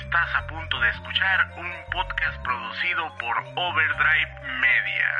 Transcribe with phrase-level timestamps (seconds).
[0.00, 5.10] Estás a punto de escuchar un podcast producido por Overdrive Media.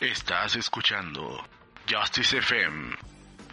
[0.00, 1.42] Estás escuchando
[1.88, 2.94] Justice FM,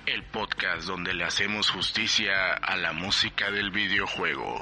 [0.05, 4.59] el podcast donde le hacemos justicia a la música del videojuego.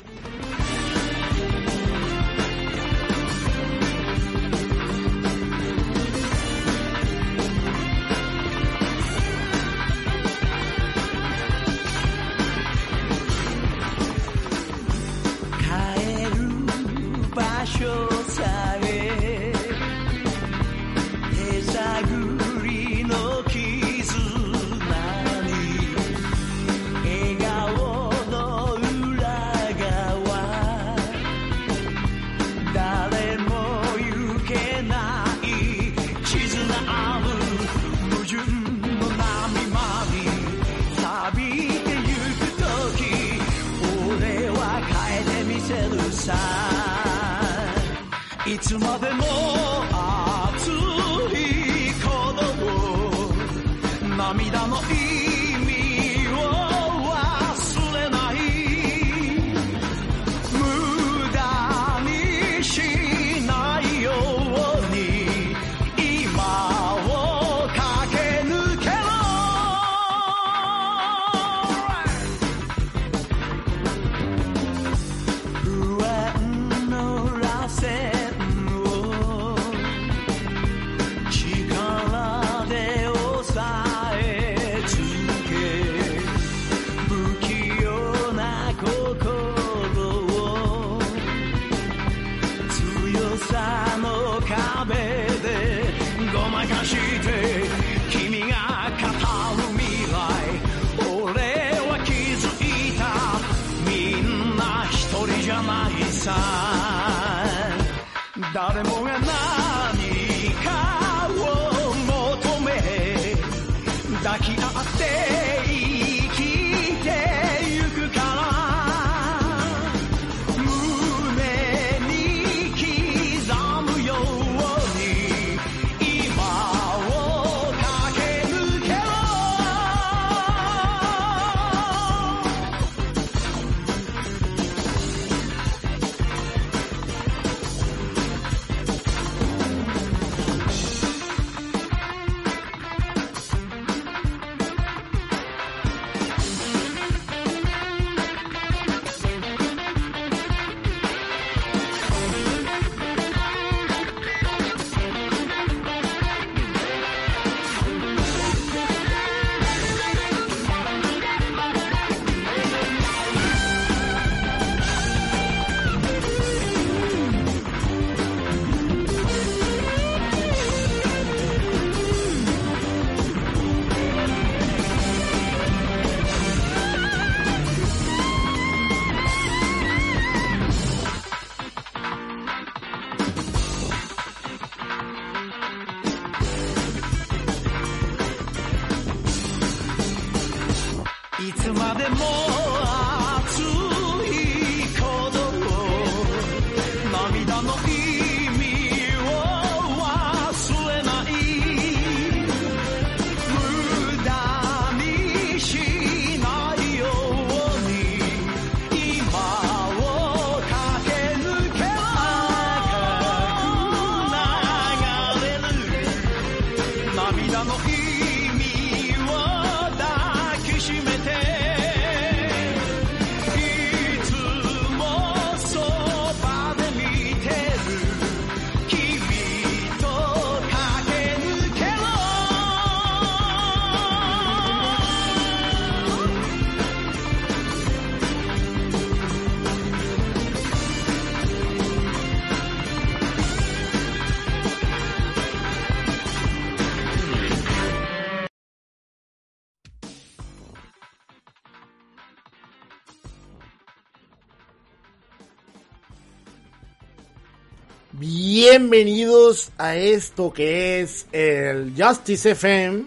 [258.80, 263.06] Bienvenidos a esto que es el Justice FM,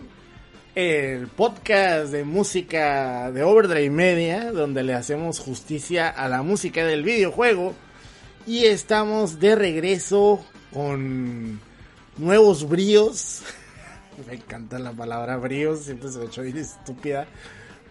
[0.74, 7.04] el podcast de música de Overdrive Media, donde le hacemos justicia a la música del
[7.04, 7.72] videojuego.
[8.48, 11.60] Y estamos de regreso con
[12.16, 13.42] nuevos bríos.
[14.26, 17.28] Me encanta la palabra bríos, siempre se me ha hecho bien estúpida.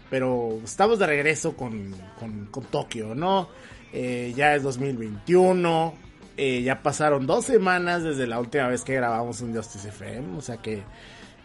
[0.10, 3.48] Pero estamos de regreso con, con, con Tokio, ¿no?
[3.94, 6.09] Eh, ya es 2021.
[6.42, 10.38] Eh, ya pasaron dos semanas desde la última vez que grabamos un Justice FM.
[10.38, 10.84] O sea que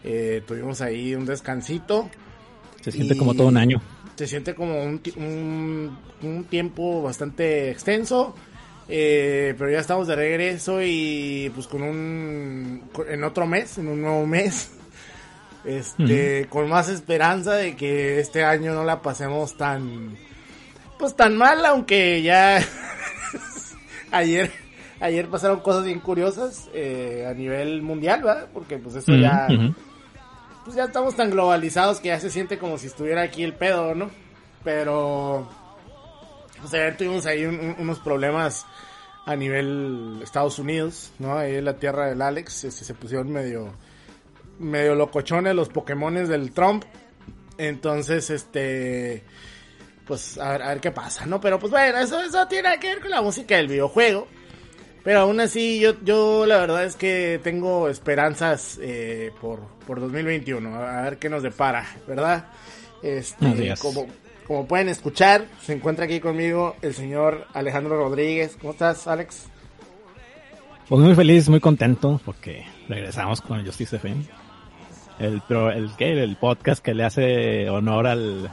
[0.05, 2.09] eh, tuvimos ahí un descansito.
[2.79, 3.81] Se siente como todo un año.
[4.15, 8.33] Se siente como un, un, un tiempo bastante extenso.
[8.87, 14.01] Eh, pero ya estamos de regreso y pues con un en otro mes, en un
[14.01, 14.71] nuevo mes,
[15.65, 16.49] este, uh -huh.
[16.49, 20.15] con más esperanza de que este año no la pasemos tan,
[20.97, 22.63] pues tan mal, aunque ya
[24.11, 24.51] ayer,
[24.99, 28.47] ayer pasaron cosas bien curiosas eh, a nivel mundial, ¿verdad?
[28.53, 29.75] Porque pues eso uh -huh, ya, uh -huh.
[30.63, 33.95] pues ya estamos tan globalizados que ya se siente como si estuviera aquí el pedo,
[33.95, 34.09] ¿no?
[34.63, 35.47] Pero
[36.61, 38.65] pues ayer tuvimos ahí un, un, unos problemas
[39.25, 41.37] a nivel Estados Unidos, ¿no?
[41.37, 43.73] Ahí en la tierra del Alex este, se pusieron medio
[44.59, 46.85] medio locochones los Pokémones del Trump.
[47.57, 49.23] Entonces, este
[50.05, 51.41] pues a ver, a ver qué pasa, ¿no?
[51.41, 54.27] Pero pues bueno, eso, eso tiene que ver con la música del videojuego.
[55.05, 60.75] Pero aún así, yo, yo la verdad es que tengo esperanzas eh, por, por 2021.
[60.75, 62.47] A ver qué nos depara, ¿verdad?
[63.03, 64.07] Este, como,
[64.47, 68.57] como pueden escuchar, se encuentra aquí conmigo el señor Alejandro Rodríguez.
[68.59, 69.45] ¿Cómo estás, Alex?
[70.89, 74.23] Pues muy feliz, muy contento porque regresamos con el Justice FM.
[75.19, 76.23] El, pero el, ¿qué?
[76.23, 78.51] el podcast que le hace honor al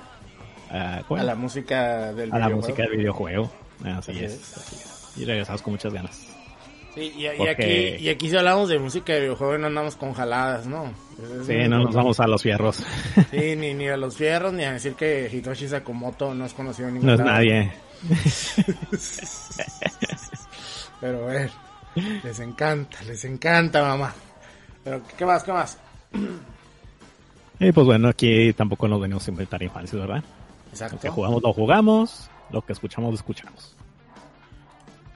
[0.71, 3.51] uh, a la música del a la música del videojuego.
[3.85, 5.17] Así, así, es, es, así es.
[5.17, 6.42] Y regresamos con muchas ganas.
[6.94, 7.44] Sí, y, porque...
[7.91, 10.93] y, aquí, y aquí si hablamos de música de videojuego no andamos con jaladas, ¿no?
[11.41, 12.83] Es sí, no nos vamos a los fierros.
[13.31, 16.89] Sí, ni, ni a los fierros, ni a decir que Hitoshi Sakamoto no es conocido
[16.89, 17.31] en ningún No es lado.
[17.33, 17.73] nadie.
[21.00, 21.50] Pero a ver,
[22.23, 24.12] les encanta, les encanta, mamá.
[24.85, 25.79] Pero, ¿qué más, qué más?
[27.59, 30.23] Y pues bueno, aquí tampoco nos venimos a inventar infancias, ¿verdad?
[30.71, 30.97] Exacto.
[30.97, 32.31] Lo que jugamos, lo jugamos.
[32.50, 33.77] Lo que escuchamos, lo escuchamos.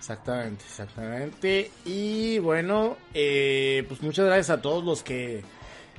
[0.08, 1.70] Exactamente, exactamente.
[1.84, 5.42] Y bueno, eh, pues muchas gracias a todos los que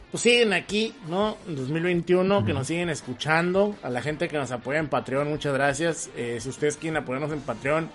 [0.09, 1.35] pues siguen aquí, ¿no?
[1.45, 2.45] En 2021, uh -huh.
[2.45, 3.75] que nos siguen escuchando.
[3.83, 6.09] A la gente que nos apoya en Patreon, muchas gracias.
[6.15, 7.89] Eh, si ustedes quieren apoyarnos en Patreon,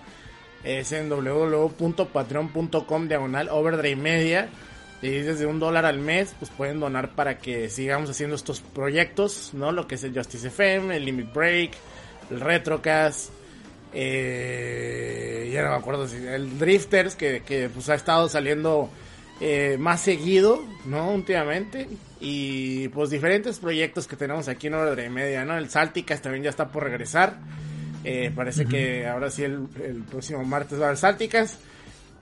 [0.64, 4.50] es en www.patreon.com diagonal overdrive media.
[5.00, 9.54] Y desde un dólar al mes, pues pueden donar para que sigamos haciendo estos proyectos,
[9.54, 9.72] ¿no?
[9.72, 11.70] Lo que es el Justice FM, el Limit Break,
[12.30, 13.30] el Retrocast,
[13.92, 18.90] eh, ya no me acuerdo si el Drifters, que, que pues ha estado saliendo
[19.40, 21.12] eh, más seguido, ¿no?
[21.12, 21.88] Últimamente.
[22.20, 25.58] Y pues diferentes proyectos que tenemos aquí en Hora de Media, ¿no?
[25.58, 27.38] El Salticas también ya está por regresar.
[28.04, 28.70] Eh, parece uh -huh.
[28.70, 31.58] que ahora sí el, el, próximo martes va a haber Salticas.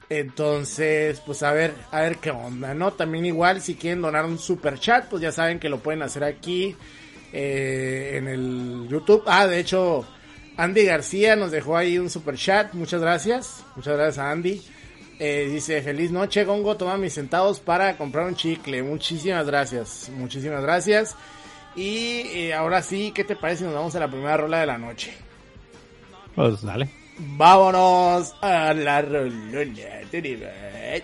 [0.09, 2.93] Entonces, pues a ver, a ver qué onda, ¿no?
[2.95, 6.25] También igual, si quieren donar un super chat, pues ya saben que lo pueden hacer
[6.25, 6.75] aquí
[7.33, 9.23] eh, en el YouTube.
[9.27, 10.05] Ah, de hecho,
[10.61, 12.75] Andy García nos dejó ahí un super chat.
[12.75, 13.65] Muchas gracias.
[13.77, 14.62] Muchas gracias a Andy.
[15.19, 16.77] Eh, dice, feliz noche, Gongo.
[16.77, 18.83] Toma mis centavos para comprar un chicle.
[18.83, 20.11] Muchísimas gracias.
[20.15, 21.17] Muchísimas gracias.
[21.75, 24.67] Y eh, ahora sí, ¿qué te parece si nos vamos a la primera rola de
[24.67, 25.14] la noche?
[26.35, 26.90] Pues dale.
[27.17, 29.64] Vámonos a la rolona
[30.12, 31.02] de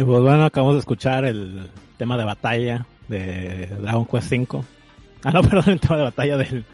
[0.00, 4.64] Y pues bueno, acabamos de escuchar el tema de batalla de Dragon Quest V.
[5.24, 6.64] Ah, no, perdón, el tema de batalla del,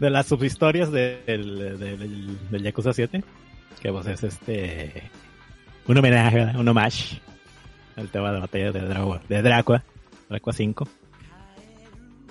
[0.00, 3.22] de las subhistorias del, del, del, del Yakuza 7.
[3.80, 5.08] Que pues es este.
[5.86, 7.20] Un homenaje, un homage
[7.94, 9.84] al tema de batalla de Drago, de Dracua,
[10.28, 10.88] Dracua 5.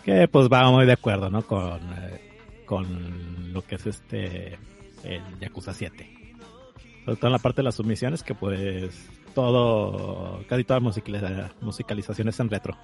[0.04, 1.42] Que pues va muy de acuerdo, ¿no?
[1.42, 4.58] Con, eh, con lo que es este.
[5.06, 6.36] El Yakuza 7.
[7.06, 12.40] Sobre todo en la parte de las submisiones, que pues todo, casi todas musicaliza- musicalizaciones
[12.40, 12.78] en retro.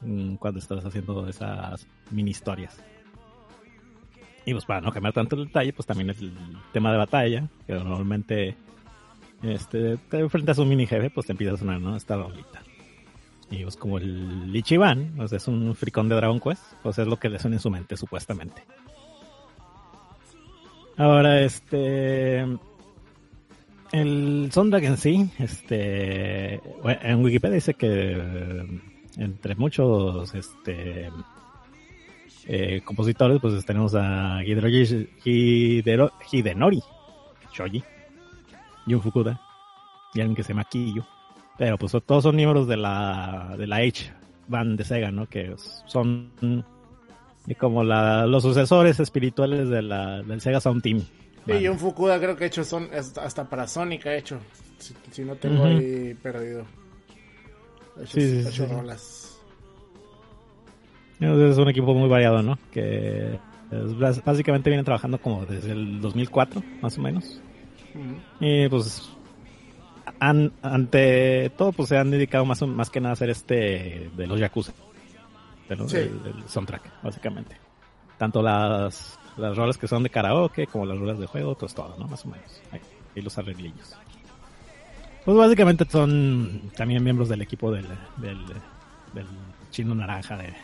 [0.00, 2.82] mm, Cuando estás haciendo esas mini historias.
[4.46, 6.32] Y pues para no cambiar tanto el detalle, pues también el
[6.72, 8.56] tema de batalla, que normalmente
[9.42, 11.94] este, te enfrentas a un mini jefe, pues te empieza a sonar, ¿no?
[11.96, 12.62] Esta rolita.
[13.50, 17.18] Y pues como el Ichiban, pues es un fricón de Dragon Quest, pues es lo
[17.18, 18.62] que le suena en su mente, supuestamente.
[20.96, 22.46] Ahora, este...
[23.92, 26.60] El soundtrack en sí, este...
[26.84, 28.80] En Wikipedia dice que eh,
[29.16, 31.10] entre muchos, este...
[32.46, 34.68] eh, compositores, pues tenemos a Hidero-
[35.24, 36.82] Hidero- Hidenori
[37.52, 37.82] Shoji,
[38.86, 39.40] Jun Fukuda
[40.14, 41.04] y alguien que se llama Kiyo.
[41.58, 44.12] Pero pues todos son miembros de la de la H
[44.48, 45.26] band de Sega, ¿no?
[45.26, 45.54] Que
[45.86, 46.64] son
[47.58, 51.02] como la, los sucesores espirituales de la, del Sega Sound Team.
[51.58, 51.66] Sí.
[51.66, 54.38] John Fukuda creo que ha hecho son hasta para Sonic ha hecho.
[54.78, 56.64] Si, si no tengo ahí perdido.
[57.98, 58.72] Ha hecho, Sí, sí, ha hecho sí.
[58.72, 59.40] rolas.
[61.20, 62.58] Es un equipo muy variado, ¿no?
[62.72, 63.38] Que
[63.70, 67.40] es básicamente vienen trabajando como desde el 2004, más o menos.
[68.40, 69.10] Y pues
[70.18, 74.26] han- ante todo pues se han dedicado más, más que nada a hacer este de
[74.26, 74.72] los Yakuza.
[75.68, 75.98] De los- Sí.
[75.98, 77.56] del soundtrack, básicamente.
[78.16, 81.96] Tanto las, las rolas que son de karaoke como las rolas de juego, pues todo,
[81.98, 82.06] ¿no?
[82.06, 82.60] Más o menos.
[82.70, 82.80] Ahí,
[83.14, 83.94] y los arreglillos.
[85.24, 88.38] Pues básicamente son también miembros del equipo del, del,
[89.12, 89.26] del
[89.70, 90.54] chino naranja de...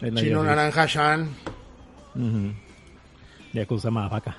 [0.00, 0.42] Chino Yakuza.
[0.42, 1.30] Naranja Shan.
[2.14, 2.52] Ujú.
[3.52, 4.36] Yakuza Mafaka.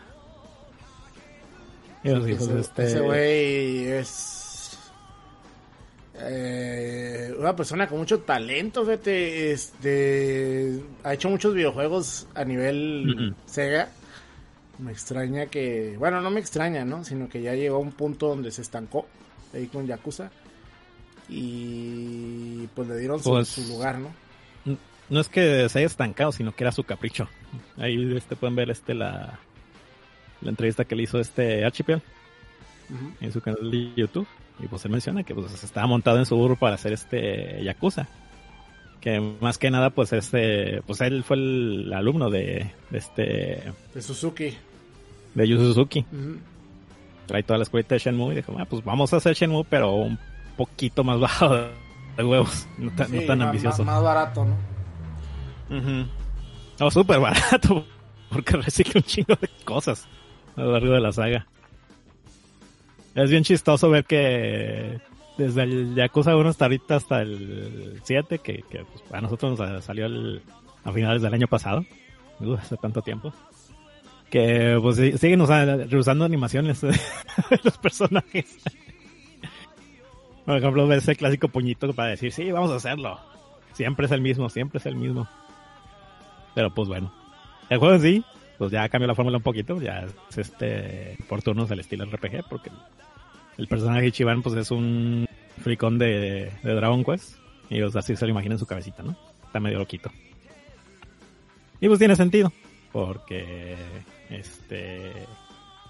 [2.04, 2.84] Y los hijos Ese, de este...
[2.86, 4.43] ese güey es
[6.26, 13.36] eh, una persona con mucho talento, fíjate, este ha hecho muchos videojuegos a nivel.
[13.46, 13.90] Sega.
[14.80, 17.04] Me extraña que, bueno, no me extraña, ¿no?
[17.04, 19.08] Sino que ya llegó a un punto donde se estancó
[19.54, 20.32] ahí con Yakuza
[21.30, 24.10] y pues le dieron su, Pues- su lugar, ¿no?
[25.10, 27.28] No es que se haya estancado, sino que era su capricho.
[27.78, 29.38] Ahí este, pueden ver este la,
[30.42, 32.02] la entrevista que le hizo este Archipel
[33.20, 34.26] en su canal de YouTube.
[34.60, 38.08] Y pues él menciona que pues estaba montado en su burro para hacer este Yakuza.
[39.02, 43.24] Que más que nada pues este pues él fue el alumno de, de este
[43.94, 44.56] De Suzuki.
[45.34, 46.06] de Yu Suzuki.
[47.26, 49.92] Trae toda la escuelita de Shenmue y dijo, ah, pues vamos a hacer Shenmue pero
[49.94, 50.18] un
[50.56, 51.50] poquito más bajo
[52.18, 53.84] de, huevos, no tan, no Sí, tan más- ambicioso.
[53.84, 55.78] Más, más barato, ¿no?
[55.78, 56.08] Ujú.
[56.80, 57.86] No, súper barato,
[58.30, 60.08] porque recicla un chingo de cosas
[60.56, 61.48] a lo largo de la saga.
[63.16, 65.00] Es bien chistoso ver que
[65.38, 69.84] desde el Yakuza 1 hasta ahorita, hasta el 7, que, que pues, a nosotros nos
[69.86, 70.42] salió el-
[70.84, 71.86] a finales del año pasado,
[72.40, 73.32] uh, hace tanto tiempo,
[74.30, 76.92] que pues siguen usa- reusando animaciones de
[77.64, 78.58] los personajes.
[80.46, 83.20] Por ejemplo, ves ese clásico puñito para decir, sí, vamos a hacerlo.
[83.74, 85.28] Siempre es el mismo, siempre es el mismo.
[86.54, 87.14] Pero pues bueno.
[87.70, 88.26] El juego en sí,
[88.64, 89.80] pues ya cambió la fórmula un poquito.
[89.82, 92.44] Ya es este por turnos del estilo RPG.
[92.50, 92.70] Porque
[93.58, 95.26] el, personaje Ichiban pues es un
[95.62, 97.38] fricón de, de Dragon Quest.
[97.70, 99.16] Y así se lo imagina en su cabecita, ¿no?
[99.46, 100.12] Está medio loquito.
[101.80, 102.52] Y pues tiene sentido.
[102.92, 103.76] Porque
[104.30, 105.12] este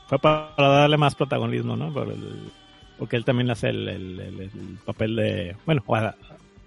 [0.07, 1.93] fue para darle más protagonismo, ¿no?
[1.93, 2.51] Por el-
[2.97, 5.55] porque él también hace el, el- el- el papel de...
[5.65, 5.83] Bueno,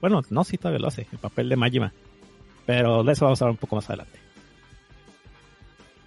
[0.01, 1.07] bueno, no, sí todavía lo hace.
[1.13, 1.93] El papel de Majima.
[2.67, 4.19] Pero de eso vamos a hablar un poco más adelante.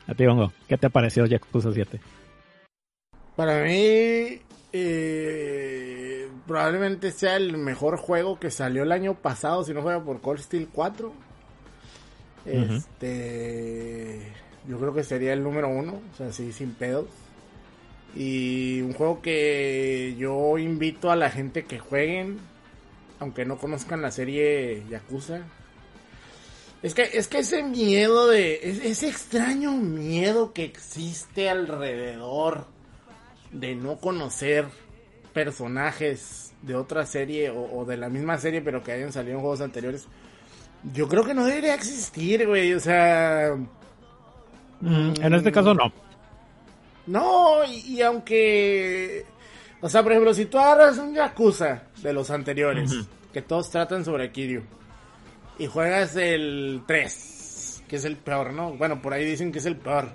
[0.10, 2.00] A ti, Bongo, ¿qué te pareció Yakuza 7?
[3.36, 4.42] Para mí,
[4.74, 10.20] eh, probablemente sea el mejor juego que salió el año pasado, si no fuera por
[10.20, 11.14] Cold Steel 4.
[12.44, 14.34] Este,
[14.68, 17.06] yo creo que sería el número uno, o sea, sí, sin pedos.
[18.16, 22.40] Y un juego que yo invito a la gente que jueguen,
[23.20, 25.44] aunque no conozcan la serie Yakuza.
[26.82, 32.66] Es que, es que ese miedo de, es- ese extraño miedo que existe alrededor
[33.52, 34.66] de no conocer
[35.34, 39.42] personajes de otra serie o, o de la misma serie pero que hayan salido en
[39.42, 40.08] juegos anteriores.
[40.94, 42.74] Yo creo que no debería existir, güey.
[42.74, 43.48] O sea,
[45.22, 45.92] en este caso no.
[47.08, 49.26] no, y, y aunque...
[49.82, 52.94] O sea, por ejemplo, si tú agarras un Yakuza de los anteriores,
[53.34, 54.62] que todos tratan sobre Kiryu,
[55.60, 58.74] y juegas el 3, que es el peor, ¿no?
[58.74, 60.10] Bueno, por ahí dicen que es el peor.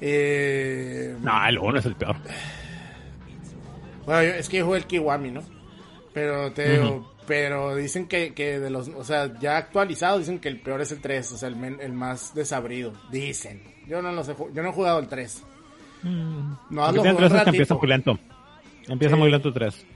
[0.00, 2.16] Eh, No, el 1 es el peor.
[4.06, 5.42] Bueno, yo- es que yo jugué el Kiwami, ¿no?
[6.12, 10.48] Pero te digo, pero dicen que, que de los, o sea, ya actualizado dicen que
[10.48, 12.92] el peor es el 3, o sea, el, men- el más desabrido.
[13.12, 13.62] Dicen.
[13.86, 15.44] Yo no lo sé, ju- yo no he jugado el 3.
[16.02, 17.78] No, Porque lo jugué un que empieza ratito.
[17.78, 18.18] muy lento.
[18.88, 19.20] Empieza Sí.
[19.20, 19.86] muy lento el 3.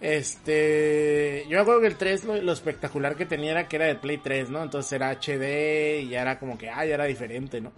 [0.00, 3.86] Este, yo me acuerdo que el 3 lo, lo espectacular que tenía era que era
[3.86, 4.62] de Play 3, ¿no?
[4.62, 7.72] Entonces era HD y ya era como que, ah, ya era diferente, ¿no?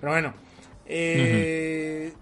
[0.00, 0.34] Pero bueno,
[0.86, 2.12] eh,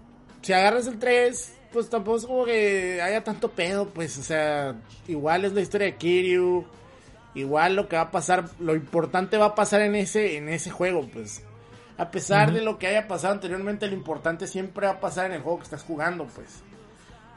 [0.41, 4.75] si agarras el 3, pues tampoco es como que haya tanto pedo, pues, o sea,
[5.07, 6.65] igual es la historia de Kiryu,
[7.33, 10.71] igual lo que va a pasar, lo importante va a pasar en ese, en ese
[10.71, 11.43] juego, pues.
[11.97, 15.33] A pesar de lo que haya pasado anteriormente, lo importante siempre va a pasar en
[15.33, 16.61] el juego que estás jugando, pues.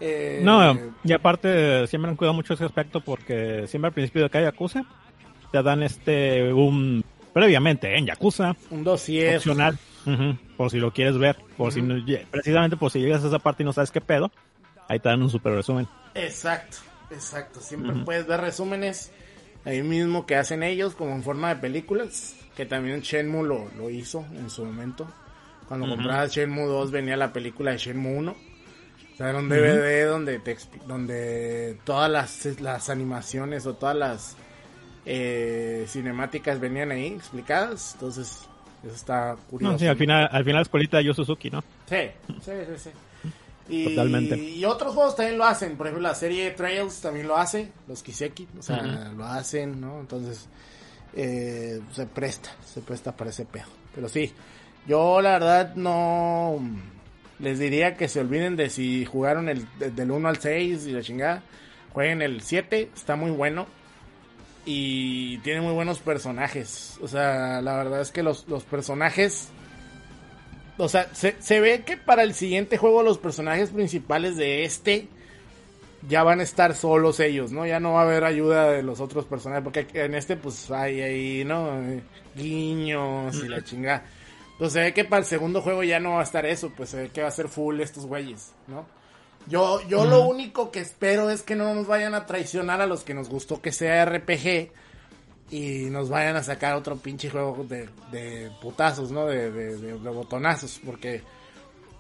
[0.01, 4.31] Eh, No, y aparte siempre han cuidado mucho ese aspecto porque siempre al principio de
[4.31, 4.85] cada Yakuza
[5.53, 9.37] te dan este un previamente en Yakuza un dossier.
[9.37, 11.95] opcional ujú, por si lo quieres ver, por si no-
[12.31, 14.31] precisamente por si llegas a esa parte y no sabes qué pedo,
[14.89, 15.87] ahí te dan un super resumen.
[16.15, 16.79] Exacto,
[17.11, 17.61] exacto.
[17.61, 19.13] Siempre puedes ver resúmenes
[19.65, 23.91] ahí mismo que hacen ellos, como en forma de películas, que también Shenmue lo, lo
[23.91, 25.07] hizo en su momento.
[25.69, 28.35] Cuando comprabas Shenmue 2 venía la película de Shenmue 1.
[29.21, 30.57] Sea, era un DVD donde, te,
[30.87, 34.37] donde todas las, las animaciones o todas las
[35.05, 37.93] eh, cinemáticas venían ahí explicadas.
[37.93, 38.49] Entonces,
[38.83, 39.73] eso está curioso.
[39.73, 41.63] No, sí, al final, al final la escuelita de Yu Suzuki, ¿no?
[41.87, 41.97] Sí,
[42.41, 42.91] sí, sí, sí.
[43.69, 44.39] Y, Totalmente.
[44.39, 45.77] Y otros juegos también lo hacen.
[45.77, 47.71] Por ejemplo, la serie Trails también lo hace.
[47.89, 50.01] Los Kiseki, o sea, lo hacen, ¿no?
[50.01, 50.49] Entonces,
[51.15, 53.67] eh, se presta, se presta para ese pedo.
[53.95, 54.33] Pero sí,
[54.87, 56.59] yo la verdad no
[57.41, 60.93] les diría que se olviden de si jugaron el de- del 1 al 6 y
[60.93, 61.43] la chingada.
[61.93, 63.67] Jueguen el 7, está muy bueno.
[64.67, 66.99] Y tiene muy buenos personajes.
[67.03, 69.49] O sea, la verdad es que los, los personajes
[70.79, 75.09] o sea, se, se ve que para el siguiente juego los personajes principales de este
[76.09, 77.67] ya van a estar solos ellos, ¿no?
[77.67, 81.03] Ya no va a haber ayuda de los otros personajes, porque en este pues hay
[81.03, 81.79] ahí, ¿no?
[81.83, 82.01] Eh,
[82.35, 84.05] Guiños y la chingada.
[84.61, 86.91] Pues se ve que para el segundo juego ya no va a estar eso, pues
[86.91, 88.87] se ve que va a ser full estos güeyes, ¿no?
[89.49, 93.03] Yo, yo lo único que espero es que no nos vayan a traicionar a los
[93.03, 94.71] que nos gustó que sea RPG
[95.51, 99.27] y nos vayan a sacar otro pinche juego de, de putazos, ¿no?
[99.27, 101.23] De, de, de- botonazos, porque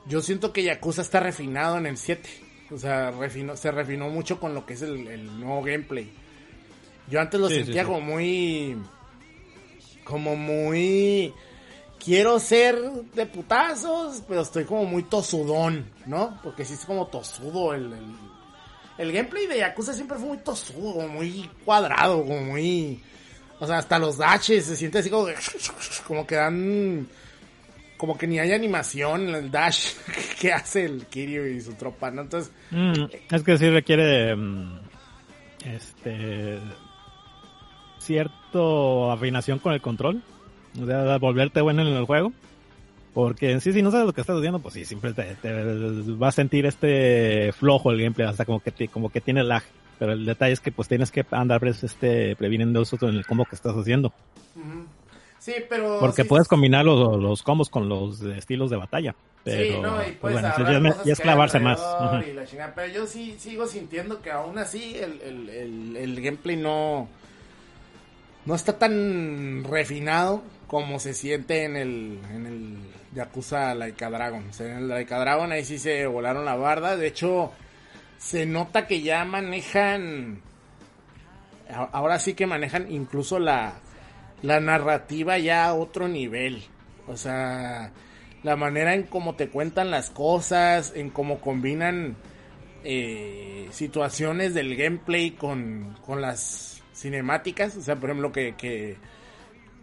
[0.07, 2.29] yo siento que Yakuza está refinado en el 7.
[2.73, 6.13] O sea, refinó, se refinó mucho con lo que es el, el nuevo gameplay.
[7.09, 7.89] Yo antes lo Sí, sí, sentía sí.
[7.89, 8.77] como muy...
[10.05, 11.33] Como muy...
[12.03, 12.77] Quiero ser
[13.15, 16.39] de putazos, pero estoy como muy tosudón, ¿no?
[16.43, 17.93] Porque sí es como tosudo el...
[17.93, 18.31] el
[18.99, 23.01] el gameplay de Yakuza siempre fue muy tosudo, muy cuadrado, como muy...
[23.59, 25.27] O sea, hasta los dashes se siente así como
[26.07, 27.09] como que dan...
[27.97, 29.93] Como que ni hay animación en el dash
[30.41, 32.23] que hace el Kiryu y su tropa, ¿no?
[32.23, 34.81] Entonces, Mm, es que sí requiere mm,
[35.65, 36.59] este
[37.99, 40.23] cierto afinación con el control,
[40.81, 42.33] o sea, volverte bueno en el juego,
[43.15, 45.53] porque en sí si no sabes lo que estás haciendo, pues sí, siempre te, te
[46.15, 49.63] vas a sentir este flojo el gameplay, hasta como que te- como que tiene lag,
[49.99, 53.27] pero el detalle es que pues tienes que andar pues, este previniendo eso en el
[53.27, 54.13] combo que estás haciendo,
[55.39, 55.99] sí, pero...
[56.01, 59.15] porque sí- puedes combinar los, los combos con los estilos de batalla,
[59.45, 60.49] pero sí, no, y pues, bueno,
[61.05, 61.81] ya, es- clavarse más.
[61.99, 62.31] alrededor Ujú.
[62.31, 66.21] y la chingada, pero yo sí sigo sintiendo que aún así el, el, el, el
[66.21, 67.09] gameplay no
[68.47, 72.79] no está tan refinado como se siente en el en el
[73.13, 74.45] Yakuza Laika Dragon.
[74.61, 77.51] En el Laika Dragon ahí sí se volaron la barda, de hecho
[78.19, 80.43] se nota que ya manejan
[81.69, 83.81] ahora sí que manejan incluso la
[84.43, 86.63] la narrativa ya a otro nivel.
[87.09, 87.91] O sea,
[88.45, 92.15] la manera en cómo te cuentan las cosas, en cómo combinan
[92.85, 97.77] eh, situaciones del gameplay con, con las cinemáticas.
[97.77, 98.99] O sea, por ejemplo, que, que,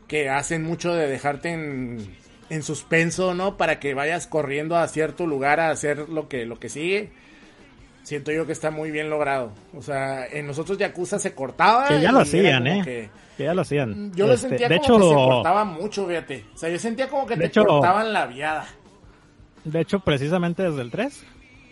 [0.07, 2.15] que hacen mucho de dejarte en,
[2.49, 3.57] en suspenso, ¿no?
[3.57, 7.11] Para que vayas corriendo a cierto lugar a hacer lo que, lo que sigue.
[8.03, 9.51] Siento yo que está muy bien logrado.
[9.75, 11.87] O sea, en nosotros Yakuza se cortaba.
[11.89, 12.81] Que ya lo hacían, ¿eh?
[12.85, 14.13] que- Que ya lo hacían.
[14.15, 16.45] yo lo Este, sentía de como hecho, que se cortaba mucho, fíjate.
[16.55, 18.65] O sea, yo sentía como que te hecho- cortaban la viada.
[19.65, 21.21] De hecho, precisamente desde el 3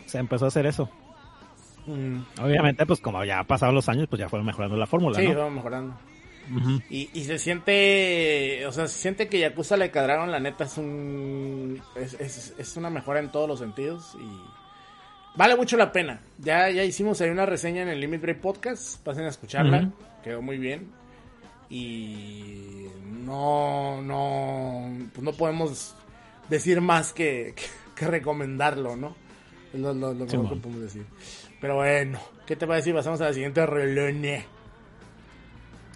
[0.06, 0.90] se empezó a hacer eso.
[2.42, 5.50] Obviamente, pues como ya pasaron los años, pues ya fueron mejorando la fórmula, Sí, ¿no?
[5.50, 5.96] mejorando.
[6.90, 10.78] Y, y se siente, o sea, se siente que Yakuza le cadraron, la neta es
[10.78, 16.22] un, es, es, es una mejora en todos los sentidos y, vale mucho la pena.
[16.38, 19.02] Ya, ya hicimos ahí una reseña en el Limit Break Podcast.
[19.04, 19.90] Pasen a escucharla.
[20.24, 20.90] Quedó muy bien.
[21.70, 22.86] Y
[23.26, 25.96] no, no, pues no podemos
[26.50, 27.64] decir más que, que,
[27.96, 29.16] que recomendarlo, ¿no?
[29.74, 31.06] Es lo, lo- lo Sí, mejor que podemos decir.
[31.60, 34.46] Pero bueno, ¿qué te parece si pasamos a la siguiente relone?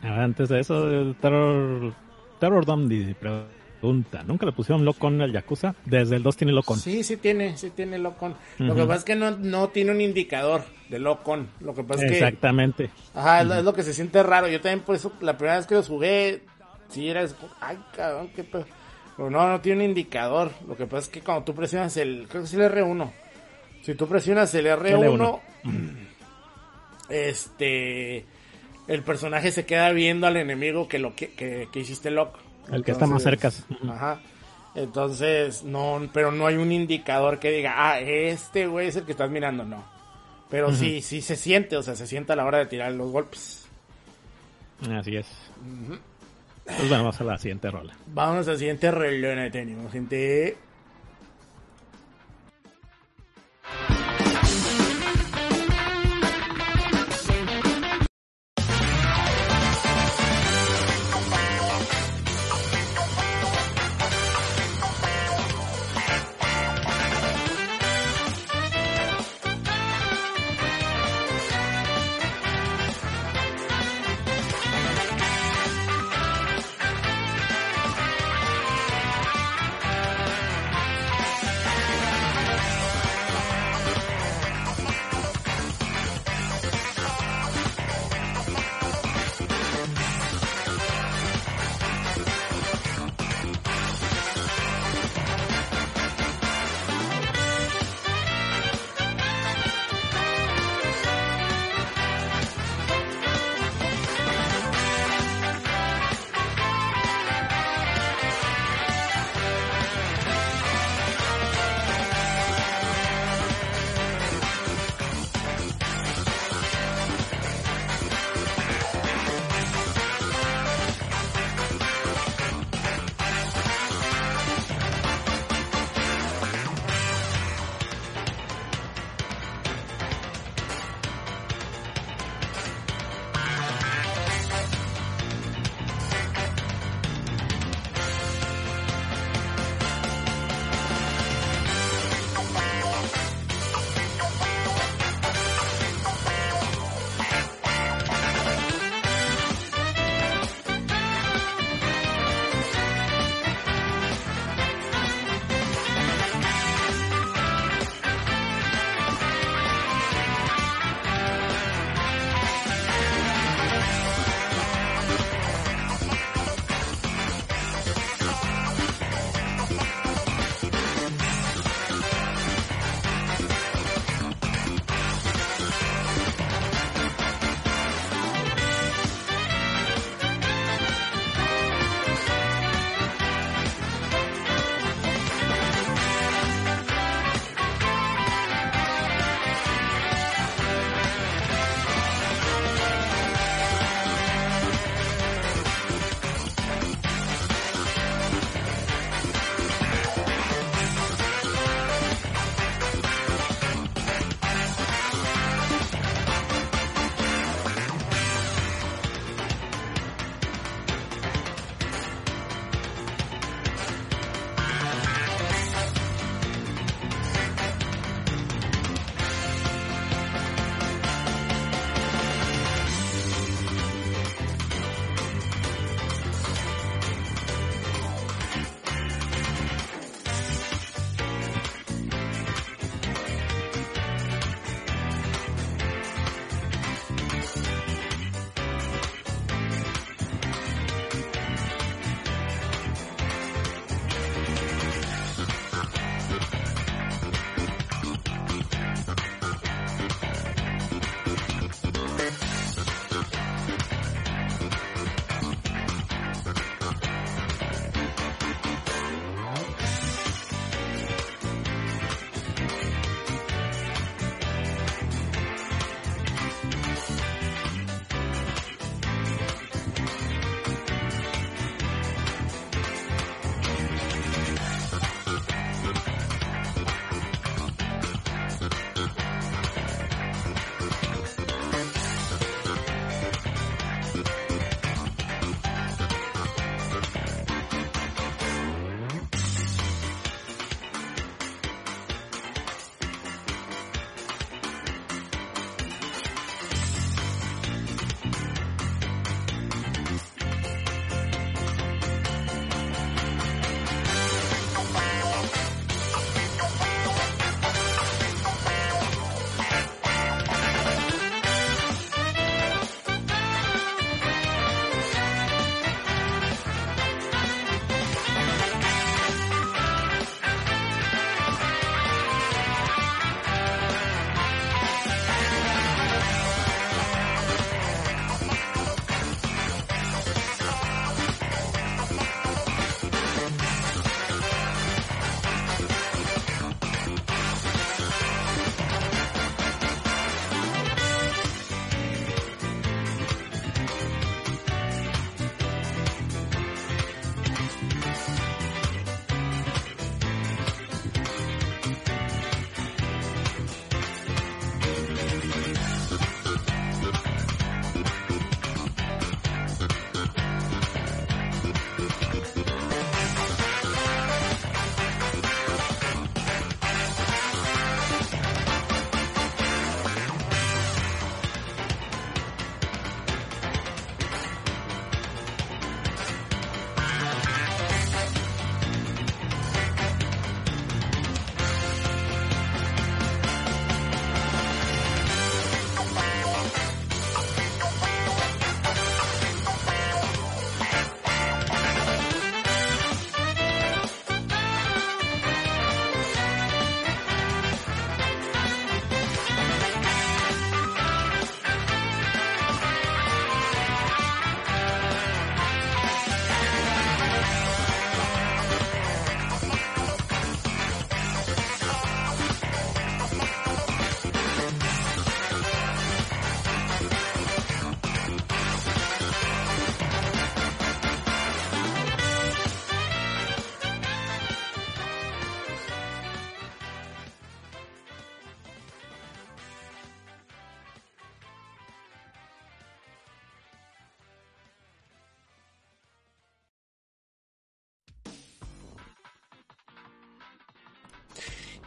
[0.03, 1.93] A ver, antes de eso, el Terror,
[2.39, 5.75] Terror dice, pregunta, ¿nunca le pusieron Locon al Yakuza?
[5.85, 6.77] Desde el 2 tiene Locon.
[6.79, 8.33] Sí, sí tiene, sí tiene Locon.
[8.59, 8.75] Lo Ujú.
[8.75, 11.49] que pasa es que no, no tiene un indicador de Locon.
[11.59, 12.17] Lo que pasa es que...
[12.17, 12.89] Exactamente.
[13.13, 14.47] Ajá, es lo- es lo que se siente raro.
[14.47, 16.43] Yo también por eso, la primera vez que los jugué,
[16.89, 17.25] sí era...
[17.59, 18.65] Ay, cabrón, qué pedo.
[19.17, 20.51] Pero no, no tiene un indicador.
[20.65, 22.25] Lo que pasa es que cuando tú presionas el...
[22.29, 23.11] Creo que es el R1.
[23.81, 25.39] Si tú presionas el R1, L1.
[27.09, 28.25] este...
[28.89, 32.39] El personaje se queda viendo al enemigo que lo que, que, que hiciste loco.
[32.71, 33.51] El que está más cerca.
[33.87, 34.19] Ajá.
[34.75, 39.11] Entonces, no, pero no hay un indicador que diga, ah, este güey es el que
[39.11, 39.83] estás mirando, no.
[40.49, 43.11] Pero sí, sí se siente, o sea, se siente a la hora de tirar los
[43.11, 43.67] golpes.
[44.91, 45.27] Así es.
[46.65, 47.93] Pues vamos a la siguiente rola.
[48.07, 50.57] Vámonos al siguiente reloj que tenemos, gente.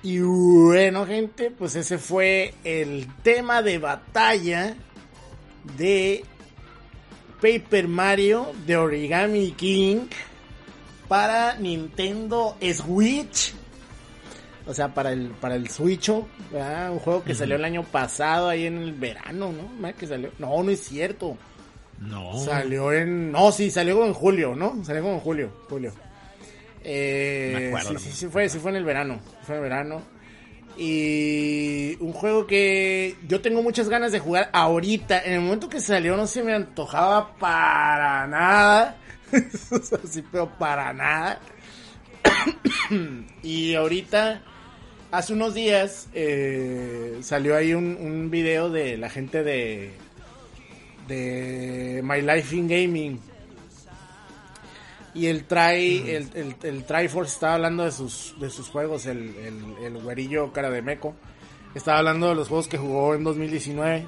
[0.02, 4.74] Y bueno, gente, pues ese fue el tema de batalla
[5.76, 6.24] de
[7.40, 10.06] Paper Mario de Origami King
[11.06, 13.54] para Nintendo Switch.
[14.66, 16.10] O sea, para el, para el Switch,
[16.52, 16.92] ¿verdad?
[16.92, 19.68] un juego que salió el año pasado, ahí en el verano, ¿no?
[19.80, 20.30] ¿Verdad que salió?
[20.38, 21.36] No, no es cierto.
[22.00, 22.38] No.
[22.38, 23.30] Salió en.
[23.32, 24.84] No, sí, salió como en julio, ¿no?
[24.84, 25.52] Salió como en julio.
[25.68, 25.92] Julio.
[26.84, 27.98] Eh, Me acuerdo.
[27.98, 29.20] sí, sí, sí, fue, sí fue en el verano.
[29.42, 30.02] Fue en el verano.
[30.78, 35.20] Y un juego que yo tengo muchas ganas de jugar ahorita.
[35.22, 38.96] En el momento que salió no se me antojaba para nada.
[40.08, 41.40] sí, pero para nada.
[43.42, 44.42] y ahorita,
[45.10, 49.92] hace unos días, eh, salió ahí un, un video de la gente de,
[51.06, 53.20] de My Life in Gaming.
[55.14, 59.34] Y el Try, el, el, el Triforce estaba hablando de sus, de sus juegos, el,
[59.36, 61.14] el, el güerillo cara de meco.
[61.74, 64.06] Estaba hablando de los juegos que jugó en 2019.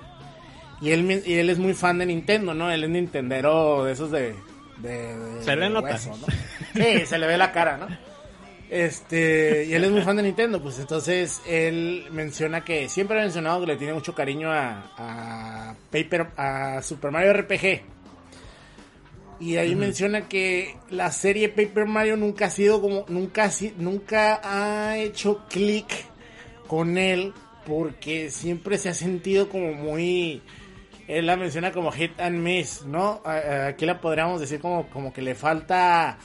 [0.81, 2.71] Y él, y él es muy fan de Nintendo, ¿no?
[2.71, 4.35] Él es Nintendero de esos de...
[4.79, 5.89] de, de- Se le de nota.
[5.91, 6.27] hueso, ¿no?
[6.75, 7.87] Sí, se le ve la cara, ¿no?
[8.71, 13.23] Este, y él es muy fan de Nintendo, pues entonces él menciona que siempre ha
[13.23, 17.83] mencionado que le tiene mucho cariño a, a Paper, a Super Mario RPG.
[19.41, 24.99] Y ahí menciona que la serie Paper Mario nunca ha sido como, nunca, nunca ha
[24.99, 25.87] hecho clic
[26.67, 27.33] con él
[27.67, 30.43] porque siempre se ha sentido como muy,
[31.09, 33.23] él la menciona como hit and miss, ¿no?
[33.25, 36.19] Aquí la podríamos decir como, como que le falta,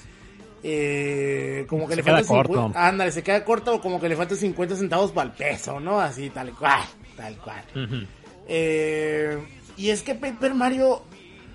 [0.63, 2.53] eh, como que Se le falta corto.
[2.53, 5.79] 50 ándale, se queda corto o como que le falta 50 centavos para el peso,
[5.79, 5.99] ¿no?
[5.99, 6.83] Así, tal cual,
[7.15, 7.63] tal cual.
[8.47, 9.37] Eh,
[9.77, 11.03] y es que Paper Mario,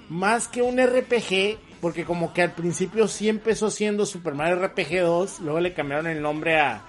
[0.09, 5.01] más que un RPG, porque como que al principio sí empezó siendo Super Mario RPG
[5.01, 6.83] 2, luego le cambiaron el nombre a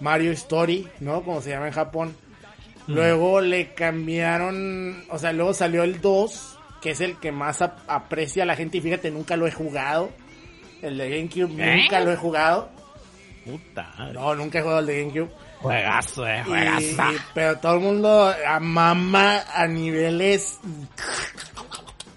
[0.00, 1.22] Mario Story, ¿no?
[1.22, 2.16] Como se llama en Japón.
[2.88, 7.78] Luego le cambiaron, o sea, luego salió el 2, que es el que más ap-
[7.86, 10.10] aprecia a la gente y fíjate, nunca lo he jugado.
[10.82, 11.76] El de GameCube ¿Eh?
[11.82, 12.70] nunca lo he jugado.
[13.44, 13.92] Puta.
[14.12, 15.30] No, nunca he jugado el de GameCube.
[15.60, 16.82] Juegazo, eh, juegazo.
[17.12, 20.58] y- pero todo el mundo mama a niveles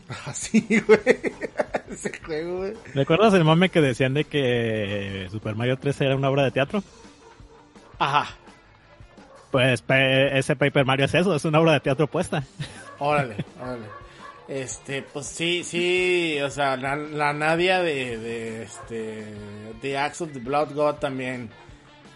[0.26, 1.00] así, güey.
[1.89, 2.74] Ese juego, güey.
[2.94, 6.84] ¿Recuerdas el mame que decían de que Super Mario 3 era una obra de teatro?
[8.00, 8.36] Ajá.
[9.52, 12.44] Pues ese Paper Mario es eso, es una obra de teatro puesta.
[13.00, 13.86] Órale, órale.
[14.48, 19.34] Este, pues sí, sí, o sea, la, la Nadia de, de este,
[19.82, 21.50] The Axe of the Blood God también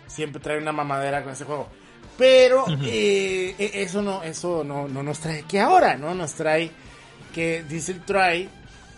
[0.08, 1.70] siempre trae una mamadera con ese juego.
[2.18, 6.14] Pero eh, eh, eso no, eso no, no nos trae que ahora, ¿no?
[6.14, 6.70] Nos trae
[7.34, 8.50] que dice el Try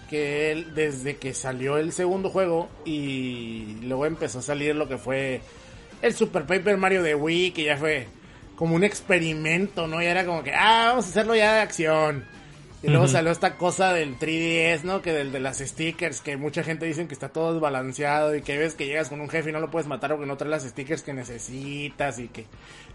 [0.10, 4.98] que él desde que salió el segundo juego y luego empezó a salir lo que
[4.98, 5.42] fue
[6.02, 8.08] el Super Paper Mario de Wii, que ya fue
[8.56, 10.02] como un experimento, ¿no?
[10.02, 12.26] Ya era como que, ah, vamos a hacerlo ya de acción.
[12.84, 15.04] Y luego salió esta cosa del 3DS, ¿no?
[15.04, 18.58] Que del de las stickers, que mucha gente dicen que está todo desbalanceado y que
[18.58, 20.64] ves que llegas con un jefe y no lo puedes matar porque no trae las
[20.64, 22.48] stickers que necesitas y que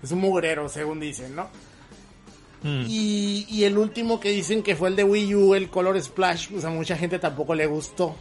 [0.03, 1.49] es un mugrero, según dicen, ¿no?
[2.62, 2.85] Mm.
[2.88, 6.49] Y, y el último que dicen que fue el de Wii U, el Color Splash,
[6.49, 8.16] pues a mucha gente tampoco le gustó.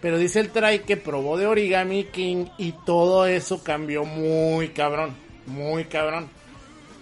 [0.00, 5.14] Pero dice el try que probó de Origami King y todo eso cambió muy cabrón,
[5.46, 6.28] muy cabrón.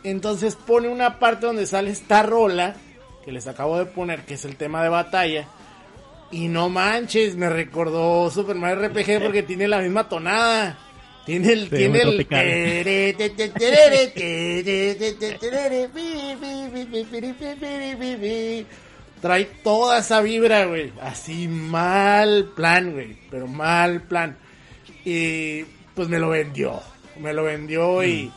[0.05, 2.77] Entonces pone una parte donde sale esta rola
[3.25, 5.49] que les acabo de poner, que es el tema de batalla.
[6.31, 10.79] Y no manches, me recordó Super Mario RPG porque tiene la misma tonada.
[11.31, 11.71] Tiene el.
[11.71, 12.27] Tiene el.
[19.23, 20.92] Trae toda esa vibra, güey.
[21.00, 23.17] Así mal plan, güey.
[23.31, 24.37] Pero mal plan.
[25.04, 25.63] Y
[25.94, 26.81] pues me lo vendió.
[27.21, 28.33] Me lo vendió y,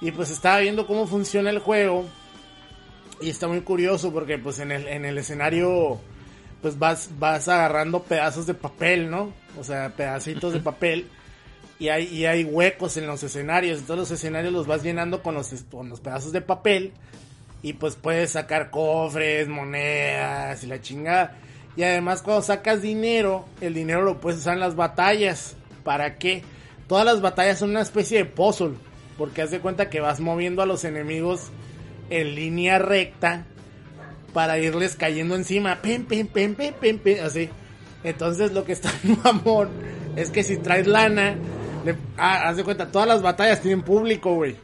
[0.00, 2.08] y pues estaba viendo cómo funciona el juego.
[3.20, 6.00] Y está muy curioso porque pues en el, en el escenario
[6.62, 9.34] pues vas, vas agarrando pedazos de papel, ¿no?
[9.60, 11.10] O sea, pedacitos de papel
[11.82, 13.80] y hay, y hay huecos en los escenarios.
[13.80, 16.92] Entonces los escenarios los vas llenando con los, con los pedazos de papel.
[17.60, 21.36] Y pues puedes sacar cofres, monedas y la chingada.
[21.74, 25.56] Y además cuando sacas dinero, el dinero lo puedes usar en las batallas.
[25.82, 26.44] ¿Para qué?
[26.86, 28.74] Todas las batallas son una especie de puzzle.
[29.18, 31.50] Porque haz de cuenta que vas moviendo a los enemigos
[32.10, 33.44] en línea recta
[34.32, 35.82] para irles cayendo encima.
[35.82, 37.50] Pim, pim, pim, pim, pim, pim, así.
[38.04, 38.92] Entonces lo que está
[39.24, 39.70] mamón
[40.14, 41.34] es que si traes lana,
[41.84, 44.56] le- ah, haz de cuenta, todas las batallas tienen público, güey.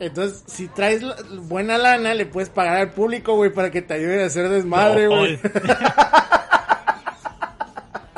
[0.00, 1.02] Entonces, si traes
[1.48, 5.06] buena lana, le puedes pagar al público, güey, para que te ayuden a hacer desmadre,
[5.06, 5.38] güey.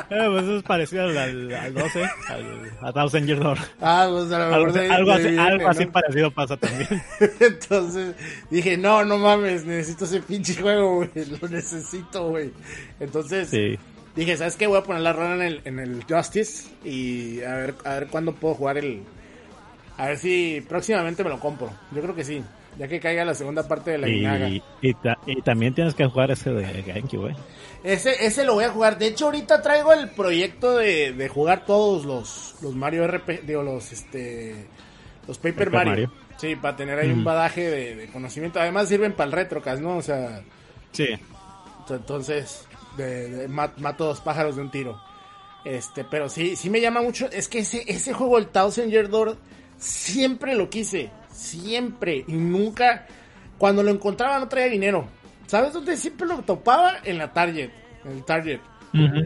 [0.07, 3.57] Eh, pues eso es parecido al, al, al 12, al, a Thousand Year Door.
[3.81, 6.87] Ah, pues a lo mejor Algo, de- algo así, viene, algo así parecido pasa también.
[7.39, 8.15] Entonces
[8.51, 11.09] dije, no, no mames, necesito ese pinche juego, güey.
[11.41, 12.51] Lo necesito, güey.
[12.99, 13.79] Entonces Sí.
[14.15, 14.67] Dije, ¿sabes qué?
[14.67, 18.07] Voy a poner la rola en el, en el Justice y a ver, a ver
[18.07, 19.03] cuándo puedo jugar el.
[19.97, 21.71] A ver si próximamente me lo compro.
[21.91, 22.43] Yo creo que sí.
[22.77, 24.49] Ya que caiga la segunda parte de la Inaga.
[24.49, 27.35] Y, y, ta- y también tienes que jugar ese de GameCube, güey.
[27.85, 28.97] Ese, ese lo voy a jugar.
[28.97, 33.63] De hecho, ahorita traigo el proyecto de, de jugar todos los, los Mario RP, digo,
[33.63, 34.67] los, este,
[35.25, 35.89] los Paper, Paper Mario.
[35.91, 36.11] Mario.
[36.37, 38.59] Sí, para tener ahí un badaje de, de conocimiento.
[38.59, 39.95] Además sirven para el retrocast, ¿no?
[39.95, 40.41] O sea,
[40.91, 41.07] Sí.
[41.89, 44.99] entonces, de, de- ma- mato dos pájaros de un tiro.
[45.63, 47.29] Este, pero sí, sí me llama mucho.
[47.31, 49.37] Es que ese, ese juego, el Thousand Year Door,
[49.77, 51.09] siempre lo quise.
[51.31, 52.23] Siempre.
[52.27, 53.07] Y nunca,
[53.57, 55.07] cuando lo encontraba no traía dinero.
[55.47, 56.97] ¿Sabes dónde siempre lo topaba?
[57.03, 57.69] En la Target.
[58.05, 58.59] En el Target.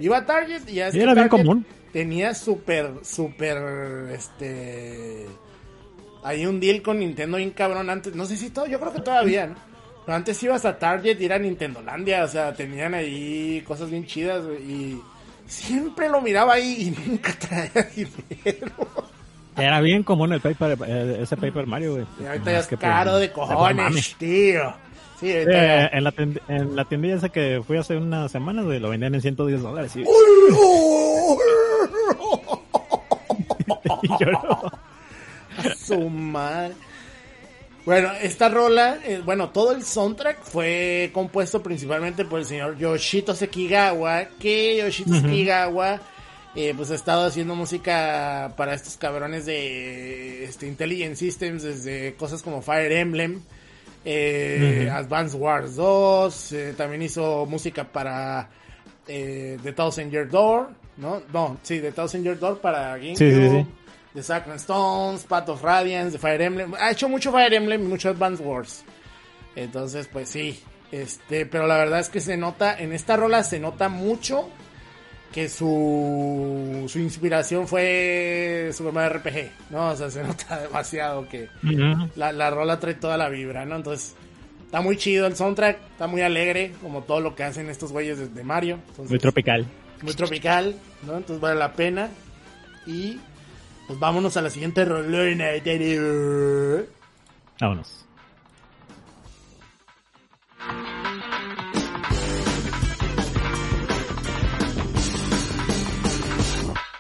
[0.02, 1.66] Iba a Target y ya es Y que era bien común.
[1.94, 3.58] Tenía súper, súper,
[4.14, 5.28] este...
[6.24, 8.16] Hay un deal con Nintendo bien cabrón antes.
[8.16, 9.56] No sé si todo, yo creo que todavía, ¿no?
[10.10, 12.24] Pero antes ibas a Target y era Nintendolandia.
[12.24, 15.00] O sea, tenían ahí cosas bien chidas, Y
[15.46, 18.72] siempre lo miraba ahí y nunca traía dinero.
[19.56, 22.06] Era bien común el paper, eh, ese Paper Mario, güey.
[22.20, 24.74] Y ahorita ya es caro de cojones, tío.
[25.20, 28.80] Sí, Eh, en, la tiend- en la tiendilla esa que fui hace unas semanas, güey,
[28.80, 29.96] lo vendían en 110 dólares.
[29.96, 30.00] Y,
[34.02, 34.72] y lloró.
[35.78, 36.74] su madre.
[37.86, 43.34] Bueno, esta rola, eh, bueno, todo el soundtrack fue compuesto principalmente por el señor Yoshito
[43.34, 46.00] Sekigawa, que Yoshito Sekigawa
[46.56, 52.42] eh, pues ha estado haciendo música para estos cabrones de este, Intelligent Systems, desde cosas
[52.42, 53.42] como Fire Emblem,
[54.06, 54.96] eh, Ujú.
[54.96, 58.50] Advance Wars 2, eh, también hizo música para
[59.08, 61.22] eh, The Thousand Year Door, ¿no?
[61.34, 63.18] No, sí, The Thousand Year Door para GameCube.
[63.18, 63.66] Sí, sí, sí.
[64.20, 66.74] The Sacred Stones, Path of Radiance, The Fire Emblem.
[66.78, 68.84] Ha hecho mucho Fire Emblem y mucho Advance Wars.
[69.56, 70.60] Entonces, pues sí.
[70.92, 74.50] Este, pero la verdad es que se nota, en esta rola se nota mucho
[75.32, 79.90] que su, su inspiración fue Super Mario RPG, ¿no?
[79.92, 81.48] O sea, se nota demasiado que
[82.16, 83.78] la, la rola trae toda la vibra, ¿no?
[83.78, 84.16] Entonces,
[84.66, 88.18] está muy chido el soundtrack, está muy alegre, como todo lo que hacen estos güeyes
[88.18, 88.80] de, de Mario.
[88.90, 89.66] Entonces, Muy tropical.
[90.02, 91.16] muy tropical, ¿no?
[91.16, 92.10] Entonces vale la pena.
[92.88, 93.20] Y
[93.90, 95.56] pues vámonos a la siguiente rolona.
[97.60, 98.06] Vámonos.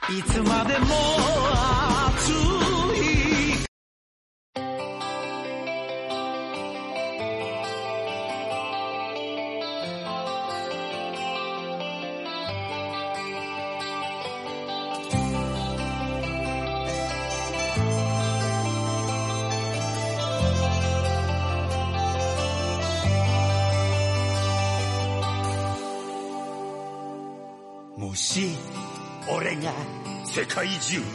[0.10, 0.24] い
[28.30, 28.56] し
[29.28, 29.74] 俺が
[30.24, 31.08] 世界中を好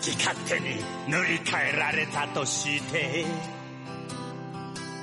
[0.00, 0.76] き勝手に
[1.08, 3.26] 塗り替えられたとして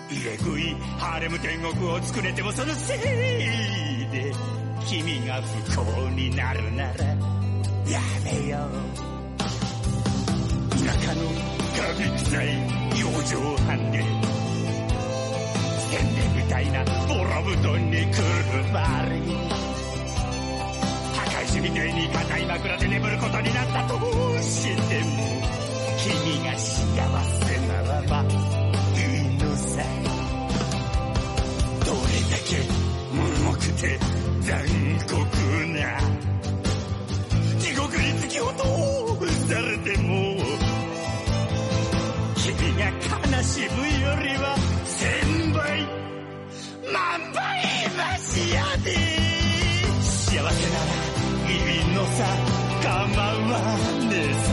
[0.10, 2.98] 入れ食いハーレム天国を作れてもそのせい
[4.10, 4.32] で
[4.86, 8.70] 君が不幸になるならやめよう。
[10.80, 11.22] 田舎の
[11.78, 12.48] ガビ臭い
[13.02, 14.02] 養生班で
[15.90, 18.80] 宣伝みたいなボロ布団にくるま
[19.10, 19.63] り。
[21.54, 23.84] 破壊主義的に硬い枕で眠ることになった。
[23.88, 23.94] と
[24.42, 25.44] しても
[25.98, 26.66] 君が幸
[27.24, 29.84] せならばいいのさ
[31.86, 32.52] どれだけ
[33.14, 34.00] 重くて
[34.42, 34.52] 残
[35.08, 35.16] 酷
[35.70, 35.80] な
[37.60, 38.64] 地獄に突き落と
[39.48, 40.10] されても
[42.36, 42.82] 君が
[43.38, 45.86] 悲しむよりは千倍
[46.92, 47.42] 万倍
[47.96, 48.90] マシやで
[50.02, 51.13] 幸せなら
[51.54, 52.26] いいのさ
[52.82, 52.90] 構
[53.22, 53.54] わ
[54.10, 54.46] ねえさ。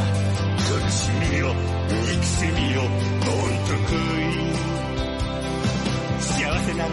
[0.57, 1.44] 苦しみを
[1.88, 4.28] 憎しみをどんと食い。
[6.20, 6.30] 幸
[6.61, 6.90] せなら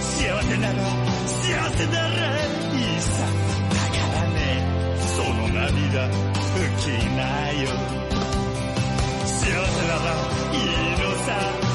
[0.00, 0.78] 幸せなら
[1.26, 1.36] 幸
[1.70, 2.14] せなら
[2.72, 3.10] いいさ。
[3.68, 4.38] だからね
[4.98, 6.86] その涙拭き
[7.16, 7.20] な
[7.52, 7.64] よ。
[9.26, 10.06] 幸せなら
[10.52, 11.67] いいのさ。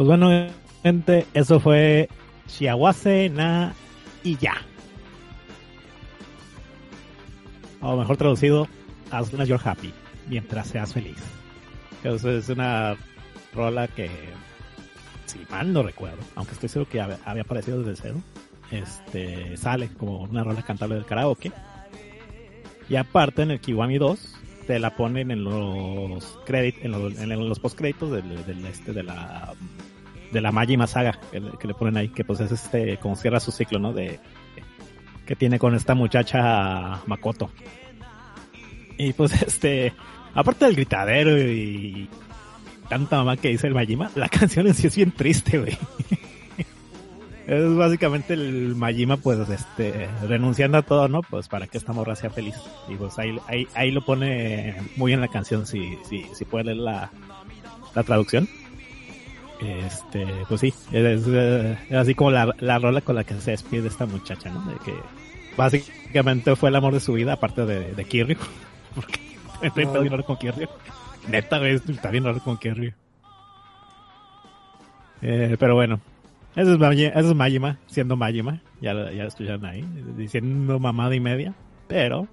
[0.00, 0.30] Pues bueno,
[0.82, 2.08] gente, eso fue
[2.48, 3.74] Shiawase, Na
[4.24, 4.54] y Ya.
[7.82, 8.66] O mejor traducido,
[9.10, 9.92] As long as you're happy,
[10.26, 11.18] mientras seas feliz.
[12.02, 12.96] Eso es una
[13.52, 14.08] rola que,
[15.26, 18.22] si mal no recuerdo, aunque estoy seguro que había aparecido desde cero,
[18.70, 21.52] este, sale como una rola cantable del karaoke.
[22.88, 24.34] Y aparte en el Kiwami 2
[24.66, 27.60] te la ponen en los créditos, en los, en los
[28.46, 29.52] del, este de la
[30.32, 33.40] de la Majima Saga que, que, le ponen ahí, que pues es este, como cierra
[33.40, 33.92] su ciclo, ¿no?
[33.92, 34.20] De,
[35.30, 37.50] que tiene con esta muchacha Makoto.
[38.98, 39.92] Y pues este,
[40.34, 42.08] aparte del gritadero y
[42.88, 45.78] tanta mamá que dice el Majima, la canción en sí es bien triste, güey.
[47.46, 51.20] Es básicamente el Majima, pues, este, renunciando a todo, ¿no?
[51.22, 52.54] Pues para que esta morra sea feliz.
[52.88, 56.66] Y pues ahí, ahí, ahí lo pone muy en la canción, si, si, si puede
[56.66, 57.10] leer la,
[57.96, 58.48] la traducción.
[59.60, 61.26] Este, pues sí, es,
[61.92, 64.64] así como la, la, rola con la que se despide esta muchacha, ¿no?
[64.64, 64.94] De que
[65.56, 68.36] básicamente fue el amor de su vida, aparte de, de Kiryu.
[68.94, 69.20] Porque
[69.62, 70.66] está bien raro con Kiryu.
[71.28, 72.92] Neta, está bien raro con Kiryu.
[75.22, 76.00] Eh, pero bueno,
[76.56, 79.84] eso es, Majima, eso es Majima, siendo Majima, ya, ya lo escucharon ahí,
[80.16, 81.54] diciendo mamada y media,
[81.86, 82.26] pero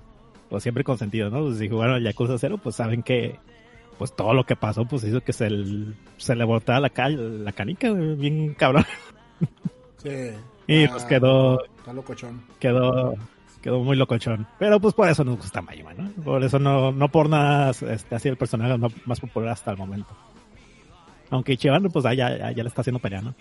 [0.50, 1.42] pues siempre consentido, ¿no?
[1.42, 3.38] Pues si jugaron al Yakuza cero pues saben que
[3.98, 7.10] pues todo lo que pasó, pues hizo que se, el- se le botara la, ca-
[7.10, 8.86] la canica, bien cabrón.
[9.98, 10.10] Sí.
[10.68, 12.42] Y Ah, pues quedó, Está locochón.
[12.60, 13.16] quedó,
[13.62, 14.46] quedó muy locochón.
[14.60, 16.10] Pero pues por eso nos gusta Majima, ¿no?
[16.24, 19.78] Por eso no, no por nada este, ha sido el personaje más, popular hasta el
[19.78, 20.16] momento.
[21.30, 23.34] Aunque Ichiban, pues ah, ya, ya, ya le está haciendo pelea, ¿no?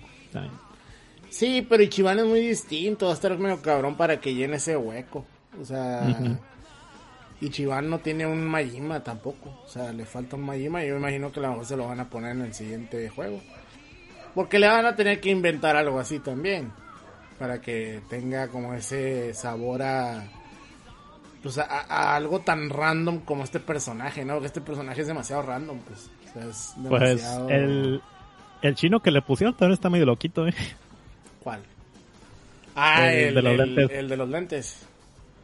[1.29, 3.07] Sí, pero Ichiban es muy distinto.
[3.07, 5.25] Va a estar medio cabrón para que llene ese hueco.
[5.61, 6.07] O sea,
[7.39, 7.47] Ujú.
[7.47, 9.51] Ichiban no tiene un Majima tampoco.
[9.65, 11.87] O sea, le falta un Majima y yo imagino que a lo mejor se lo
[11.89, 13.41] van a poner en el siguiente juego.
[14.35, 16.71] Porque le van a tener que inventar algo así también.
[17.39, 20.25] Para que tenga como ese sabor a.
[21.43, 24.41] Pues a, a algo tan random como este personaje, ¿no?
[24.41, 26.11] Que este personaje es demasiado random, pues.
[26.31, 27.51] O sea, es Pues demasiado.
[27.51, 28.03] el,
[28.63, 30.55] el chino que le pusieron también está medio loquito, ¿eh?
[31.43, 31.61] ¿Cuál?
[32.75, 33.91] Ah, El el, de los lentes.
[33.91, 34.87] el de los lentes.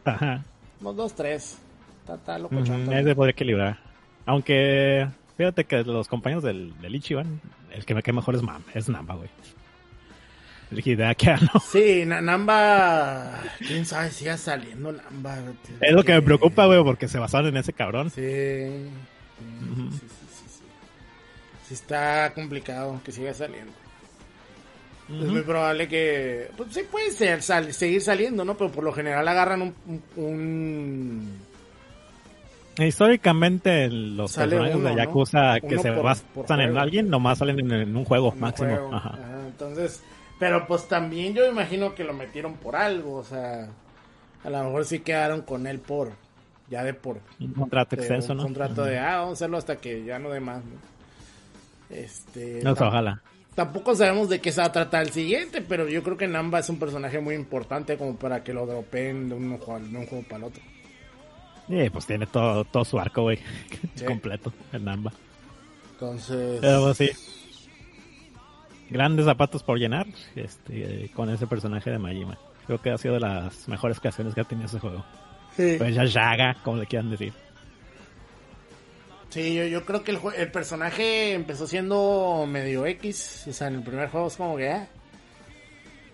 [0.04, 0.44] Ajá.
[0.80, 1.58] Unos dos, tres.
[2.02, 3.78] Está, está loco, Ese podría equilibrar.
[4.26, 7.40] Aunque, fíjate que los compañeros del, del Ichiban,
[7.72, 9.28] el que me cae mejor es, Mam, es Namba, güey.
[11.30, 11.50] Anno.
[11.70, 13.40] Sí, Na- Namba.
[13.58, 15.38] Quién sabe si siga saliendo Namba.
[15.80, 18.08] Es lo que me preocupa, güey, porque se basaron en ese cabrón.
[18.10, 18.20] Sí.
[18.22, 20.64] Sí, sí, sí, sí, sí.
[21.68, 23.72] Sí está complicado que siga saliendo.
[25.08, 26.48] Es muy probable que.
[26.56, 28.56] Pues sí puede ser, sal- seguir saliendo, ¿no?
[28.56, 29.74] Pero por lo general agarran un.
[29.86, 31.41] un- un-
[32.78, 34.98] Históricamente, los Sale personajes uno, de ¿no?
[35.04, 38.30] Yakuza que Uno se por- basan por en alguien, nomás salen en, en un juego
[38.30, 38.68] un máximo.
[38.70, 38.94] juego.
[38.94, 39.10] Ajá.
[39.10, 40.02] Ajá, entonces.
[40.38, 43.68] Pero pues también yo imagino que lo metieron por algo, o sea.
[44.44, 46.10] A lo mejor sí quedaron con él por.
[46.70, 47.18] Ya de por.
[47.38, 48.44] Un contrato de extenso, un ¿no?
[48.44, 50.76] contrato de, ah, vamos a hacerlo hasta que ya no dé más, ¿no?
[51.90, 52.60] Este.
[52.64, 53.20] No, ojalá.
[53.54, 56.60] Tampoco sabemos de qué se va a tratar el siguiente, pero yo creo que Namba
[56.60, 60.06] es un personaje muy importante como para que lo dropeen de un juego, de un
[60.06, 60.62] juego para el otro.
[61.72, 63.38] Y pues tiene todo, todo su arco, güey.
[63.94, 64.04] Sí.
[64.04, 65.12] Completo, el Namba.
[65.92, 66.58] Entonces.
[66.60, 67.10] Pero pues, sí.
[68.90, 70.06] Grandes zapatos por llenar
[70.36, 72.36] este, con ese personaje de Majima.
[72.66, 75.02] Creo que ha sido de las mejores creaciones que ha tenido ese juego.
[75.56, 75.76] sí.
[75.78, 77.32] Pues ya Yaga, como le quieran decir.
[79.30, 83.46] Sí, yo, yo creo que el, personaje empezó siendo medio X.
[83.48, 84.70] O sea, en el primer juego es como que.
[84.70, 84.86] ah.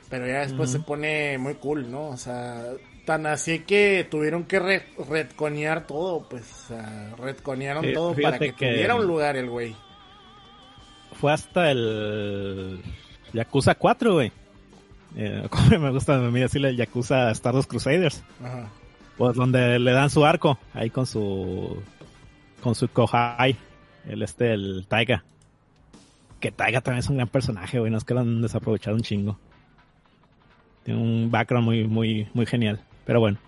[0.09, 2.11] Pero ya después se pone muy cool, ¿no?
[2.11, 2.63] O sea,
[3.09, 6.45] tan así que tuvieron que re- retconear todo, pues.
[6.45, 9.75] Sea, retconearon Sí, todo para que, que- tuviera un lugar el güey.
[11.19, 12.83] Fue hasta el
[13.33, 14.31] Yakuza 4, güey.
[15.17, 15.49] Eh,
[15.81, 18.23] me gusta a mí decirle el Yakuza Stardust Crusaders.
[18.45, 18.69] Ajá.
[19.17, 21.83] Pues donde le dan su arco, ahí con su
[22.63, 23.57] con su Kohai,
[24.07, 25.25] el este, el Taiga.
[26.41, 29.03] Que Taiga también es un gran personaje, güey, no es que lo han desaprovechado un
[29.03, 29.39] chingo.
[30.85, 32.85] Tiene un background muy, muy, muy genial.
[33.09, 33.39] Pero bueno.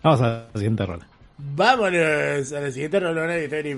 [0.00, 1.04] Vamos a la siguiente rola.
[1.38, 3.74] Vámonos a la siguiente rolona de Tony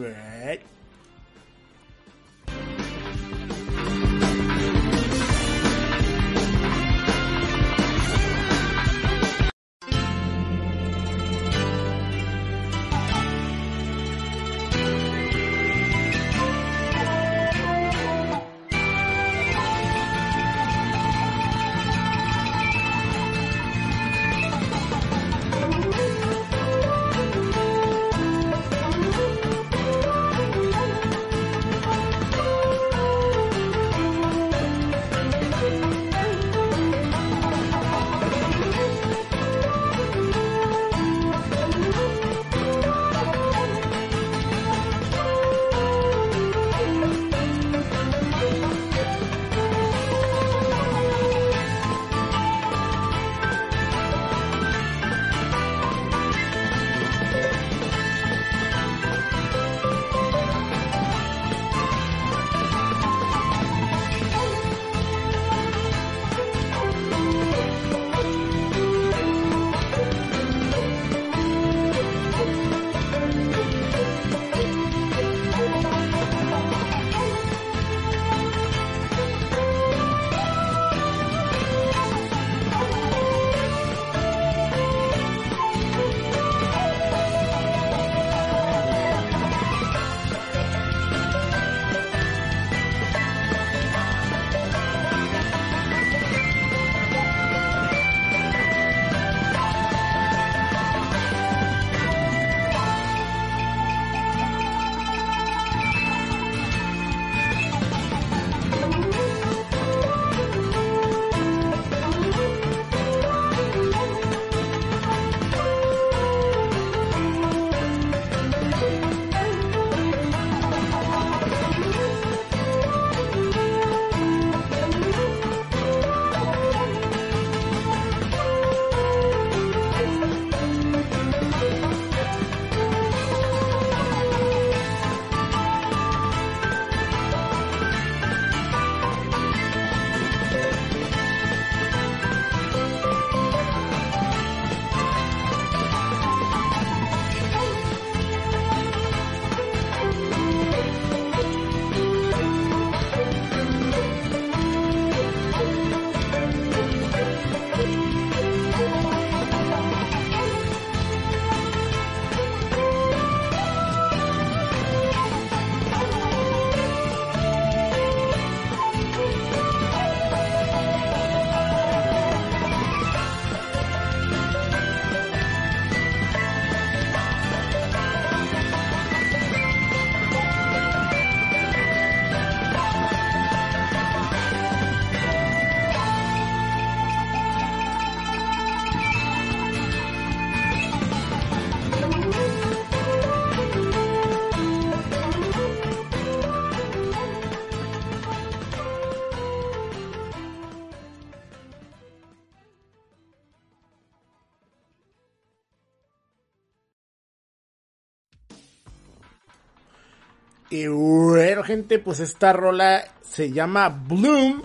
[211.62, 214.62] bueno, gente, pues esta rola se llama Bloom.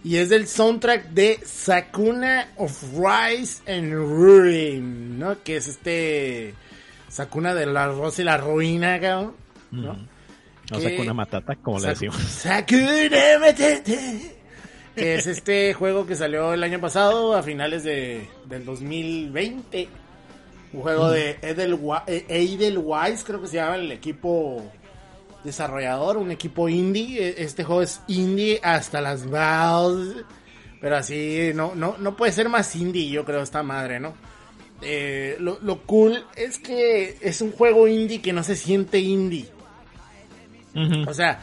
[0.04, 5.42] Y es del soundtrack de Sakuna of Rice and Ruin, ¿no?
[5.42, 6.54] Que es este
[7.08, 9.34] Sakuna del arroz y la ruina, cabrón,
[9.72, 9.92] ¿no?
[10.72, 12.16] O Que- sea, con una matata, como le decimos.
[12.16, 13.92] Sakuna Matata.
[14.96, 19.88] Que es este juego que salió el año pasado, a finales de, del 2020.
[20.72, 24.62] Un juego de Edelwe- eh, Edelweiss, creo que se llama el equipo
[25.44, 27.28] desarrollador, un equipo indie.
[27.28, 30.24] E- Este juego es indie hasta las balls.
[30.80, 34.14] Pero así, no, no, no puede ser más indie, yo creo, esta madre, ¿no?
[34.82, 39.48] Eh, lo, lo cool es que es un juego indie que no se siente indie.
[41.08, 41.40] O sea,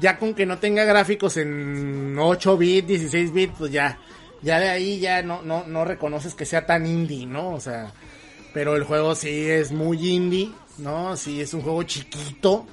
[0.00, 3.98] ya con que no tenga gráficos en 8 bits, 16 bits, pues ya,
[4.42, 7.50] ya de ahí ya no, no, no reconoces que sea tan indie, ¿no?
[7.50, 7.92] O sea,
[8.52, 11.16] pero el juego sí es muy indie, ¿no?
[11.16, 12.66] Sí es un juego chiquito.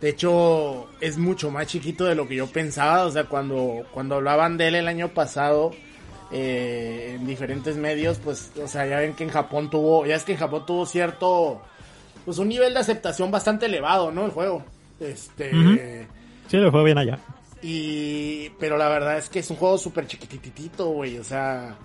[0.00, 3.04] De hecho, es mucho más chiquito de lo que yo pensaba.
[3.06, 5.72] O sea, cuando, cuando hablaban de él el año pasado
[6.30, 10.24] eh, en diferentes medios, pues, o sea, ya ven que en Japón tuvo, ya es
[10.24, 11.62] que en Japón tuvo cierto,
[12.24, 14.26] pues un nivel de aceptación bastante elevado, ¿no?
[14.26, 14.64] El juego.
[15.00, 16.06] Este.
[16.48, 17.18] Sí, le fue bien allá.
[17.62, 21.18] y, pero la verdad es que es un juego súper chiquititito, güey.
[21.18, 21.76] O sea,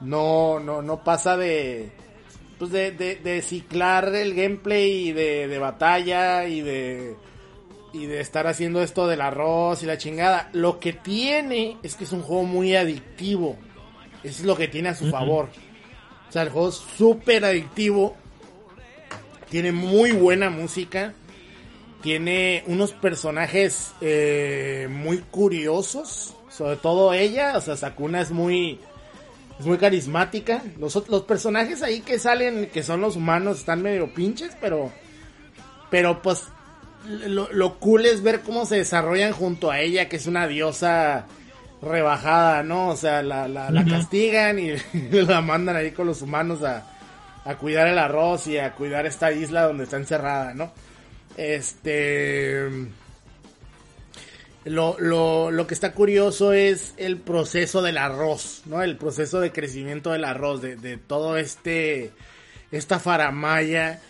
[0.00, 1.90] no, no, no pasa de,
[2.58, 7.16] pues de, de, de ciclar el gameplay y de, de batalla y de,
[7.92, 10.50] y de estar haciendo esto del arroz y la chingada.
[10.52, 13.56] Lo que tiene es que es un juego muy adictivo.
[14.22, 15.48] Eso es lo que tiene a su favor.
[16.28, 18.16] O sea, el juego es súper adictivo.
[19.50, 21.14] Tiene muy buena música.
[22.04, 26.34] Tiene unos personajes eh, muy curiosos.
[26.50, 27.56] Sobre todo ella.
[27.56, 28.78] O sea, Sakuna es muy.
[29.58, 30.62] Es muy carismática.
[30.78, 34.92] Los, los personajes ahí que salen, que son los humanos, están medio pinches, pero.
[35.90, 36.42] Pero pues.
[37.06, 41.24] Lo, lo cool es ver cómo se desarrollan junto a ella, que es una diosa
[41.80, 42.88] rebajada, ¿no?
[42.88, 44.72] O sea, la, la, castigan y
[45.10, 46.86] la mandan ahí con los humanos a,
[47.46, 50.70] a cuidar el arroz y a cuidar esta isla donde está encerrada, ¿no?
[51.36, 52.68] Este.
[54.64, 58.82] Lo, lo, lo que está curioso es el proceso del arroz, ¿no?
[58.82, 62.12] El proceso de crecimiento del arroz, de, de todo este.
[62.72, 64.00] Esta faramaya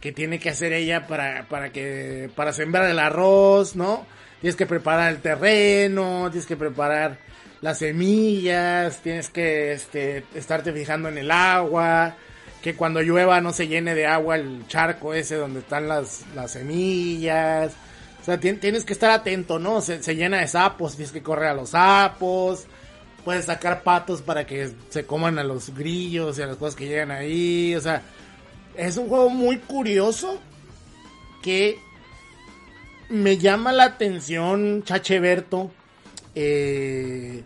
[0.00, 2.30] que tiene que hacer ella para, para que.
[2.34, 4.06] para sembrar el arroz, ¿no?
[4.40, 7.18] Tienes que preparar el terreno, tienes que preparar
[7.60, 12.16] las semillas, tienes que este, estarte fijando en el agua,
[12.62, 16.50] que cuando llueva no se llene de agua el charco ese donde están las, las
[16.52, 17.72] semillas.
[18.20, 19.80] O sea, tien- tienes que estar atento, ¿no?
[19.80, 22.66] Se, se llena de sapos, tienes que correr a los sapos.
[23.24, 26.86] Puedes sacar patos para que se coman a los grillos y a las cosas que
[26.86, 27.74] llegan ahí.
[27.76, 28.02] O sea,
[28.76, 30.40] es un juego muy curioso
[31.42, 31.78] que
[33.08, 35.70] me llama la atención, Chacheberto.
[36.34, 37.42] Eh,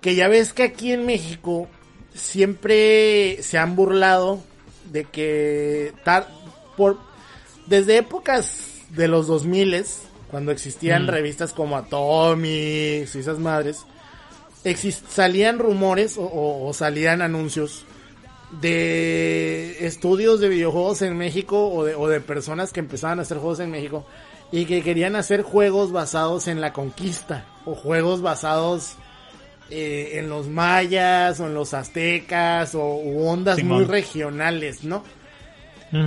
[0.00, 1.68] que ya ves que aquí en México
[2.20, 4.40] siempre se han burlado
[4.92, 6.28] de que tar-
[6.76, 6.98] por
[7.66, 9.84] desde épocas de los 2000
[10.30, 11.08] cuando existían Mm.
[11.08, 13.84] revistas como Atomics y esas madres
[14.64, 17.84] exis- salían rumores o, o- o salían anuncios
[18.60, 23.38] de estudios de videojuegos en México o de, o de personas que empezaban a hacer
[23.38, 24.04] juegos en México
[24.52, 28.96] y que querían hacer juegos basados en la conquista o juegos basados
[29.70, 33.78] eh, en los mayas o en los aztecas o u ondas Simón.
[33.78, 35.04] muy regionales, ¿no?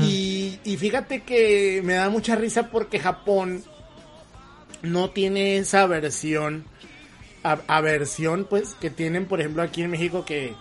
[0.02, 3.64] Y, y fíjate que me da mucha risa porque Japón
[4.82, 6.64] no tiene esa versión,
[7.44, 10.54] a- aversión, pues, que tienen, por ejemplo, aquí en México que,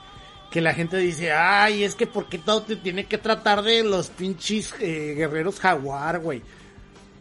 [0.50, 3.84] que la gente dice, ay, es que ¿por qué todo te tiene que tratar de
[3.84, 6.42] los pinches eh, guerreros jaguar, güey?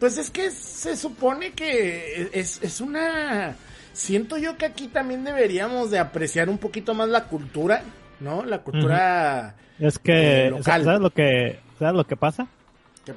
[0.00, 3.54] Pues es que se supone que es, es una...
[3.92, 7.82] Siento yo que aquí también deberíamos de apreciar un poquito más la cultura,
[8.20, 8.44] ¿no?
[8.44, 9.54] La cultura...
[9.78, 10.84] Es que, eh, local.
[10.84, 12.46] ¿sabes lo que, ¿sabes lo que pasa?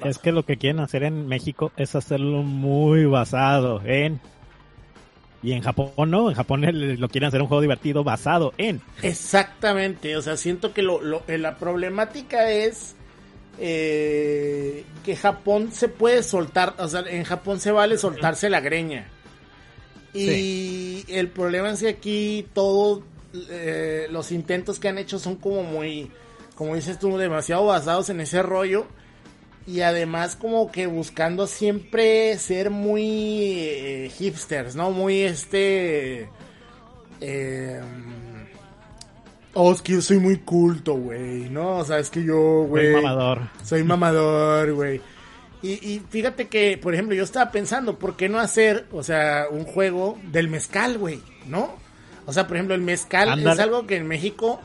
[0.04, 4.20] Es que lo que quieren hacer en México es hacerlo muy basado en...
[5.42, 6.62] Y en Japón no, en Japón
[6.98, 8.80] lo quieren hacer un juego divertido basado en...
[9.02, 12.96] Exactamente, o sea, siento que lo, lo- eh, la problemática es
[13.60, 19.06] eh, que Japón se puede soltar, o sea, en Japón se vale soltarse la greña.
[20.16, 23.02] Y el problema es que aquí todos
[23.50, 26.10] eh, los intentos que han hecho son como muy,
[26.54, 28.86] como dices tú, demasiado basados en ese rollo.
[29.66, 34.92] Y además como que buscando siempre ser muy eh, hipsters, ¿no?
[34.92, 36.28] Muy este
[37.20, 37.80] Eh,
[39.54, 41.78] oh, es que yo soy muy culto, güey, ¿no?
[41.78, 42.92] O sea, es que yo, güey...
[42.92, 43.40] Soy mamador.
[43.64, 45.00] Soy mamador, güey.
[45.62, 49.46] Y, y fíjate que, por ejemplo, yo estaba pensando, ¿por qué no hacer, o sea,
[49.50, 51.20] un juego del mezcal, güey?
[51.46, 51.74] ¿No?
[52.26, 54.60] O sea, por ejemplo, el mezcal es algo que en México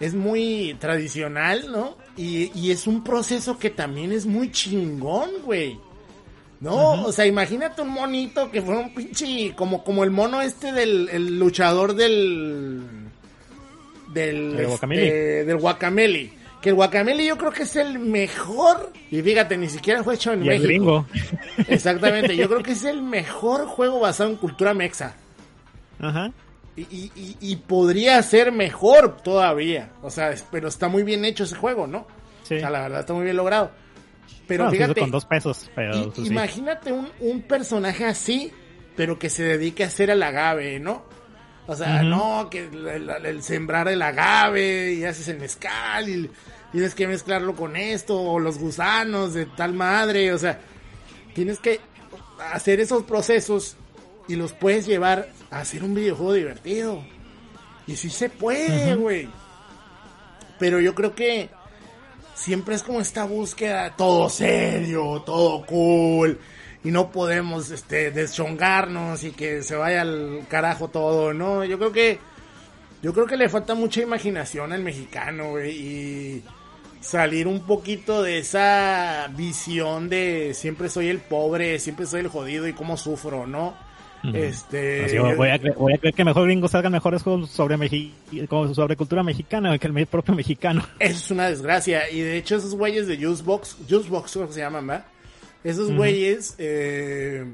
[0.00, 1.96] es muy tradicional, ¿no?
[2.16, 5.78] Y, y es un proceso que también es muy chingón, güey.
[6.60, 7.04] ¿No?
[7.04, 9.54] O sea, imagínate un monito que fuera un pinche.
[9.54, 12.82] Como, como el mono este del el luchador del.
[14.14, 14.58] Del.
[14.60, 16.32] Este, del guacamele.
[16.64, 18.90] Que el guacamele yo creo que es el mejor.
[19.10, 20.66] Y fíjate, ni siquiera fue hecho en Y el México.
[20.66, 21.06] gringo.
[21.68, 25.14] Exactamente, yo creo que es el mejor juego basado en cultura mexa.
[26.00, 26.32] Ajá.
[26.74, 26.82] Y,
[27.14, 29.90] y- y- podría ser mejor todavía.
[30.00, 32.06] O sea, pero está muy bien hecho ese juego, ¿no?
[32.44, 32.54] Sí.
[32.56, 33.70] O sea, la verdad está muy bien logrado.
[34.48, 38.50] Pero Bueno, fíjate, con dos pesos, pero imagínate un, un personaje así,
[38.96, 41.04] pero que se dedique a hacer el agave, ¿no?
[41.66, 46.30] O sea, no, que el, el- el sembrar el agave y haces el mezcal y
[46.74, 50.58] tienes que mezclarlo con esto, o los gusanos de tal madre, o sea,
[51.32, 51.78] tienes que
[52.52, 53.76] hacer esos procesos
[54.26, 57.00] y los puedes llevar a hacer un videojuego divertido.
[57.86, 59.28] Y sí se puede, güey.
[60.58, 61.48] Pero yo creo que
[62.34, 66.40] siempre es como esta búsqueda todo serio, todo cool.
[66.82, 71.64] Y no podemos este deschongarnos y que se vaya al carajo todo, ¿no?
[71.64, 72.18] Yo creo que
[73.00, 76.44] yo creo que le falta mucha imaginación al mexicano, güey, y
[77.04, 82.66] salir un poquito de esa visión de siempre soy el pobre, siempre soy el jodido
[82.66, 83.74] y cómo sufro, ¿no?
[84.32, 87.76] Este Así, voy, a cre- voy a creer que mejor gringos salgan mejores juegos sobre,
[87.76, 88.10] Mexi-
[88.74, 90.82] sobre cultura mexicana que el propio mexicano.
[90.98, 92.08] Eso es una desgracia.
[92.10, 95.04] Y de hecho, esos güeyes de Juicebox, Juicebox creo que se llaman, ¿verdad?
[95.62, 97.44] Esos güeyes, eh,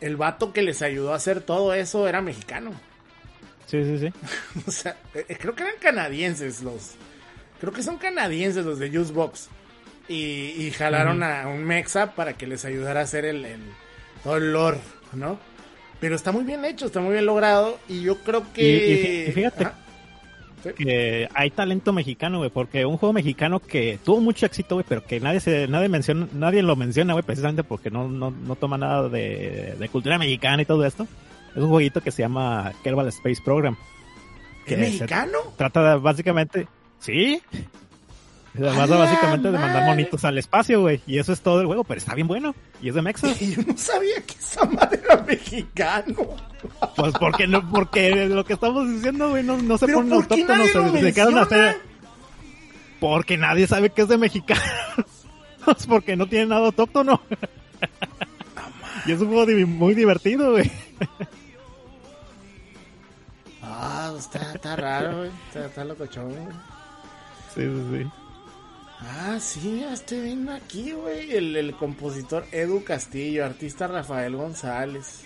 [0.00, 2.70] el vato que les ayudó a hacer todo eso era mexicano.
[3.66, 4.12] Sí, sí, sí.
[4.66, 6.92] O sea, eh, creo que eran canadienses los.
[7.62, 9.48] Creo que son canadienses los de Juicebox.
[10.08, 13.60] Y, y jalaron a un mexa para que les ayudara a hacer el, el-
[14.22, 14.78] todo el lore,
[15.14, 15.38] ¿no?
[16.00, 17.78] Pero está muy bien hecho, está muy bien logrado.
[17.88, 18.62] Y yo creo que.
[18.62, 19.74] Y- y fí- y fíjate, Ajá.
[20.76, 25.04] que hay talento mexicano, güey, porque un juego mexicano que tuvo mucho éxito, güey, pero
[25.04, 28.76] que nadie se, nadie menciona, nadie lo menciona, güey, precisamente porque no, no, no toma
[28.78, 31.06] nada de, de cultura mexicana y todo esto.
[31.54, 33.76] Es un jueguito que se llama Kerbal Space Program.
[34.60, 35.38] ¿Es que se mexicano?
[35.56, 36.66] Trata de, básicamente,
[37.02, 37.42] sí.
[38.56, 41.00] Se ¡A trata la básicamente de mandar monitos al espacio, güey.
[41.06, 42.54] Y eso es todo el juego, pero está bien bueno.
[42.82, 43.28] Y es de Mexa.
[43.40, 46.14] Y yo no sabía que esa madre era mexicano.
[46.96, 50.28] Pues porque no, porque lo que estamos diciendo, güey, no, no se Pero ponen ¿por
[50.28, 51.70] qué autóctonos, se dedicaron a menciona?
[51.70, 51.80] hacer.
[53.00, 54.60] Porque nadie sabe que es de mexicano.
[55.78, 57.20] Es porque no tiene nada autóctono.
[59.06, 60.68] y es un juego muy divertido, güey.
[63.62, 65.30] Ah, está, está raro, güey.
[65.48, 66.46] Está, está locochón, güey.
[67.54, 68.10] Sí, sí, sí.
[69.00, 71.32] Ah, sí, ya estoy viendo aquí, güey.
[71.32, 75.24] El, el compositor Edu Castillo, artista Rafael González.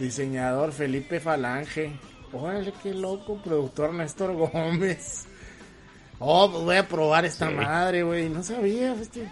[0.00, 1.92] Diseñador Felipe Falange.
[2.32, 3.40] Órale, qué loco.
[3.42, 5.26] Productor Néstor Gómez.
[6.18, 7.54] Oh, pues voy a probar esta Sí.
[7.54, 8.28] madre, güey.
[8.28, 9.30] No sabía, este.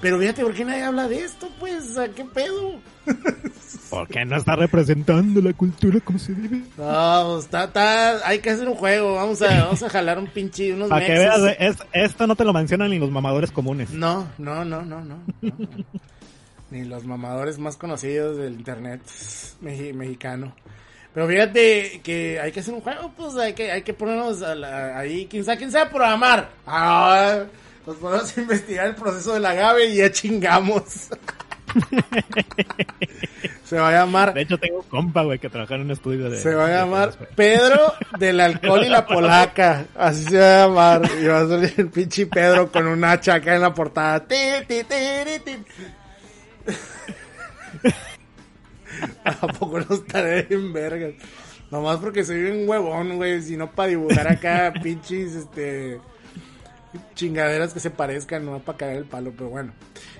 [0.00, 1.96] Pero fíjate, ¿por qué nadie habla de esto, pues?
[2.14, 2.80] ¿Qué pedo?
[3.90, 6.62] Porque no está representando la cultura como se debe.
[6.76, 9.14] No, pues, está, está, hay que hacer un juego.
[9.14, 12.44] Vamos a, vamos a jalar un pinche, unos Para que veas, es, esto no te
[12.44, 13.90] lo mencionan ni los mamadores comunes.
[13.90, 15.18] No, no, no, no, no.
[15.40, 15.52] no.
[16.70, 19.00] Ni los mamadores más conocidos del internet
[19.60, 20.56] mexicano.
[21.12, 24.56] Pero fíjate que hay que hacer un juego, pues hay que, hay que ponernos a
[24.56, 26.50] la- ahí, quien sabe, quien sabe programar.
[26.66, 27.44] Ah,
[27.86, 31.08] nos ponemos a investigar el proceso del agave y ya chingamos.
[33.64, 36.30] Se va a llamar De hecho, tengo un compa, güey, que trabaja en un estudio
[36.30, 36.38] de...
[36.38, 37.12] Se va a llamar.
[37.34, 39.86] Pedro del alcohol y la polaca.
[39.96, 41.10] Así se va a llamar.
[41.20, 44.24] Y va a salir el pinche Pedro con un hacha acá en la portada.
[49.24, 51.14] ¿A poco no estaré en vergas?
[51.70, 53.42] Nomás porque soy un huevón, güey.
[53.42, 56.00] Si no para dibujar acá pinches, este...
[57.14, 59.72] Chingaderas que se parezcan, no para caer el palo, pero bueno.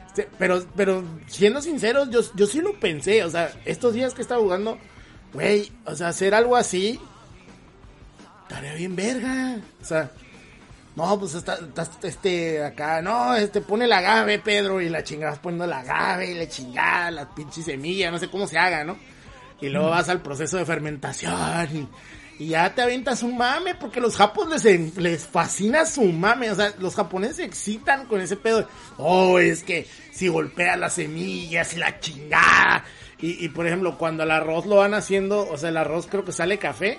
[0.06, 3.24] Este, pero, pero siendo sinceros, yo, yo sí lo pensé.
[3.24, 4.78] O sea, estos días que estaba jugando,
[5.32, 7.00] güey, o sea, hacer algo así,
[8.42, 9.56] estaría bien verga.
[9.80, 10.10] O sea,
[10.96, 15.32] no, pues está, está- este, acá, no, este, pone el agave, Pedro, y la chingada
[15.32, 18.84] vas poniendo el agave y la chingada, la pinche semilla, no sé cómo se haga,
[18.84, 18.96] ¿no?
[19.60, 21.88] Y luego vas al proceso de fermentación y,
[22.38, 26.54] y ya te avientas un mame, porque los japos les, les fascina su mame, o
[26.54, 28.68] sea, los japoneses se excitan con ese pedo.
[28.96, 32.84] Oh, es que si golpea las semillas y la chingada,
[33.20, 36.24] y Y, por ejemplo, cuando el arroz lo van haciendo, o sea, el arroz creo
[36.24, 36.98] que sale café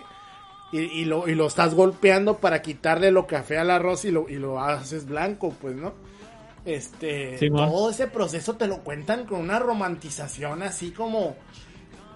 [0.72, 4.28] y, y, lo, y lo estás golpeando para quitarle lo café al arroz y lo,
[4.30, 5.94] y lo haces blanco, pues, ¿no?
[6.66, 11.36] Este, Sí, todo ese proceso te lo cuentan con una romantización así como,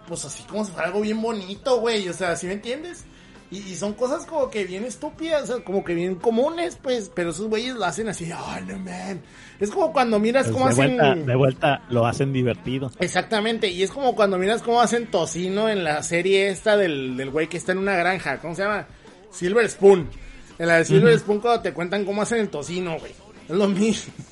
[0.10, 3.06] pues así como si fuera algo bien bonito, güey, o sea, ¿sí me entiendes?
[3.52, 7.10] Y, y son cosas como que bien estúpidas, o sea, como que bien comunes, pues,
[7.16, 9.22] pero esos güeyes lo hacen así, ay, no, man.
[9.60, 10.98] Es como cuando miras Pues cómo de, hacen...
[10.98, 12.92] vuelta, de vuelta lo hacen divertido.
[13.00, 17.30] Exactamente, y es como cuando miras cómo hacen tocino en la serie esta del, del
[17.32, 18.88] güey que está en una granja, ¿cómo se llama?
[19.32, 20.10] Silver Spoon.
[20.60, 23.14] En la de Silver Spoon cuando te cuentan cómo hacen el tocino, güey.
[23.48, 24.14] Es lo mismo.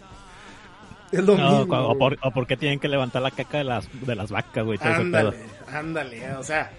[1.10, 1.78] Es lo No, mismo.
[1.88, 4.66] o, por, o por qué tienen que levantar la caca de las, de las vacas,
[4.66, 4.78] güey.
[4.82, 5.38] Ándale.
[5.72, 6.72] Ándale, o sea,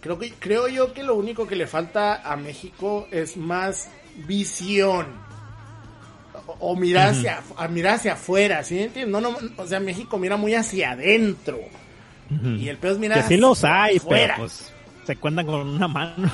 [0.00, 3.88] creo que creo yo que lo único que le falta a México es más
[4.26, 5.06] visión.
[6.46, 9.08] O, o mirar hacia a mirar hacia afuera, ¿sí entiendes?
[9.08, 11.58] No, no, o sea, México mira muy hacia adentro.
[12.58, 14.34] Y el peor es mirar Que sí los hacia hay, afuera.
[14.36, 14.72] pero pues
[15.06, 16.30] se cuentan con una mano.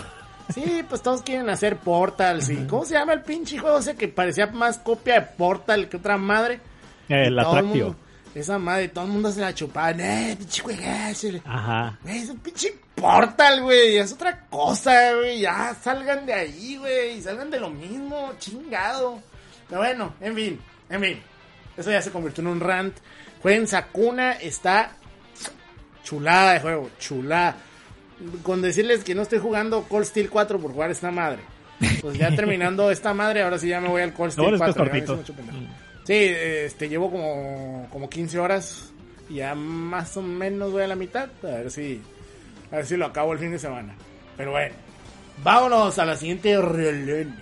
[0.53, 2.67] Sí, pues todos quieren hacer Portal, sí.
[2.69, 6.19] ¿Cómo se llama el pinche juego ese que parecía más copia de Portal que otra
[6.19, 6.61] madre?
[7.09, 7.95] El atractivo.
[8.35, 9.91] Esa madre, todo el mundo se la chupaba.
[9.91, 11.29] Eh, pinche juegazo.
[11.45, 11.99] Ajá.
[12.03, 13.97] Güey, es un pinche Portal, güey.
[13.97, 15.41] Es otra cosa, güey.
[15.41, 17.21] Ya salgan de ahí, güey.
[17.21, 19.21] Salgan de lo mismo, chingado.
[19.69, 21.23] Pero bueno, en fin, en fin.
[21.77, 22.97] Eso ya se convirtió en un rant.
[23.43, 24.93] Jueguen Sakuna, está
[26.05, 27.57] chulada de juego, chulada.
[28.43, 31.41] Con decirles que no estoy jugando Cold Steel 4 por jugar esta madre.
[32.01, 34.67] Pues ya terminando esta madre, ahora sí ya me voy al Cold Lo Steel bueno
[34.67, 35.19] es que 4.
[36.05, 38.93] Sí, este, llevo como, como 15 horas.
[39.31, 41.31] Ya más o menos voy a la mitad.
[41.43, 42.01] A ver si,
[42.71, 43.95] a ver si lo acabo el fin de semana.
[44.37, 44.75] Pero bueno,
[45.43, 47.37] vámonos a la siguiente rolona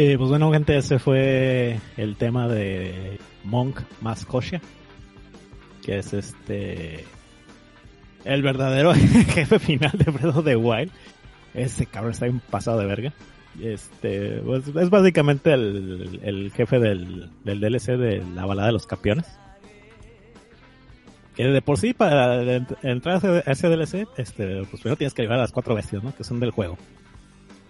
[0.00, 4.60] Eh, pues bueno, gente, ese fue el tema de Monk más Koshia,
[5.84, 7.04] que es este
[8.24, 8.94] el verdadero
[9.34, 10.92] jefe final de Breath of the Wild.
[11.52, 13.12] Ese cabrón está bien pasado de verga.
[13.60, 18.86] Este, pues, es básicamente el, el jefe del, del DLC de la balada de los
[18.86, 19.26] campeones.
[21.34, 25.22] Que de por sí, para ent- entrar a ese DLC, este, pues primero tienes que
[25.22, 26.14] llevar a las cuatro bestias, ¿no?
[26.14, 26.78] Que son del juego.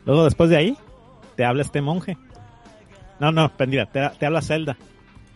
[0.05, 0.77] Luego, después de ahí,
[1.39, 2.19] te habla este monje.
[3.21, 4.77] No, no, pendida, te, habla Zelda.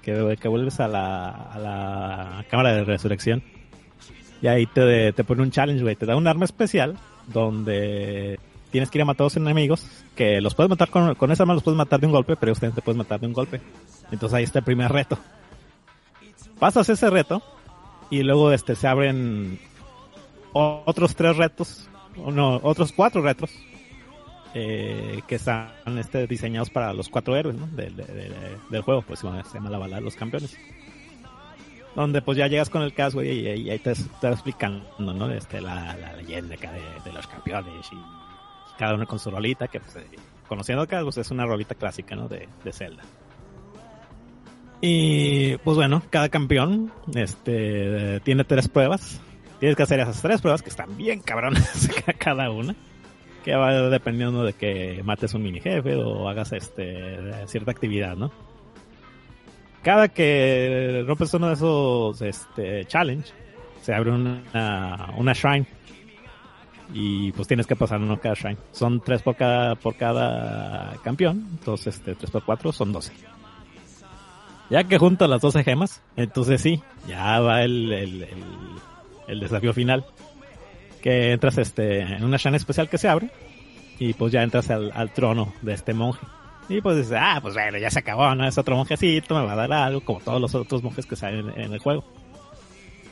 [0.03, 3.41] Que, que vuelves a la, a la cámara de resurrección.
[4.43, 5.95] Y ahí te, te pone un challenge, güey.
[5.95, 6.99] Te da un arma especial
[7.29, 8.41] donde
[8.73, 9.87] tienes que ir a matar a los enemigos.
[10.17, 12.51] Que los puedes matar con, con esa arma, los puedes matar de un golpe, pero
[12.51, 13.61] ustedes te puedes matar de un golpe.
[14.11, 15.17] Entonces ahí está el primer reto.
[16.59, 17.45] Pasas ese reto
[18.11, 19.61] y luego este se abren
[20.53, 23.53] otros tres retos, no, otros cuatro retos
[24.55, 27.67] eh, que están este, diseñados para los cuatro héroes ¿no?
[27.69, 30.57] del, de- de- del juego, pues se llama la balada de los campeones.
[31.95, 35.31] Donde pues ya llegas con el güey, y, ahí te, te explicando, ¿no?
[35.31, 37.97] Este, la, leyenda acá de, de los campeones y
[38.79, 40.07] cada uno con su rolita, que pues, eh,
[40.49, 42.29] conociendo acá, pues es una rolita clásica, ¿no?
[42.29, 43.03] De, de Zelda.
[44.81, 49.21] Y pues bueno, cada campeón este tiene tres pruebas.
[49.61, 51.89] Tienes que hacer esas tres pruebas que están bien cabronas
[52.19, 52.75] cada una.
[53.45, 58.31] Que va dependiendo de que mates un mini jefe o hagas este cierta actividad, ¿no?
[59.83, 63.33] Cada que rompes uno de esos este challenge,
[63.81, 65.67] se abre una, una shrine.
[66.95, 68.59] Y pues tienes que pasar uno cada shrine.
[68.71, 71.49] Son tres por cada, por cada campeón.
[71.53, 73.13] Entonces, este, tres por cuatro son doce.
[74.71, 78.27] Ya que junto las 12 gemas, entonces sí, ya va el,
[79.27, 80.07] el desafío final.
[81.03, 83.31] Que entras este, en una shrine especial que se abre
[83.99, 86.27] y pues ya entras al, al trono de este monje.
[86.69, 88.47] Y pues dices, ah, pues bueno, ya se acabó, ¿no?
[88.47, 91.51] Es otro monjecito, me va a dar algo, como todos los otros monjes que salen
[91.51, 92.05] en, en el juego.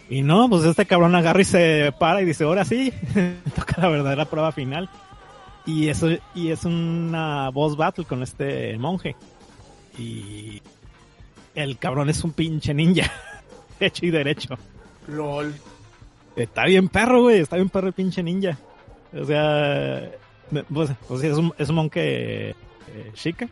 [0.09, 2.93] Y no, pues este cabrón agarra y se para y dice, ahora sí,
[3.55, 4.89] toca la verdadera prueba final.
[5.67, 9.15] Y eso, y es una boss battle con este monje.
[9.97, 10.61] Y
[11.55, 13.13] el cabrón es un pinche ninja.
[13.81, 14.59] Hecho y derecho.
[15.07, 15.55] LOL.
[16.37, 17.41] Está bien perro, güey.
[17.41, 18.57] Está bien perro el pinche ninja.
[19.13, 20.11] O sea,
[20.73, 22.55] pues, o sea, es un, es un monje eh,
[23.15, 23.49] chica.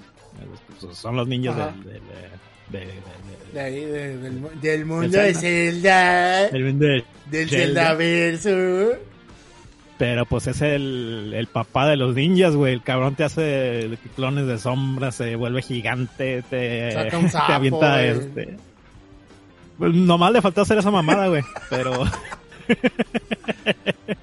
[0.80, 2.00] Pues, son los ninjas del,
[2.70, 2.88] del,
[3.52, 6.48] de- del, mu- del mundo Del de Zelda.
[6.50, 7.94] del- de- Del Zelda.
[7.94, 8.50] Verso.
[9.98, 12.72] Pero pues es el, el papá de los ninjas, güey.
[12.74, 17.92] El cabrón te hace clones de sombra, se vuelve gigante, te, Saca un te avienta
[17.94, 18.08] güey.
[18.10, 18.56] este.
[19.76, 21.42] Pues nomás le faltó hacer esa mamada, güey.
[21.68, 22.04] Pero.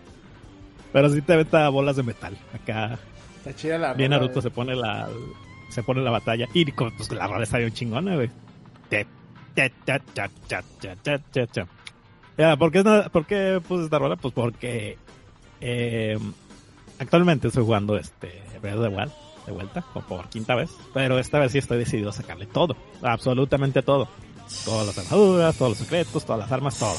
[0.93, 2.37] Pero sí te aventa bolas de metal.
[2.53, 2.97] Acá.
[3.37, 5.09] Está chida la Bien Naruto se pone la.
[5.69, 6.47] Se pone la batalla.
[6.53, 8.29] Y pues la rola está bien chingona, güey.
[12.37, 13.25] Ya, ¿por qué, ¿por
[13.63, 14.15] puse esta rola?
[14.17, 14.97] Pues porque
[15.61, 16.17] eh,
[16.99, 19.15] actualmente estoy jugando este Breath de vuelta,
[19.45, 22.75] de vuelta, O por quinta vez, pero esta vez sí estoy decidido a sacarle todo,
[23.01, 24.07] absolutamente todo.
[24.63, 26.95] Todas las armaduras, todos los secretos, todas las armas, todo.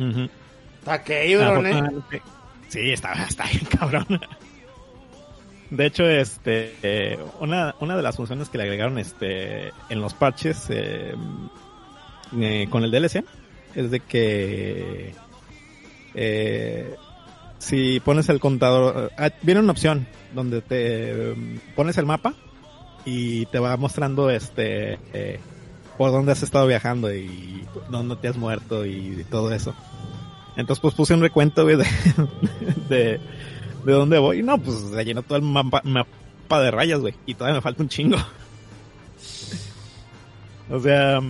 [0.00, 0.28] Ujú.
[0.80, 2.22] Está que cabrón, eh.
[2.68, 4.06] Sí, está, está bien cabrón.
[5.70, 10.14] De hecho, este, eh, una, una de las funciones que le agregaron este, en los
[10.14, 11.14] parches eh,
[12.40, 13.24] eh, con el DLC
[13.76, 15.14] es de que
[17.58, 21.34] si pones el contador, ah, viene una opción donde te
[21.76, 22.34] pones el mapa
[23.04, 24.98] y te va mostrando este
[26.00, 29.74] por dónde has estado viajando y dónde te has muerto y todo eso.
[30.56, 31.76] Entonces pues puse un recuento de,
[32.88, 33.20] de,
[33.84, 34.38] de dónde voy.
[34.38, 37.12] Y no, pues se llenó todo el mapa, de rayas, güey.
[37.26, 38.16] Y todavía me falta un chingo.
[40.70, 41.20] o sea,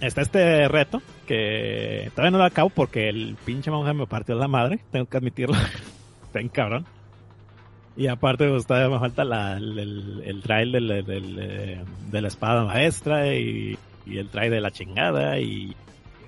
[0.00, 4.48] está este reto que todavía no lo acabo porque el pinche monje me partió la
[4.48, 4.78] madre.
[4.90, 5.54] Tengo que admitirlo.
[6.28, 6.86] Está en cabrón.
[7.94, 13.34] Y aparte, pues todavía me falta la, el, trail del, del- de la espada maestra
[13.34, 13.76] y,
[14.08, 15.74] y el trail de la chingada y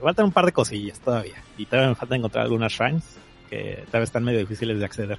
[0.01, 1.43] faltan un par de cosillas todavía.
[1.59, 3.05] Y todavía me falta encontrar algunas shrines
[3.49, 5.19] que tal vez están medio difíciles de acceder.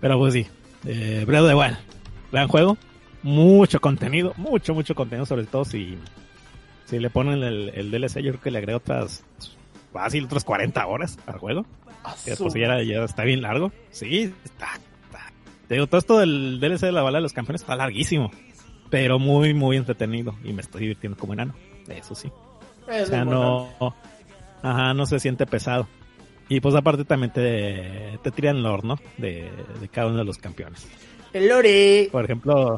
[0.00, 0.46] Pero pues sí,
[0.86, 1.76] eh, Breath of the Wild,
[2.32, 2.76] gran juego,
[3.22, 5.96] mucho contenido, mucho, mucho contenido, sobre todo si,
[6.86, 9.24] si le ponen el, el DLC, yo creo que le agrego otras,
[9.92, 11.64] fácil, otras 40 horas al juego.
[12.24, 13.70] Que pues ya, ya está bien largo.
[13.90, 14.70] Sí, está,
[15.04, 15.32] está.
[15.68, 18.32] Te digo, todo esto del DLC de la bala de los campeones está larguísimo.
[18.92, 20.36] Pero muy, muy entretenido.
[20.44, 21.54] Y me estoy divirtiendo como enano.
[21.88, 22.30] Eso sí.
[22.86, 23.70] O sea, no.
[24.62, 25.88] Ajá, no se siente pesado.
[26.50, 28.98] Y pues aparte también te, te tiran lore, ¿no?
[29.16, 29.50] De,
[29.80, 30.86] de cada uno de los campeones.
[31.32, 32.10] El Lore.
[32.12, 32.76] Por ejemplo,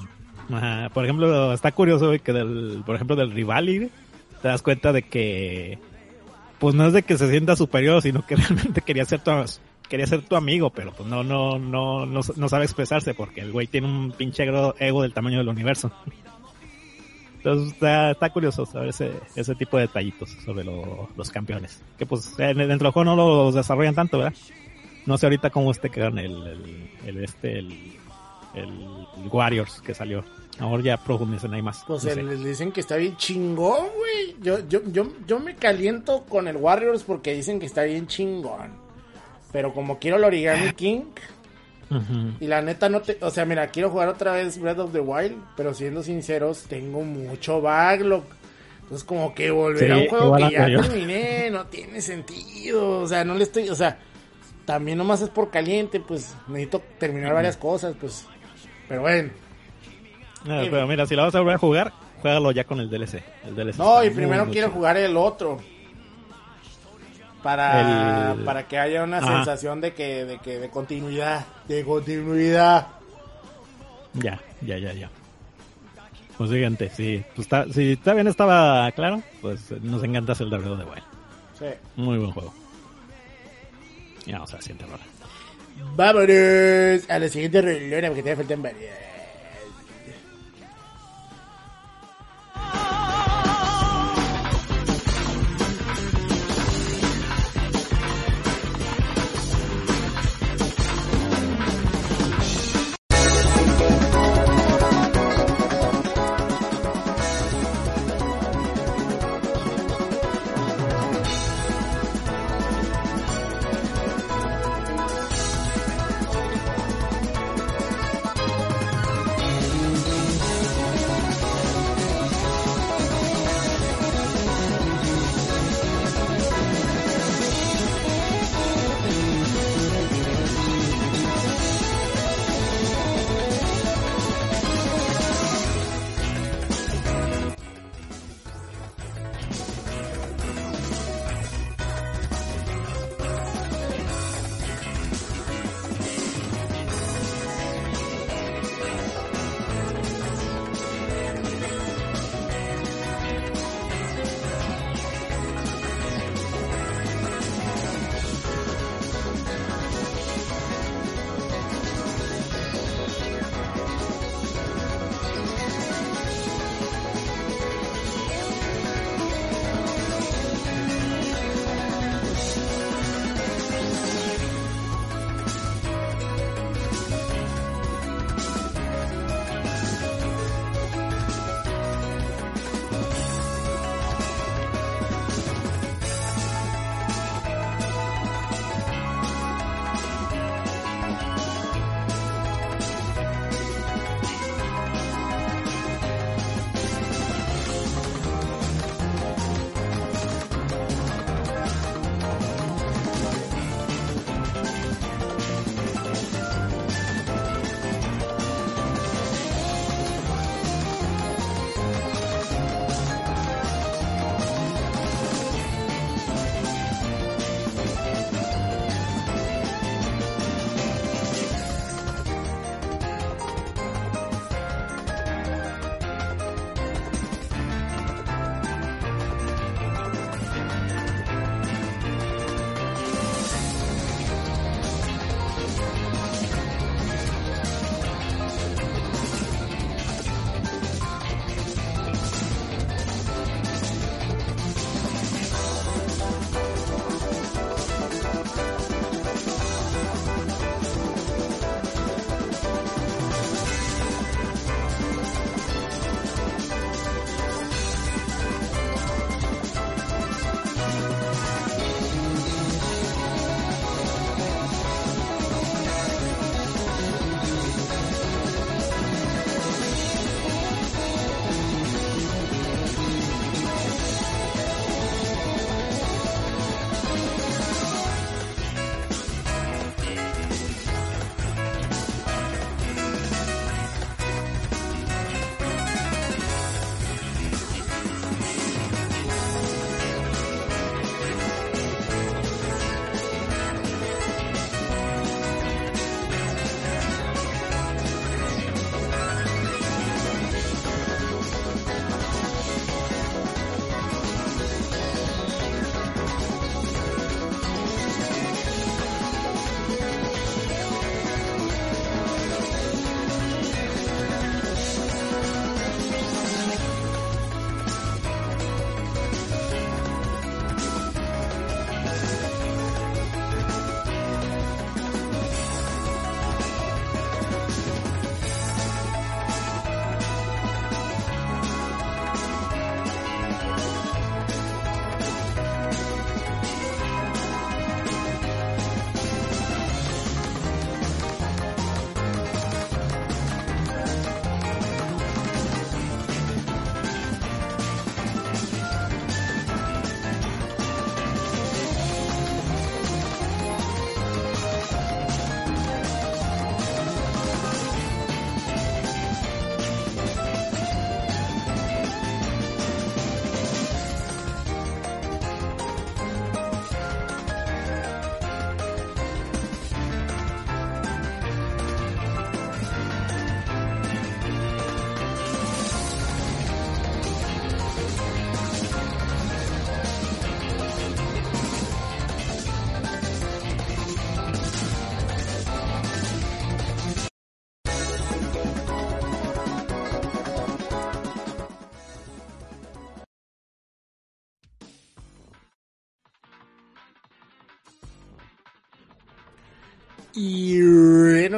[0.52, 3.90] ajá, por ejemplo, está curioso que del, por ejemplo, del Rivali,
[4.40, 5.80] te das cuenta de que,
[6.60, 9.32] pues no es de que se sienta superior, sino que realmente quería ser tu,
[9.88, 13.52] quería ser tu amigo, pero pues no, no, no, no, no sabe expresarse porque el
[13.52, 15.90] güey tiene un pinche ego, del tamaño del universo.
[17.36, 21.82] Entonces está, está curioso saber ese, ese tipo de detallitos sobre lo- los campeones.
[21.98, 24.32] Que pues en- dentro del juego no los desarrollan tanto, ¿verdad?
[25.04, 27.72] No sé ahorita cómo esté quedaron el, el, el este, el,
[28.54, 28.68] el,
[29.30, 30.24] Warriors que salió.
[30.58, 31.84] Ahora ya profundicen ahí más.
[31.86, 34.36] Pues no el- les dicen que está bien chingón, güey.
[34.40, 38.82] Yo, yo, yo, yo me caliento con el Warriors porque dicen que está bien chingón.
[39.54, 41.02] Pero como quiero el Origami King,
[41.90, 42.32] Ujú.
[42.40, 43.16] y la neta no te...
[43.20, 47.02] O sea, mira, quiero jugar otra vez Breath of the Wild, pero siendo sinceros, tengo
[47.02, 48.24] mucho backlog.
[48.82, 50.80] Entonces como que volver a Sí, un juego que ya yo.
[50.82, 52.98] terminé no tiene sentido.
[53.00, 53.68] O sea, no le estoy...
[53.68, 53.96] O sea,
[54.64, 58.26] también nomás es por caliente, pues necesito terminar varias cosas, pues...
[58.88, 59.30] Pero bueno.
[60.44, 63.22] No, pero mira, si la vas a volver a jugar, juégalo ya con el DLC.
[63.46, 64.70] El DLC No, y primero quiero chido.
[64.78, 65.58] jugar el otro.
[67.44, 69.36] Para, El- para que haya una Ajá.
[69.36, 71.44] sensación de que, de que, de continuidad.
[71.68, 72.86] De continuidad.
[74.14, 75.10] Ya, ya, ya, ya.
[76.38, 77.22] Pues siguiente, sí.
[77.36, 81.04] Pues está, si también estaba claro, pues nos encanta el de Breath Wild.
[81.58, 81.66] Sí.
[81.96, 82.52] Muy buen juego.
[84.26, 85.04] Y vamos a la siguiente rola.
[85.96, 88.96] Vámonos a la siguiente relora porque te faltan varias.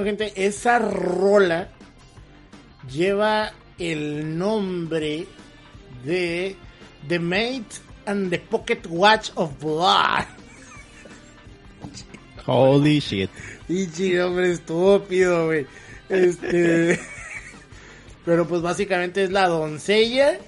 [0.07, 1.69] Gente, esa rola
[2.91, 5.27] lleva el nombre
[6.05, 6.55] de
[7.09, 10.27] The Mate and the Pocket Watch of Blood.
[12.47, 13.31] Holy shit.
[13.67, 15.67] Pinche nombre estúpido, güey.
[16.09, 17.01] Este.
[18.25, 20.39] Pero pues básicamente es la doncella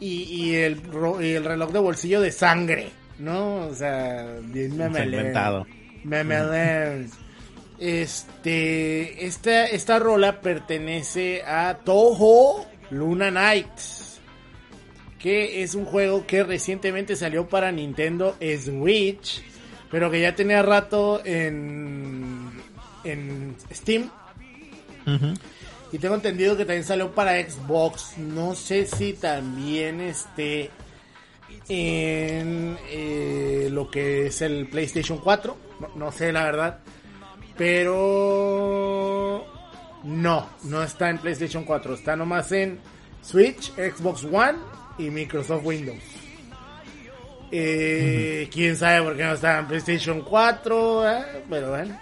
[0.00, 0.82] y, y el,
[1.20, 2.90] y reloj de bolsillo de sangre,
[3.20, 3.68] ¿no?
[3.68, 5.20] O sea, bien memelén.
[5.20, 5.66] Inventado.
[6.02, 7.10] Memelén.
[7.78, 9.26] Este.
[9.26, 14.20] Esta, esta rola pertenece a Toho Luna Nights.
[15.18, 19.42] Que es un juego que recientemente salió para Nintendo Switch.
[19.90, 22.50] Pero que ya tenía rato en.
[23.04, 24.10] En Steam.
[25.92, 28.18] Y tengo entendido que también salió para Xbox.
[28.18, 30.70] No sé si también esté
[31.68, 35.56] en eh, lo que es el PlayStation 4.
[35.80, 36.80] No, no sé la verdad.
[37.56, 39.46] Pero
[40.04, 41.94] no, no está en PlayStation 4.
[41.94, 42.78] Está nomás en
[43.22, 44.58] Switch, Xbox One
[44.98, 46.02] y Microsoft Windows.
[47.50, 51.10] Eh, Quién sabe por qué no está en PlayStation 4.
[51.10, 51.24] eh?
[51.48, 51.98] Pero bueno.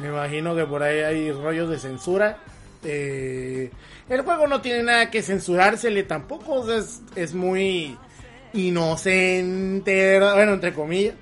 [0.00, 2.38] Me imagino que por ahí hay rollos de censura.
[2.82, 3.70] Eh,
[4.08, 6.70] el juego no tiene nada que censurársele tampoco.
[6.72, 7.96] es, es muy
[8.52, 10.34] inocente, ¿verdad?
[10.34, 11.14] bueno, entre comillas.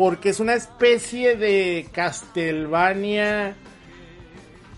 [0.00, 3.54] Porque es una especie de Castlevania.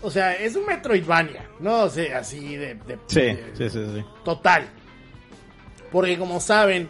[0.01, 1.83] O sea, es un Metroidvania, ¿no?
[1.83, 4.05] O sea, así de, de- Sí, de- sí, sí, sí.
[4.25, 4.65] total.
[5.93, 6.89] Porque como saben,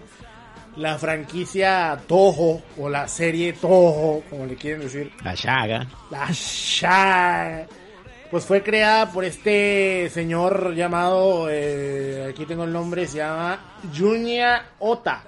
[0.77, 5.85] la franquicia Toho o la serie Toho, como le quieren decir, La Shaga.
[6.10, 7.68] la Sha,
[8.31, 13.60] pues fue creada por este señor llamado, eh, aquí tengo el nombre, se llama
[13.95, 15.23] Junya Ota,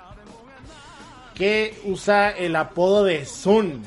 [1.35, 3.83] que usa el apodo de Sun,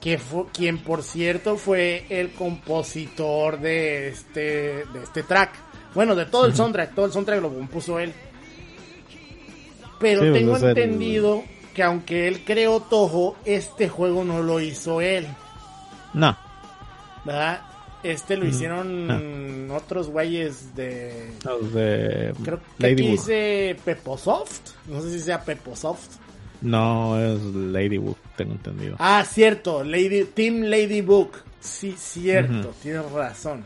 [0.00, 4.40] que fue quien por cierto fue el compositor de este,
[4.84, 5.50] de este track.
[5.94, 8.12] Bueno, de todo el soundtrack, todo el soundtrack lo compuso él.
[9.98, 11.42] Pero Sí, tengo el- entendido
[11.74, 15.26] que aunque él creó Toho, este juego no lo hizo él,
[16.14, 16.36] No.
[17.24, 17.62] ¿verdad?
[18.10, 21.32] Este lo hicieron otros güeyes de...
[21.44, 24.60] Los de Creo que aquí dice Peposoft.
[24.86, 26.16] No sé si sea Peposoft.
[26.60, 28.96] No, es Ladybug, tengo entendido.
[28.98, 29.84] Ah, cierto.
[29.84, 31.30] Lady, Team Ladybug.
[31.60, 32.72] Sí, cierto.
[32.82, 33.64] Tienes razón.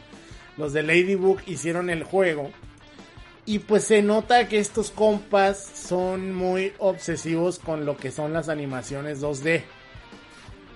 [0.57, 2.51] Los de Ladybug hicieron el juego.
[3.47, 8.49] Y pues se nota que estos compas son muy obsesivos con lo que son las
[8.49, 9.63] animaciones 2D.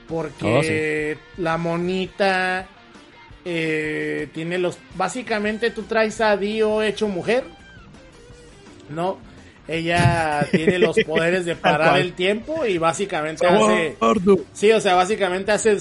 [0.09, 2.69] Porque la monita
[3.45, 4.79] eh, tiene los...
[4.97, 7.45] Básicamente tú traes a Dio hecho mujer.
[8.89, 9.19] ¿No?
[9.67, 13.97] Ella tiene los poderes de parar el tiempo y básicamente hace...
[14.53, 15.81] Sí, o sea, básicamente hace el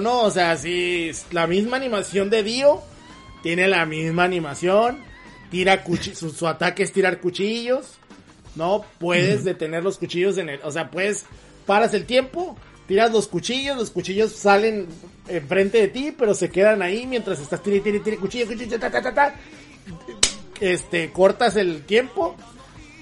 [0.00, 0.22] ¿no?
[0.22, 2.82] O sea, sí, es la misma animación de Dio,
[3.42, 4.98] tiene la misma animación,
[5.50, 5.84] tira
[6.14, 7.98] su, su ataque es tirar cuchillos,
[8.56, 8.84] ¿no?
[8.98, 11.26] Puedes detener los cuchillos en el, o sea, puedes,
[11.66, 12.56] paras el tiempo,
[12.86, 14.86] tiras los cuchillos, los cuchillos salen
[15.28, 18.90] enfrente de ti, pero se quedan ahí mientras estás tire, tire, tire, cuchillo, cuchillo, ta,
[18.90, 19.34] ta, ta, ta.
[20.60, 22.36] Este, cortas el tiempo,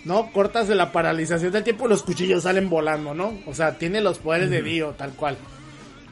[0.05, 0.33] ¿no?
[0.33, 3.39] Cortas de la paralización del tiempo y los cuchillos salen volando, ¿no?
[3.47, 5.37] O sea, tiene los poderes de Dio, tal cual.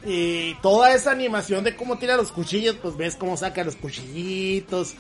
[0.05, 4.95] Y toda esa animación de cómo tira los cuchillos, pues ves cómo saca los cuchillitos.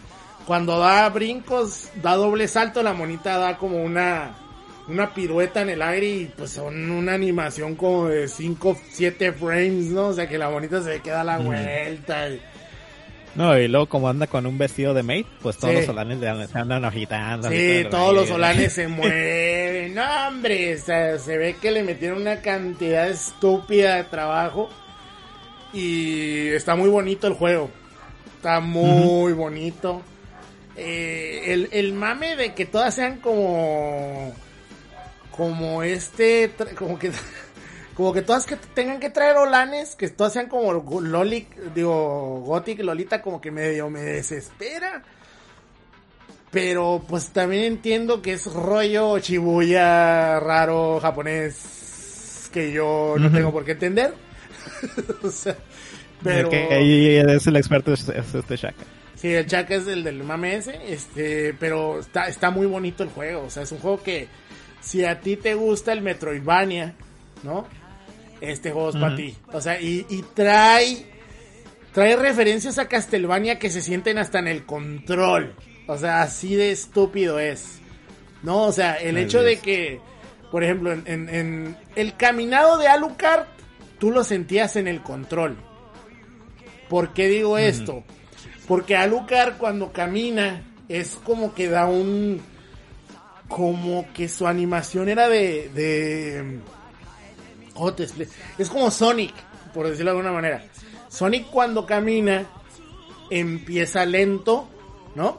[0.46, 4.36] Cuando da brincos, da doble salto, la monita da como una,
[4.90, 9.86] una pirueta en el aire y pues son una animación como de 5, 7 frames,
[9.86, 10.08] ¿no?
[10.08, 12.28] O sea que la monita se queda la vuelta.
[12.28, 12.40] y-
[13.36, 15.76] No, y luego como anda con un vestido de maid, pues todos Sí.
[15.78, 17.48] los solanes le- se andan agitando.
[17.48, 19.94] Sí, todo todos los solanes se mueven.
[19.94, 24.68] No, hombre, o sea, se ve que le metieron una cantidad estúpida de trabajo.
[25.72, 27.70] Y está muy bonito el juego.
[28.36, 30.02] Está muy bonito.
[30.76, 34.34] Eh, el, el mame de que todas sean como.
[35.40, 36.50] Como este.
[36.76, 37.10] Como que.
[37.94, 40.72] Como que todas que tengan que traer olanes, que todas sean como
[41.02, 45.02] Loli, digo, Gothic, Lolita, como que medio me desespera.
[46.50, 53.66] Pero pues también entiendo que es rollo chibuya raro japonés que yo no tengo por
[53.66, 54.14] qué entender.
[55.22, 55.56] o sea,
[56.22, 58.84] pero es el experto es, es este Shaka.
[59.14, 63.10] sí, el Chaka es el del mame ese, este, pero está, está muy bonito el
[63.10, 63.42] juego.
[63.42, 64.26] O sea, es un juego que
[64.80, 66.94] si a ti te gusta el Metroidvania,
[67.42, 67.66] ¿no?
[68.40, 69.36] Este juego es para ti.
[69.52, 71.06] O sea, y, y trae
[71.92, 75.54] trae referencias a Castlevania que se sienten hasta en el control.
[75.86, 77.80] O sea, así de estúpido es.
[78.42, 80.00] No, o sea, el hecho de que,
[80.50, 83.46] por ejemplo, en, en- en el caminado de Alucard,
[83.98, 85.56] tú lo sentías en el control.
[86.88, 88.02] ¿Por qué digo esto?
[88.66, 92.40] Porque Alucard cuando camina es como que da un...
[93.50, 95.68] Como que su animación era de...
[95.74, 96.60] de.
[98.58, 99.34] Es como Sonic,
[99.74, 100.64] por decirlo de alguna manera.
[101.08, 102.46] Sonic cuando camina
[103.30, 104.68] empieza lento,
[105.14, 105.38] ¿no?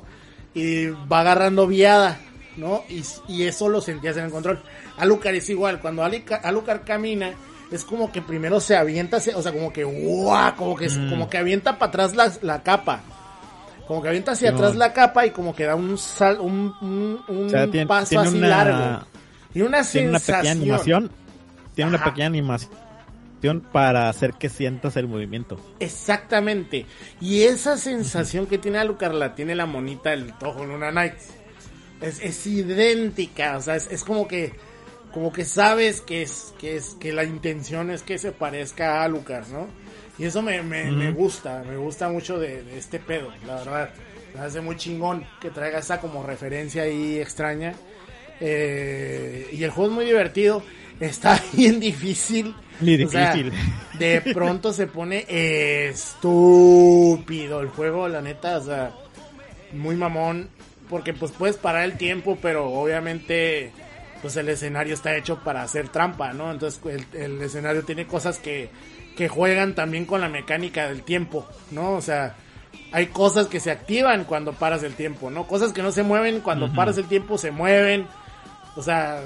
[0.53, 2.19] Y va agarrando viada,
[2.57, 2.83] ¿no?
[2.89, 4.61] Y, y eso lo sentías en el control.
[4.97, 7.31] Alucard es igual, cuando Alucard, Alucard camina,
[7.71, 10.55] es como que primero se avienta, se- o sea, como que ¡guau!
[10.55, 13.01] como que, como que avienta para atrás la, la capa.
[13.91, 17.19] Como que avienta hacia atrás la capa y como que da un sal, un, un,
[17.27, 19.05] un O sea, tiene- paso tiene así una- largo.
[19.53, 20.38] Y una Tiene una sensación.
[20.39, 21.11] pequeña animación.
[21.76, 22.72] Tiene una pequeña animación
[23.73, 25.59] para hacer que sientas el movimiento.
[25.81, 26.85] Exactamente.
[27.19, 31.27] Y esa sensación que tiene Alucard la tiene la monita del Toho Luna Nights.
[31.99, 34.53] Es, es idéntica, o sea, es, es como que
[35.13, 39.03] como que sabes que es que es que la intención es que se parezca a
[39.03, 39.68] Alucard, ¿no?
[40.22, 43.89] Y eso me, me, me gusta, me gusta mucho de, de este pedo, la verdad.
[44.35, 47.73] Me hace muy chingón que traiga esa como referencia ahí extraña.
[48.39, 50.61] Eh, y el juego es muy divertido.
[50.99, 52.53] Está bien difícil.
[52.81, 53.52] Muy O sea, difícil.
[53.98, 55.26] de pronto se pone
[55.89, 58.91] estúpido el juego, la neta, o sea,
[59.73, 60.49] muy mamón,
[60.88, 63.72] porque pues puedes parar el tiempo, pero obviamente
[64.22, 66.52] pues el escenario está hecho para hacer trampa, ¿no?
[66.52, 68.69] Entonces el, el escenario tiene cosas que,
[69.15, 71.93] que juegan también con la mecánica del tiempo, ¿no?
[71.93, 72.35] O sea,
[72.91, 75.47] hay cosas que se activan cuando paras el tiempo, ¿no?
[75.47, 78.07] Cosas que no se mueven cuando paras el tiempo se mueven.
[78.75, 79.21] O sea,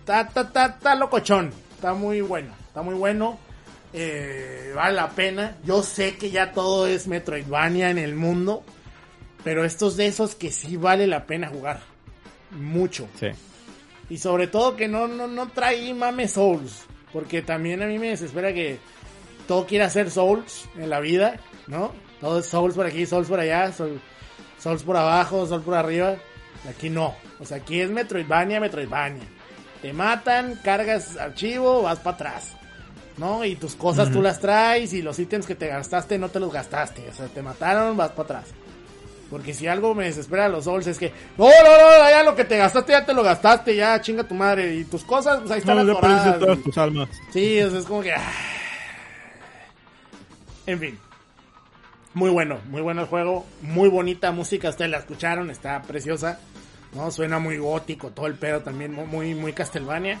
[0.00, 1.52] está, está, está, está locochón.
[1.74, 2.54] Está muy bueno.
[2.68, 3.38] Está muy bueno.
[3.92, 5.56] Eh, vale la pena.
[5.64, 8.64] Yo sé que ya todo es Metroidvania en el mundo.
[9.44, 11.80] Pero estos de esos que sí vale la pena jugar.
[12.50, 13.08] Mucho.
[13.18, 13.28] Sí.
[14.08, 16.84] Y sobre todo que no, no, no trae mame Souls.
[17.12, 18.78] Porque también a mí me desespera que
[19.46, 21.36] todo quiera ser Souls en la vida,
[21.66, 21.92] ¿no?
[22.20, 26.16] Todo es Souls por aquí, Souls por allá, Souls por abajo, Souls por arriba.
[26.68, 27.14] Aquí no.
[27.40, 29.24] O sea, aquí es Metroidvania, Metroidvania.
[29.80, 32.52] Te matan, cargas archivo, vas para atrás.
[33.18, 33.44] ¿No?
[33.44, 36.52] Y tus cosas tú las traes y los ítems que te gastaste no te los
[36.52, 37.06] gastaste.
[37.10, 38.44] O sea, te mataron, vas para atrás.
[39.28, 42.34] Porque si algo me desespera a los Souls es que, no, no, no, ya lo
[42.36, 44.76] que te gastaste ya te lo gastaste, ya chinga tu madre.
[44.76, 46.62] Y tus cosas, pues ahí están No, atoradas.
[46.62, 47.08] tus almas.
[47.32, 48.12] Sí, o sea, es como que...
[48.12, 48.32] ah.
[50.66, 50.98] En fin.
[52.14, 53.46] Muy bueno, muy bueno el juego.
[53.62, 56.38] Muy bonita música, ustedes la escucharon, está preciosa.
[56.94, 57.10] ¿no?
[57.10, 60.20] Suena muy gótico, todo el pedo también, mu- muy, muy Castlevania.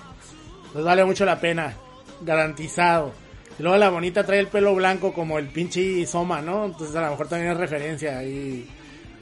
[0.72, 1.74] Pues vale mucho la pena,
[2.22, 3.12] garantizado.
[3.58, 6.64] Y luego la bonita trae el pelo blanco como el pinche Soma, ¿no?
[6.64, 8.66] Entonces a lo mejor también es referencia ahí.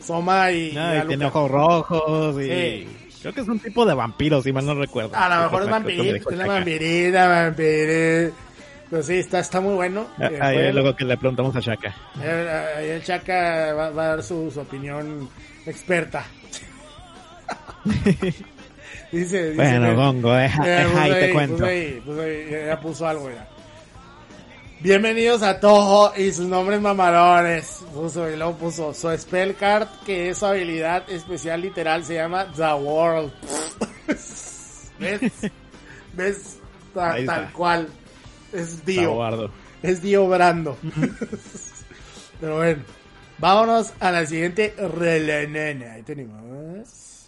[0.01, 0.71] Soma y...
[0.73, 2.45] No, y y tiene ojos rojos y...
[2.45, 2.89] Sí.
[3.21, 5.11] Creo que es un tipo de vampiro, si mal no recuerdo.
[5.15, 8.37] A lo mejor es vampirita, es vampirita, vampirita.
[8.91, 10.07] Pero sí, está, está muy bueno.
[10.19, 10.81] Ah, Eh, Ahí jueguenlo.
[10.83, 11.95] luego que le preguntamos a Shaka.
[12.23, 15.29] Eh, Ahí el Chaca va, va a dar su, su opinión
[15.65, 16.25] experta.
[19.13, 19.55] dice, dice.
[19.55, 21.65] Bueno, eh, Gongo, eh, eh, eh, ahí te cuento.
[21.65, 23.47] ahí, ahí, ya puso algo ya.
[24.81, 27.85] Bienvenidos a Toho y sus nombres mamarones.
[27.95, 32.47] Puso y luego puso su spell card, que es su habilidad especial literal, se llama
[32.57, 33.31] The World.
[34.99, 35.31] ¿Ves?
[36.15, 36.59] ¿Ves?
[36.95, 37.89] Ta- tal cual.
[38.53, 39.51] Es Dio.
[39.83, 40.77] Es Dio Brando.
[42.41, 42.83] Pero bueno,
[43.39, 45.93] vámonos a la siguiente relenena.
[45.95, 47.20] Ahí tenemos.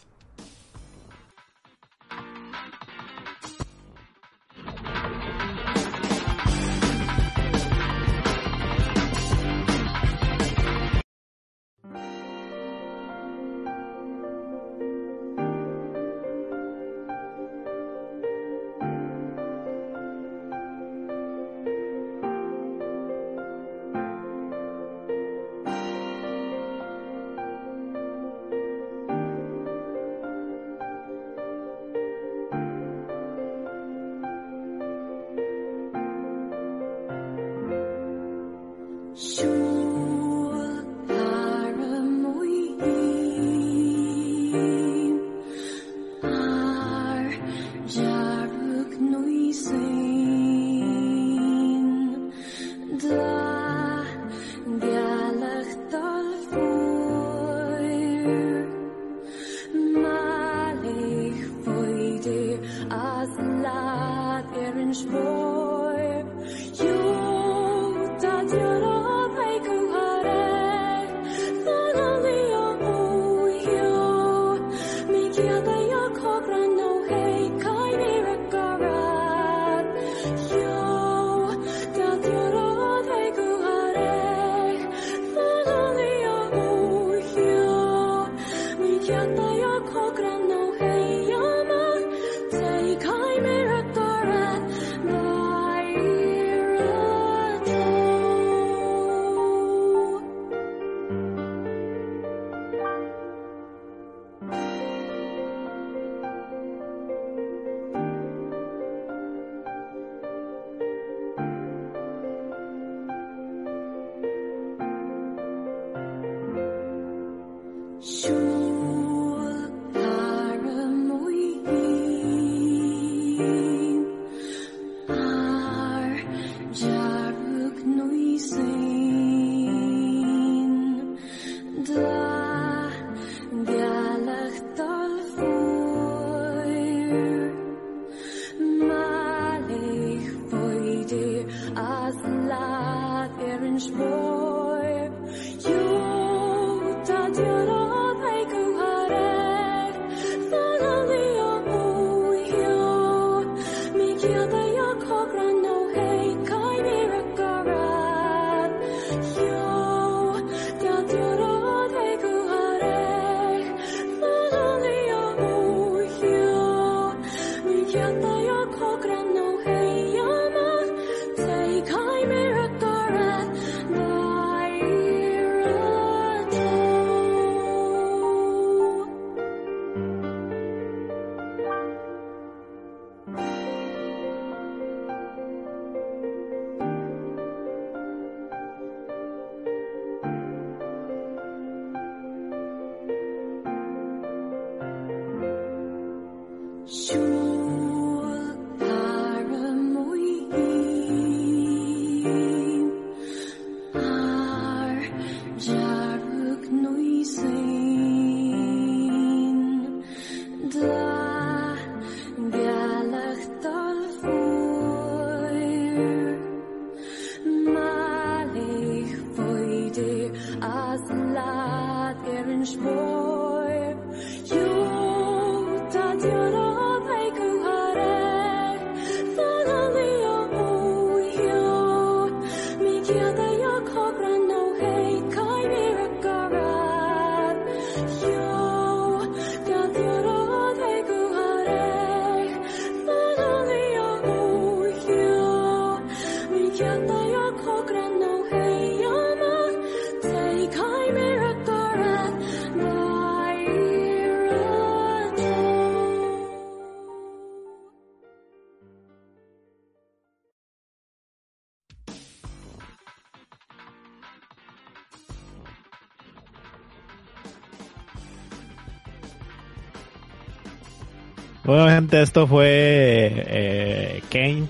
[271.72, 274.68] Obviamente esto fue eh, Kane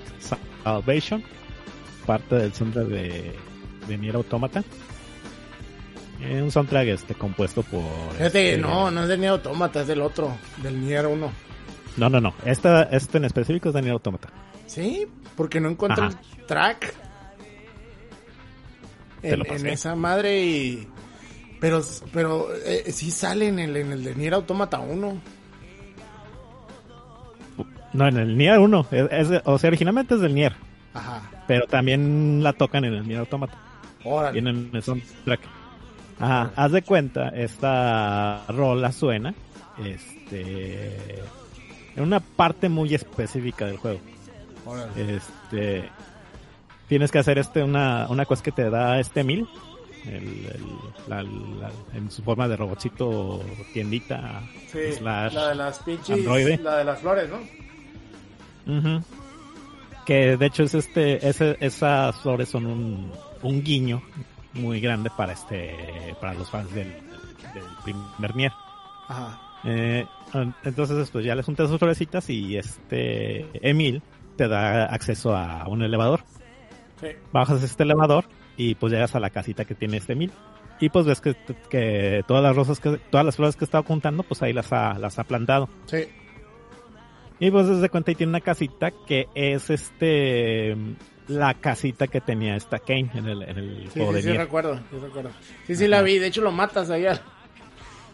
[0.63, 1.25] Salvation,
[2.07, 3.35] parte del soundtrack de,
[3.89, 4.63] de Nier Automata.
[6.21, 7.83] Eh, un soundtrack este compuesto por...
[8.21, 11.33] Este- no, no es del Nier Automata, es del otro, del Nier 1.
[11.97, 12.35] No, no, no.
[12.45, 14.29] Esta, este en específico es de Nier Automata.
[14.67, 16.21] Sí, porque no encuentro Ajá.
[16.39, 16.95] el track
[19.25, 20.89] en, en esa madre y...
[21.61, 21.81] Pero,
[22.13, 25.42] pero eh, sí sale en el, en el de Nier Automata 1.
[27.93, 28.87] No, en el Nier 1.
[28.91, 30.55] Es, es- o sea, originalmente es del Nier.
[30.95, 31.23] Ajá.
[31.47, 33.55] Pero también la tocan en el Nier Automata.
[34.05, 34.39] Órale.
[34.39, 35.41] En el soundtrack.
[36.21, 39.35] Ajá, haz de cuenta, esta rola suena
[39.85, 41.21] este
[41.97, 44.01] en una parte muy específica del juego.
[44.65, 45.17] órale.
[45.17, 45.89] Este
[46.89, 49.49] tienes que hacer este una, una cosa que te da este mil
[50.07, 53.43] el, el- la- la- en su forma de robotcito
[53.73, 56.59] tiendita Sí, slash la de las pinches, androide.
[56.59, 57.39] la de las flores, ¿no?
[58.67, 59.03] Ujú.
[60.07, 63.13] Que de hecho es este, ese- esas flores son un,
[63.43, 64.03] un guiño
[64.55, 65.75] muy grande para este,
[66.21, 66.89] para los fans del,
[67.55, 67.65] del
[68.23, 68.53] primer.
[69.09, 69.41] Ajá.
[69.65, 70.05] Eh,
[70.65, 74.03] entonces pues ya les juntas sus florecitas y este Emil
[74.37, 76.21] te da acceso a un elevador.
[77.01, 77.09] Sí.
[77.33, 78.25] Bajas este elevador
[78.57, 80.33] y pues llegas a la casita que tiene este Emil.
[80.81, 81.37] Y pues ves que,
[81.71, 84.99] que todas las rosas que, todas las flores que estaba juntando, pues ahí las ha,
[84.99, 85.69] las ha plantado.
[85.87, 86.09] Sí.
[87.45, 90.77] Y pues desde cuenta y tiene una casita que es este
[91.27, 94.37] la casita que tenía esta Kane en el, en el Sí, juego sí, de sí,
[94.39, 95.31] recuerdo, sí, recuerdo.
[95.67, 96.19] Sí, sí, la vi.
[96.19, 97.21] De hecho, lo matas ahí al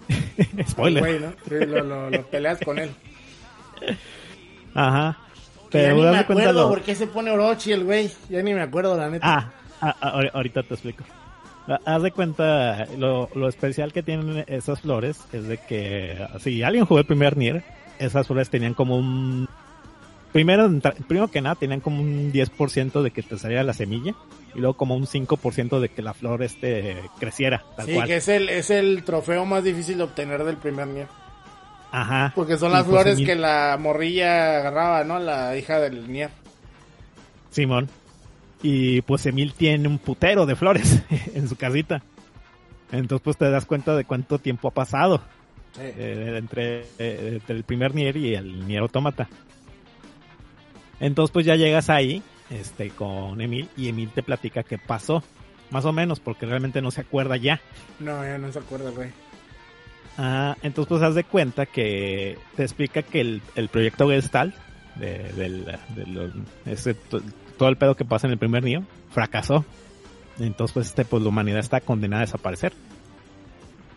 [0.68, 1.02] Spoiler.
[1.02, 1.32] güey, ¿no?
[1.46, 2.90] Sí, lo, lo, lo peleas con él.
[4.74, 5.18] Ajá.
[5.70, 8.10] Que ya Pero ni me acuerdo lo- por qué se pone Orochi el güey.
[8.30, 9.26] Ya ni me acuerdo, la neta.
[9.26, 11.04] Ah, ah, ah, ahori- ahorita te explico.
[11.66, 16.62] Ha- Haz de cuenta, lo, lo especial que tienen esas flores es de que si
[16.62, 17.62] alguien jugó el primer Nier,
[17.98, 19.48] esas flores tenían como un...
[20.32, 20.70] Primero,
[21.06, 24.14] primero que nada, tenían como un 10% de que te saliera la semilla
[24.54, 28.06] y luego como un 5% de que la flor este creciera, tal Sí, cual.
[28.06, 31.06] que es el, es el trofeo más difícil de obtener del primer Nier.
[31.90, 32.32] Ajá.
[32.34, 35.18] Porque son las pues flores que la morrilla agarraba, ¿no?
[35.18, 36.30] La hija del Nier.
[37.50, 37.88] Simón.
[38.62, 41.02] Y pues Emil tiene un putero de flores
[41.34, 42.02] en su casita.
[42.92, 45.22] Entonces pues te das cuenta de cuánto tiempo ha pasado
[45.80, 49.28] eh, entre, eh, entre el primer Nier y el Nier Automata.
[51.00, 55.22] Entonces pues ya llegas ahí este, con Emil y Emil te platica qué pasó.
[55.70, 57.60] Más o menos, porque realmente no se acuerda ya.
[58.00, 59.10] No, ya no se acuerda, güey.
[60.16, 64.54] Ah, entonces pues haz de cuenta que te explica que el, el proyecto Gestalt,
[64.96, 65.64] de, del,
[66.66, 69.64] ese todo el pedo que pasa en el primer Neo, fracasó.
[70.40, 72.72] Entonces pues este pues la humanidad está condenada a desaparecer.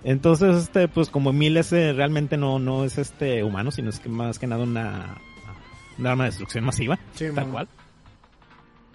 [0.03, 4.09] Entonces este pues como Emil ese realmente no, no es este humano, sino es que
[4.09, 5.17] más que nada una,
[5.99, 7.67] una arma de destrucción masiva, Sí, tal cual.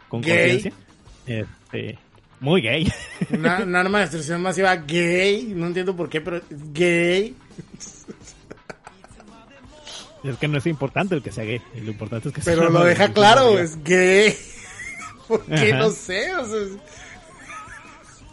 [0.09, 0.73] Con conciencia.
[1.27, 1.99] Este,
[2.41, 2.93] muy gay.
[3.31, 5.53] Una, un arma de destrucción masiva gay.
[5.55, 7.35] No entiendo por qué, pero es gay.
[10.25, 12.71] es que no es importante el que sea gay, lo importante es que sea Pero
[12.71, 13.63] lo deja claro, masiva.
[13.63, 14.37] es gay.
[15.29, 15.73] ¿Por qué?
[15.73, 15.79] Ajá.
[15.79, 16.35] No sé.
[16.37, 16.79] O sea, es-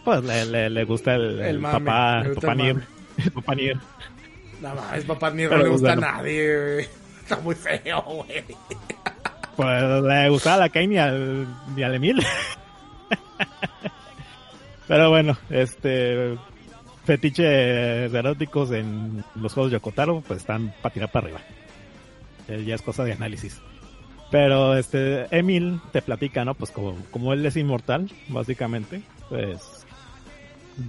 [0.03, 2.75] Pues le, le, le gusta el, El el mame, papá, el papá Nier.
[3.17, 3.77] El papá Nier.
[4.61, 6.07] no mames, papá ni no le gusta bueno.
[6.07, 6.87] a nadie, güey.
[7.21, 8.43] Está muy feo, güey.
[9.55, 11.47] Pues le gustaba a la Kane y al,
[11.77, 12.25] y al Emil.
[14.87, 16.37] Pero bueno, este
[17.05, 21.41] fetiches eróticos en los juegos de Yokotaro pues están para tirar para arriba.
[22.47, 23.61] Eh, ya es cosa de análisis.
[24.31, 26.55] Pero este Emil te platica, ¿no?
[26.55, 29.61] Pues como, como él es inmortal, básicamente, pues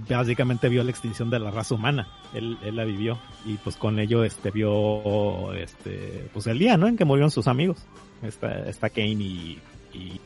[0.09, 2.07] básicamente vio la extinción de la raza humana.
[2.33, 6.87] Él, él la vivió y pues con ello este vio este pues el día, ¿no?
[6.87, 7.85] En que murieron sus amigos.
[8.21, 9.59] Está, está Kane y,
[9.93, 10.21] y,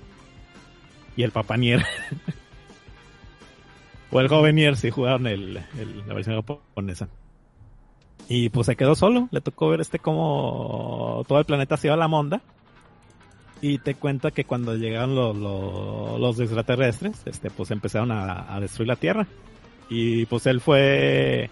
[1.23, 1.83] el papá Nier.
[4.11, 7.07] o el joven Nier si jugaron el, el- la versión japonesa.
[8.27, 11.95] Y pues se quedó solo, le tocó ver este como todo el planeta se iba
[11.95, 12.41] a la monda.
[13.61, 18.59] Y te cuenta que cuando llegaron los, los, los extraterrestres, este, pues empezaron a, a
[18.61, 19.27] destruir la Tierra.
[19.89, 21.49] Y pues él fue,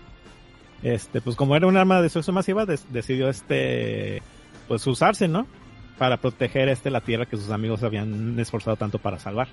[0.84, 4.22] este, pues como era un arma de destrucción masiva, decidió este,
[4.68, 5.48] pues usarse, ¿no?
[5.98, 9.48] Para proteger este la Tierra que sus amigos habían esforzado tanto para salvar.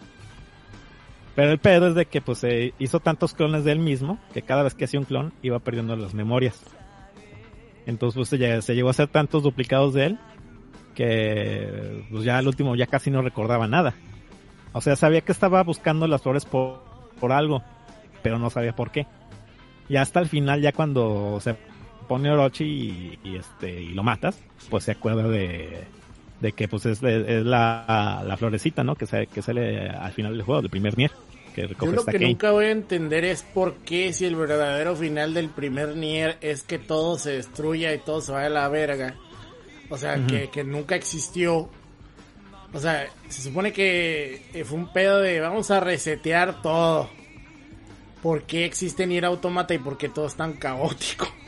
[1.34, 4.42] Pero el pedo es de que pues se hizo tantos clones de él mismo que
[4.42, 6.62] cada vez que hacía un clon iba perdiendo las memorias.
[7.86, 10.18] Entonces pues se, se llegó a hacer tantos duplicados de él
[10.94, 13.94] que pues ya al último ya casi no recordaba nada.
[14.72, 16.82] O sea, sabía que estaba buscando las flores por,
[17.20, 17.62] por algo,
[18.24, 19.06] pero no sabía por qué.
[19.88, 21.54] Y hasta el final, ya cuando se
[22.08, 24.36] pone Orochi y, y, este y lo matas,
[24.70, 25.84] pues se acuerda de,
[26.40, 28.96] de que pues es, de- es la, la florecita, ¿no?
[28.96, 31.10] Que, se, que sale al final del juego, del primer Nier,
[31.54, 32.28] que Yo lo que Kane.
[32.28, 36.62] nunca voy a entender es por qué si el verdadero final del primer Nier es
[36.62, 39.14] que todo se destruya y todo se vaya a la verga.
[39.90, 41.68] O sea, que, que nunca existió.
[42.72, 47.08] O sea, se supone que eh, fue un pedo de vamos a resetear todo.
[48.24, 51.28] ¿Por qué existe Nier Automata y por qué todo es tan caótico?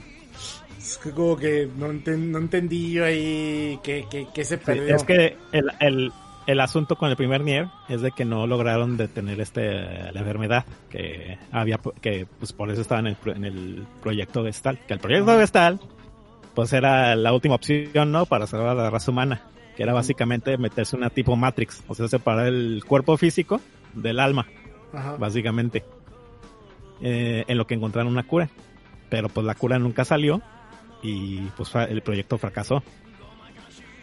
[0.79, 4.63] Es que como que no, enten- no entendí yo ahí que, que, que se Sí,
[4.65, 4.95] perdió.
[4.95, 6.13] es que el, el,
[6.47, 10.65] el asunto con el primer Nier es de que no lograron detener este la enfermedad
[10.89, 15.37] que había que pues por eso estaba en en el proyecto Gestalt que el proyecto
[15.41, 15.83] Gestalt
[16.55, 19.41] pues era la última opción no para salvar a la raza humana
[19.77, 23.61] que era básicamente meterse una tipo Matrix o sea separar el cuerpo físico
[23.93, 24.47] del alma
[24.93, 25.17] Ajá.
[25.17, 25.83] básicamente
[27.01, 28.49] eh, en lo que encontraron una cura.
[29.09, 30.43] Pero pues la cura nunca salió
[31.03, 32.83] y pues el proyecto fracasó.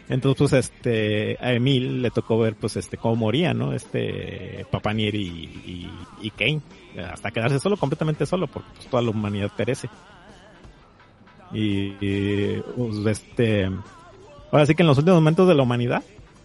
[0.08, 5.14] Entonces pues este a Emil le tocó ver pues este cómo moría no este Papanier
[5.14, 5.90] y, y,
[6.20, 6.60] y Kane.
[7.10, 9.88] Hasta quedarse solo completamente solo porque pues, toda la humanidad perece.
[11.52, 13.70] Y, y, pues, este
[14.50, 16.02] ahora sí que en los últimos momentos de la humanidad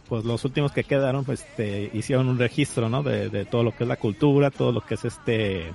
[0.07, 3.75] pues los últimos que quedaron pues este hicieron un registro no de, de todo lo
[3.75, 5.73] que es la cultura todo lo que es este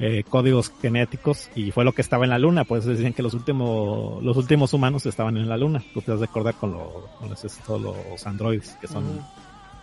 [0.00, 3.22] eh, códigos genéticos y fue lo que estaba en la luna, por eso decían que
[3.22, 5.82] los últimos los últimos humanos estaban en la luna.
[5.92, 9.20] Tú te has de acordar con, lo- con los, estos, los androides que son Ujú.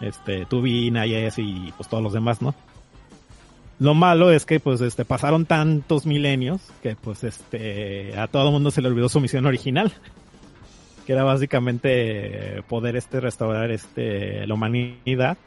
[0.02, 2.56] este Turbina, Yes y pues todos los demás, ¿no?
[3.78, 8.54] Lo malo es que pues este pasaron tantos milenios que pues este a todo el
[8.54, 9.92] mundo se le olvidó su misión original,
[11.06, 15.38] que era básicamente poder este restaurar este la humanidad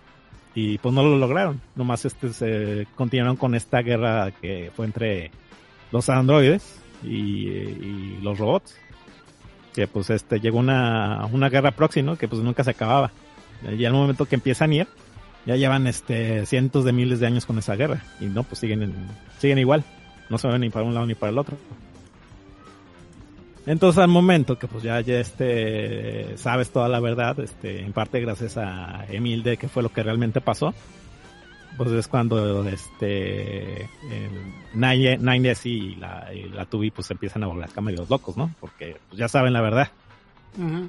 [0.61, 1.61] y pues no lo lograron.
[1.77, 5.31] Nomás este se continuaron con esta guerra que fue entre
[5.93, 8.77] los androides y, los robots.
[9.73, 12.19] Que pues este llegó una, una guerra próxima, ¿no?
[12.19, 13.13] Que pues nunca se acababa.
[13.77, 14.89] Y al momento que empieza Nier,
[15.47, 18.03] ya llevan este cientos de miles de años con esa guerra.
[18.21, 18.95] Y no, pues siguen en-
[19.39, 19.85] siguen igual.
[20.29, 21.57] No se ven ni para un lado ni para el otro.
[23.69, 28.19] Entonces al momento que pues ya, ya este sabes toda la verdad, este, en parte
[28.19, 30.73] gracias a Emil de qué fue lo que realmente pasó,
[31.77, 34.31] pues es cuando este eh,
[34.73, 38.51] Nine- Nines y la, y la Tubi pues empiezan a volver acá medio locos, ¿no?
[38.59, 39.91] Porque pues, ya saben la verdad.
[40.57, 40.89] Ujú.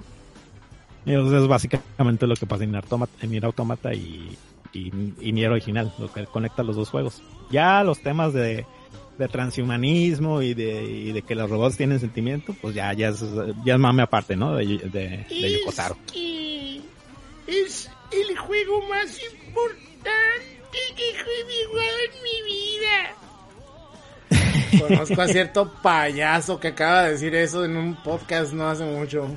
[1.05, 4.37] Y entonces es básicamente lo que pasa en Automata, en Nier Automata y,
[4.71, 7.21] y, y Nier original, lo que conecta los dos juegos.
[7.51, 8.65] Ya los temas de,
[9.19, 13.23] de transhumanismo y de, y de que los robots tienen sentimiento, pues ya, ya es,
[13.65, 14.55] ya es mame aparte, ¿no?
[14.55, 15.97] De, de, de Yoko Taro.
[16.11, 16.79] que
[17.45, 22.37] es el juego más importante que he jugado en mi
[24.79, 24.87] vida.
[24.87, 29.27] Conozco a cierto payaso que acaba de decir eso en un podcast no hace mucho.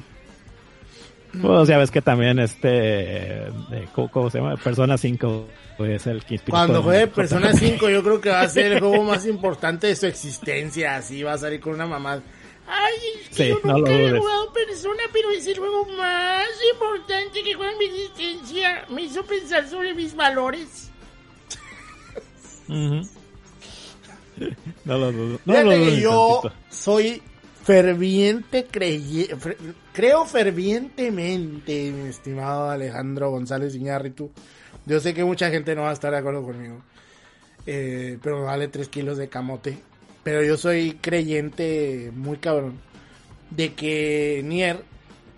[1.40, 4.56] Pues ya ves que también este, de- ¿cómo, cómo se llama?
[4.56, 5.46] Persona 5
[5.80, 9.02] es el que Cuando juegue Persona 5 yo creo que va a ser el juego
[9.02, 10.96] más importante de su existencia.
[10.96, 12.22] Así va a salir con una mamá.
[12.66, 14.20] Ay, es que Sí, yo no nunca he dudes.
[14.20, 16.44] jugado Persona, pero es el juego más
[16.74, 18.84] importante que juega en mi existencia.
[18.90, 20.90] Me hizo pensar sobre mis valores.
[24.84, 25.38] No lo dudo.
[25.44, 27.22] No Fíjate lo dudo que ni yo soy
[27.62, 29.36] ferviente creyente,
[29.92, 34.30] creo fervientemente, mi estimado Alejandro González Iñárritu.
[34.86, 36.82] Yo sé que mucha gente no va a estar de acuerdo conmigo,
[37.66, 39.78] eh, pero me vale 3 kilos de camote.
[40.24, 42.78] Pero yo soy creyente muy cabrón
[43.50, 44.82] de que Nier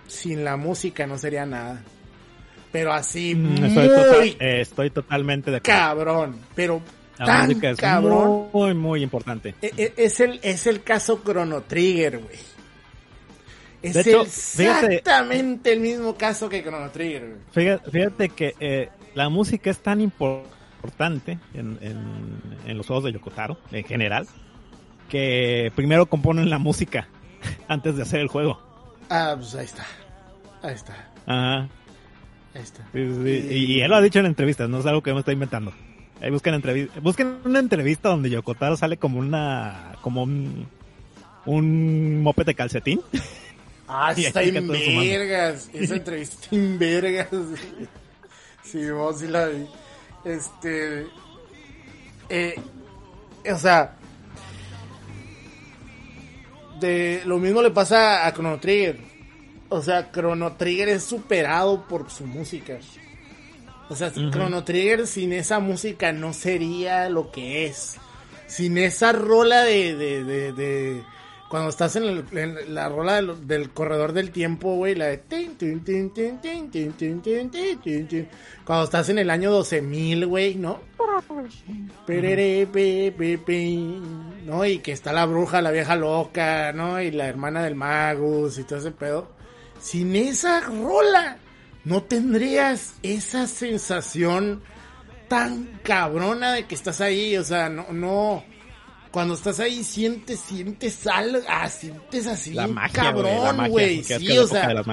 [0.06, 1.82] sin la música no sería nada.
[2.70, 5.78] Pero así Mm, Estoy, muy total- eh, estoy totalmente de acuerdo.
[5.80, 6.80] cabrón, pero
[7.18, 8.48] La tan música es cabrón.
[8.52, 9.54] muy, muy importante.
[9.62, 12.36] E- e- Es el, es el caso Chrono Trigger, güey.
[13.82, 17.36] Es hecho, exactamente el mismo caso que Chrono Trigger.
[17.52, 23.12] Fíjate, fíjate que eh, la música es tan importante en, en- en los juegos de
[23.12, 24.26] Yokotaro, en general,
[25.08, 27.08] que primero componen la música
[27.68, 28.58] antes de hacer el juego.
[29.10, 29.84] Ah, pues ahí está.
[30.62, 30.94] Ahí está.
[31.26, 31.68] Ajá.
[32.54, 32.86] Ahí está.
[32.94, 35.72] Y, y él lo ha dicho en entrevistas, no es algo que me estoy inventando.
[36.24, 40.66] Ahí busquen, una entrevista donde Yokotaro sale como una, como un,
[41.44, 43.02] un moped de calcetín.
[43.86, 45.68] Ah, está en vergas.
[45.74, 47.28] Esa entrevista está en vergas.
[48.62, 49.66] Sí, vos sí la vi.
[50.24, 51.06] Este.
[52.30, 52.54] Eh,
[53.52, 53.94] o sea.
[56.80, 58.98] De lo mismo le pasa a Chrono Trigger.
[59.68, 62.78] O sea, Chrono Trigger es superado por su música.
[63.88, 64.12] O sea.
[64.12, 67.96] Chrono Trigger sin esa música no sería lo que es.
[68.46, 69.94] Sin esa rola de.
[69.94, 71.02] de, de,
[71.48, 75.22] cuando estás en, el, en la rola del, del, corredor del tiempo, güey, la de.
[78.64, 80.80] Cuando estás en el año 12.000, güey, ¿no?
[84.46, 84.64] ¿No?
[84.64, 87.00] Y que está la bruja, la vieja loca, ¿no?
[87.00, 89.28] Y la hermana del magus y todo ese pedo.
[89.80, 91.38] Sin esa rola
[91.84, 94.62] no tendrías esa sensación
[95.28, 98.44] tan cabrona de que estás ahí, o sea, no, no,
[99.10, 104.42] cuando estás ahí sientes, sientes algo, ah, sientes así, La magia, cabrón, güey, sí, la
[104.42, 104.84] o sea,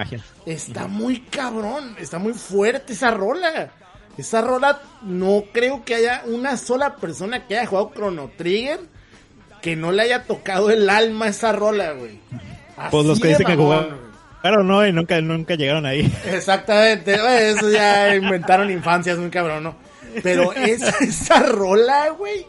[0.46, 3.72] está muy cabrón, está muy fuerte esa rola.
[4.18, 8.82] Esa rola, no creo que haya una sola persona que haya jugado Chrono Trigger
[9.62, 12.20] que no le haya tocado el alma a esa rola, güey.
[12.90, 14.11] Pues los que dicen que mamón,
[14.42, 16.02] jugaron, no, y nunca, nunca llegaron ahí.
[16.26, 17.16] Exactamente,
[17.50, 19.76] eso ya inventaron infancias muy cabrón, ¿no?
[20.24, 22.46] Pero esa, esa rola, güey,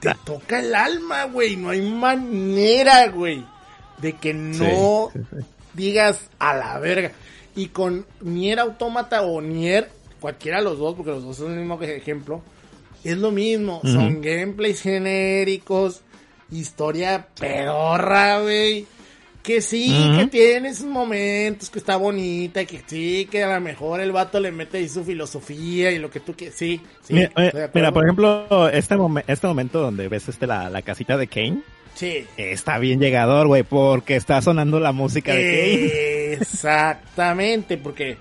[0.00, 3.44] te toca el alma, güey, no hay manera, güey,
[3.98, 5.44] de que no Sí, sí, sí.
[5.74, 7.12] digas a la verga.
[7.56, 9.90] Y con Nier Automata o Nier,
[10.20, 12.42] cualquiera de los dos, porque los dos son el mismo ejemplo,
[13.02, 16.02] es lo mismo, son gameplays genéricos,
[16.50, 18.86] historia pedorra, güey.
[19.42, 24.00] Que sí, que tiene esos momentos, que está bonita, que sí, que a lo mejor
[24.00, 26.56] el vato le mete ahí su filosofía y lo que tú quieres.
[26.56, 27.14] Sí, sí.
[27.14, 31.16] mira, eh, mira, por ejemplo, este, momen- este momento donde ves este la, la casita
[31.16, 31.62] de Kane,
[31.94, 32.26] Sí.
[32.36, 36.32] está bien llegador, güey, porque está sonando la música de Kane.
[36.34, 38.16] Exactamente, porque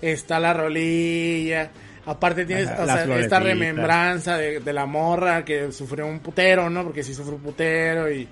[0.00, 1.70] está la rolilla.
[2.06, 6.68] Aparte tienes Ajá, o sea, esta remembranza de, de la morra que sufrió un putero,
[6.68, 6.82] ¿no?
[6.82, 8.26] Porque sí sufrió un putero y,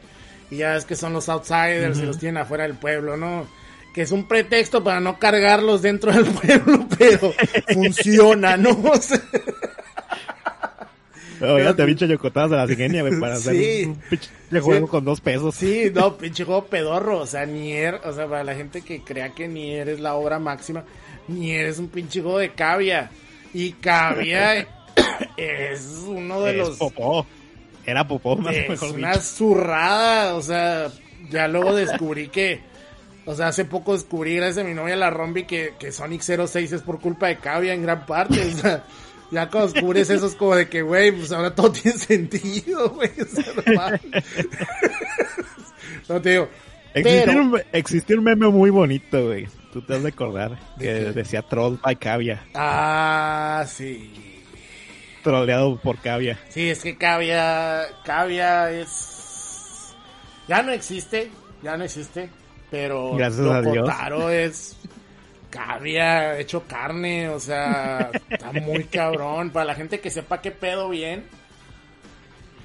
[0.50, 3.46] y ya es que son los outsiders y los tienen afuera del pueblo, ¿no?
[3.94, 7.32] Que es un pretexto para no cargarlos dentro del pueblo, pero
[7.74, 8.76] funciona, ¿no?
[9.00, 9.20] Sea,
[11.54, 12.66] Oígate, pinche yocotadas de la
[13.02, 13.84] güey, para hacer Sí.
[13.86, 14.28] un pinche
[14.60, 14.90] juego Sí.
[14.90, 15.54] con dos pesos.
[15.54, 17.20] Sí, no, pinche juego pedorro.
[17.20, 20.38] O sea, Nier, o sea, para la gente que crea que Nier es la obra
[20.38, 20.84] máxima,
[21.28, 23.10] Nier es un pinche juego de cavia.
[23.54, 24.66] Y cavia
[25.38, 26.76] es uno de Es los.
[26.76, 27.26] popó.
[27.90, 29.22] Era popó, más Es mejor una dicho.
[29.22, 30.90] zurrada, o sea,
[31.30, 32.60] ya luego descubrí que,
[33.26, 36.72] o sea, hace poco descubrí gracias a mi novia la Rombi que, que Sonic 06
[36.72, 38.84] es por culpa de Cavia en gran parte, o sea,
[39.30, 43.10] ya cuando descubres eso es como de que, güey, pues ahora todo tiene sentido, güey,
[43.20, 44.00] o sea,
[46.08, 46.48] no te digo,
[46.92, 49.46] pero, un, meme muy bonito, güey.
[49.72, 50.58] Tú te has de acordar.
[50.76, 52.44] ¿De Que decía Troll by Cavia.
[52.54, 54.29] ah, sí,
[55.22, 56.38] Troleado por Cavia.
[56.48, 59.94] sí, es que Cavia, Cavia es,
[60.48, 61.30] ya no existe,
[61.62, 62.30] ya no existe,
[62.70, 63.74] pero Gracias a Dios.
[63.74, 64.76] Yokotaro es
[65.50, 69.50] cavia hecho carne, o sea, está muy cabrón.
[69.50, 71.24] Para la gente que sepa qué pedo bien,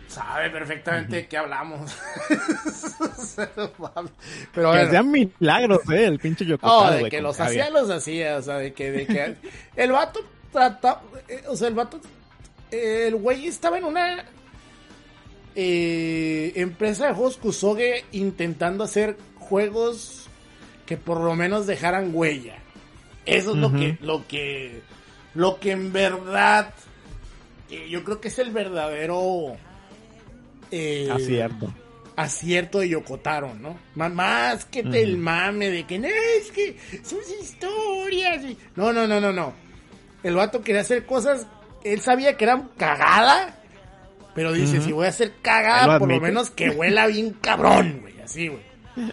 [0.08, 1.92] sabe perfectamente de qué hablamos.
[3.36, 3.74] Pero
[4.54, 7.90] Que bueno, hacían milagros, eh, el pinche no, Yokotaro, de güey, que los hacía, los
[7.90, 9.36] hacía, o sea, de que, de que
[9.76, 10.22] el vato
[10.52, 12.00] trata, eh, o sea, el vato,
[13.08, 14.26] el güey estaba en una
[15.56, 20.28] eh, empresa de juegos Kusoge intentando hacer juegos
[20.86, 22.58] que por lo menos dejaran huella.
[23.26, 24.82] Eso es lo que, lo que,
[25.34, 26.74] lo que en verdad,
[27.72, 29.56] eh, yo creo que es el verdadero
[30.70, 31.74] eh, Acierto.
[32.16, 33.80] acierto de Yokotaro, ¿no?
[33.96, 38.44] Más que te el mame de que no, es que sus historias.
[38.44, 39.54] y- No, no, no, no, no.
[40.22, 41.48] El vato quería hacer cosas,
[41.94, 43.58] él sabía que eran cagada,
[44.34, 47.32] pero dice, si voy a hacer Él cagada, lo por lo menos que huela bien
[47.42, 48.62] cabrón, güey, así, güey.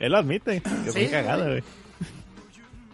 [0.00, 0.60] Él lo admite.
[0.60, 1.62] Que Sí, fue cagada, güey.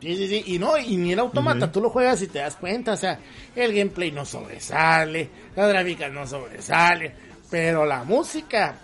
[0.00, 0.42] Sí, sí, sí.
[0.54, 3.18] Y no, y ni el automata, tú lo juegas y te das cuenta, o sea,
[3.54, 7.14] el gameplay no sobresale, las gráficas no sobresale,
[7.50, 8.78] pero la música,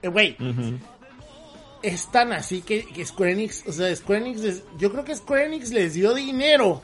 [0.00, 0.36] eh, güey,
[1.82, 5.14] es tan así que, que Square Enix, o sea, Square Enix, les- yo creo que
[5.16, 6.82] Square Enix les dio dinero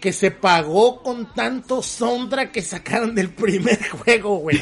[0.00, 4.60] que se pagó con tanto soundtrack que sacaron del primer juego, güey.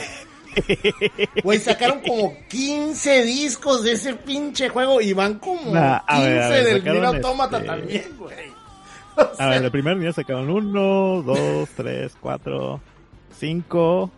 [1.43, 6.31] Güey, sacaron como 15 discos de ese pinche juego y van como Nah, a 15
[6.31, 8.37] ver, ver, del Nier Automata este- también, güey.
[9.19, 12.83] O A sea, ver, el primer día sacaron uno, dos, tres, cuatro,
[13.39, 14.11] cinco.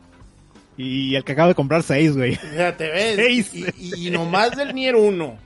[0.77, 2.37] Y el que acaba de comprar seis, güey.
[2.57, 3.15] Ya te ves.
[3.17, 3.51] Seis.
[3.55, 5.39] Y, y nomás del Nier 1.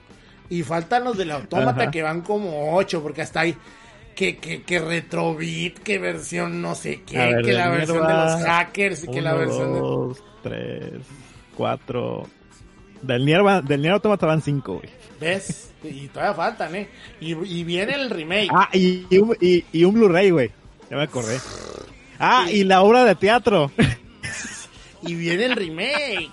[0.48, 3.54] Y faltan los del Autómata que van como 8, porque hasta hay
[4.14, 8.42] que, que, que Retrobit, que versión no sé qué, ver, que la versión de los
[8.42, 9.80] hackers, que la Uno, versión de...
[9.80, 10.92] dos, tres,
[11.56, 12.26] cuatro.
[13.02, 14.88] Del Nier, va- del Nier Automata van cinco, güey.
[15.20, 15.72] ¿Ves?
[15.82, 16.88] Y todavía faltan, ¿eh?
[17.20, 18.48] Y, y viene el remake.
[18.54, 20.50] Ah, y, y un, y, y un Blu-ray, güey.
[20.90, 21.38] Ya me acordé.
[22.20, 23.70] Ah, y la obra de teatro.
[25.04, 26.30] Y viene el remake.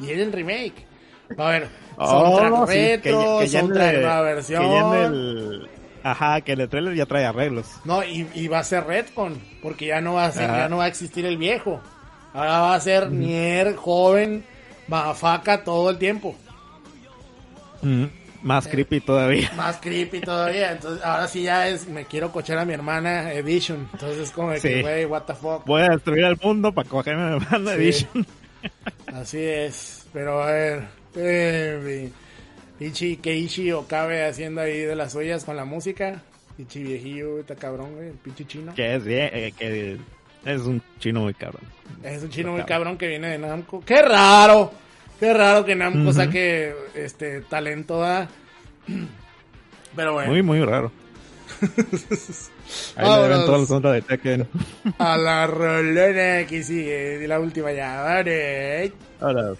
[0.00, 0.74] Viene el remake.
[1.36, 1.68] Ver.
[1.96, 4.62] Oh, Soundtrack sí, que retro, que soundtrack el- nueva que versión.
[4.70, 5.68] ya en el...
[6.10, 7.66] Ajá, que el trailer ya trae arreglos.
[7.84, 10.58] No, y, y va a ser Redcon, porque ya no va a ser, Ajá.
[10.60, 11.80] ya no va a existir el viejo.
[12.34, 14.44] Ahora va a ser Nier, joven,
[14.86, 16.36] mafaca todo el tiempo.
[17.82, 18.04] Mm,
[18.42, 19.50] Más creepy todavía.
[19.56, 20.72] Más creepy todavía.
[20.72, 23.88] Entonces, ahora sí ya es, me quiero cochar a mi hermana Edition.
[23.92, 24.82] Entonces es como de que, Sí.
[24.82, 25.64] güey, what the fuck.
[25.66, 27.74] Voy a destruir el mundo para cogerme a mi Sí.
[27.74, 28.26] Edition.
[29.14, 30.06] Así es.
[30.12, 32.10] Pero a ver, eh,
[32.78, 36.22] mi- Ichi, que Ichi Okabe haciendo ahí de las suyas con la música.
[36.58, 38.74] Ichi viejillo, está cabrón, güey, el pinche chino.
[38.74, 39.96] Que es bien, eh, que
[40.44, 41.62] es un chino muy cabrón.
[42.02, 43.82] Es un chino muy cabrón que viene de Namco.
[43.84, 44.72] ¡Qué raro!
[45.20, 48.28] Qué raro que Namco saque este talento, ¿verdad?
[49.96, 50.92] Pero bueno, Muy, muy raro.
[51.60, 53.28] Ahí le Vámonos.
[53.28, 54.48] ven todos los contras de Tekken.
[54.98, 58.92] a la rolona que sigue, la última ya, vale.
[59.20, 59.54] Ahora,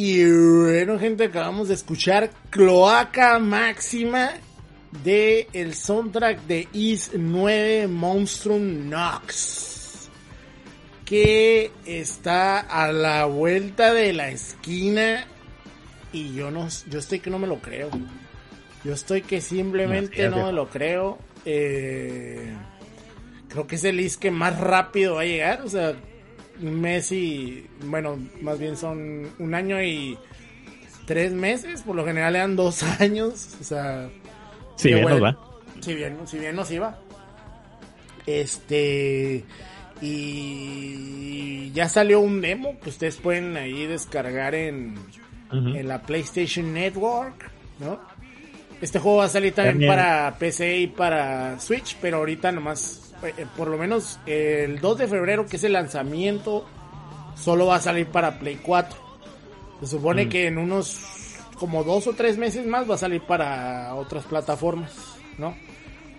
[0.00, 4.30] Y bueno, gente, acabamos de escuchar Cloaca Máxima
[5.02, 10.08] de el soundtrack de Is 9 Monstrum Nox.
[11.04, 15.26] Que está a la vuelta de la esquina.
[16.12, 17.90] Y yo no, yo estoy que no me lo creo.
[18.84, 21.18] Yo estoy que simplemente no me lo creo.
[21.44, 22.54] Eh,
[23.48, 25.62] creo que es el is que más rápido va a llegar.
[25.62, 25.96] O sea,
[26.60, 27.66] mes y.
[27.84, 30.18] Bueno, más bien son un año y
[31.06, 31.82] tres meses.
[31.82, 33.56] Por lo general le dan dos años.
[33.60, 34.08] O sea,
[34.80, 35.38] qué bien nos va.
[35.80, 36.98] si bien, si bien nos iba.
[38.26, 39.44] Este.
[40.00, 44.94] Y ya salió un demo que ustedes pueden ahí descargar en,
[45.50, 47.98] en la PlayStation Network, ¿no?
[48.80, 53.07] Este juego va a salir también para PC y para Switch, pero ahorita nomás,
[53.56, 56.64] por lo menos el 2 de febrero, que es el lanzamiento,
[57.36, 58.98] solo va a salir para Play 4.
[59.80, 60.28] Se supone Mm.
[60.28, 60.98] que en unos
[61.58, 64.92] como dos o tres meses más va a salir para otras plataformas,
[65.38, 65.56] ¿no?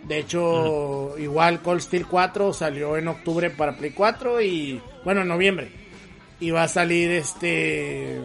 [0.07, 5.27] De hecho, igual Cold Steel 4 salió en octubre para Play 4 y, bueno, en
[5.27, 5.71] noviembre.
[6.39, 8.19] Y va a salir este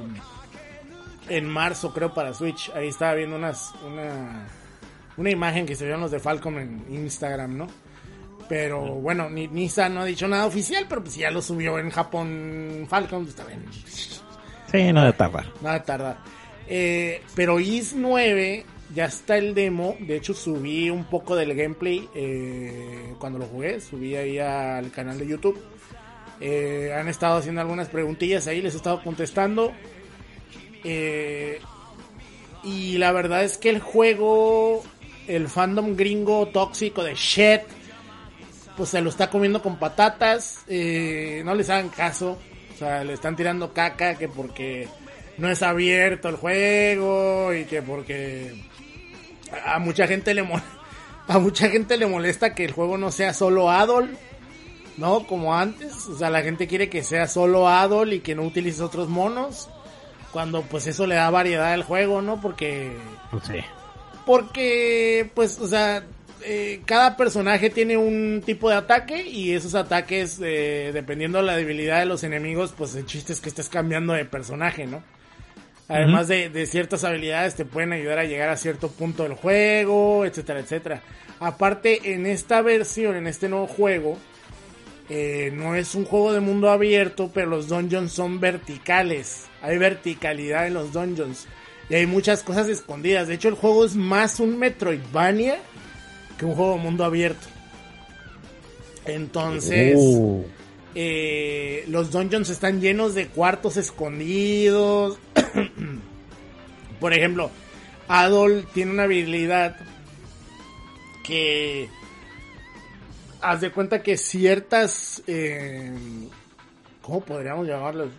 [1.28, 2.70] en marzo creo para Switch.
[2.74, 4.46] Ahí estaba viendo unas una
[5.16, 7.66] una imagen que se vieron los de Falcom en Instagram, ¿no?
[8.48, 11.90] Pero bueno, ni Nissan no ha dicho nada oficial, pero pues ya lo subió en
[11.90, 13.64] Japón Falcom, pues también
[14.70, 15.46] Sí, no de tardar.
[15.62, 16.18] nada tardar.
[16.66, 19.96] Eh, pero Is 9 ya está el demo.
[20.00, 23.80] De hecho, subí un poco del gameplay eh, cuando lo jugué.
[23.80, 25.58] Subí ahí al canal de YouTube.
[26.40, 29.72] Eh, han estado haciendo algunas preguntillas ahí, les he estado contestando.
[30.82, 31.60] Eh,
[32.62, 34.82] y la verdad es que el juego,
[35.28, 37.60] el fandom gringo tóxico de shit,
[38.76, 40.58] pues se lo está comiendo con patatas.
[40.68, 42.38] eh, no les hagan caso.
[42.74, 44.88] O sea, le están tirando caca que porque
[45.38, 48.54] no es abierto el juego y que porque
[49.64, 50.42] a mucha gente le
[51.28, 54.16] a mucha gente le molesta que el juego no sea solo Adol,
[54.96, 55.26] ¿no?
[55.26, 58.80] Como antes, o sea, la gente quiere que sea solo Adol y que no utilices
[58.80, 59.68] otros monos,
[60.32, 62.40] cuando pues eso le da variedad al juego, ¿no?
[62.40, 62.96] Porque
[63.30, 63.60] Pues sí.
[64.26, 66.04] porque, pues, o sea,
[66.44, 71.56] eh, cada personaje tiene un tipo de ataque y esos ataques, eh, dependiendo de la
[71.56, 75.02] debilidad de los enemigos, pues el chiste es que estés cambiando de personaje, ¿no?
[75.88, 80.24] Además de, de ciertas habilidades te pueden ayudar a llegar a cierto punto del juego,
[80.24, 81.02] etcétera, etcétera.
[81.40, 84.16] Aparte, en esta versión, en este nuevo juego,
[85.10, 89.46] eh, no es un juego de mundo abierto, pero los dungeons son verticales.
[89.60, 91.46] Hay verticalidad en los dungeons.
[91.90, 93.28] Y hay muchas cosas escondidas.
[93.28, 95.58] De hecho, el juego es más un Metroidvania
[96.38, 97.46] que un juego mundo abierto.
[99.06, 100.44] Entonces, Uh,
[100.94, 105.18] eh, los dungeons están llenos de cuartos escondidos.
[107.00, 107.50] Por ejemplo,
[108.08, 109.76] Adol tiene una habilidad
[111.24, 111.88] que
[113.40, 115.92] haz de cuenta que ciertas eh,
[117.04, 118.10] ¿cómo podríamos llamarlos?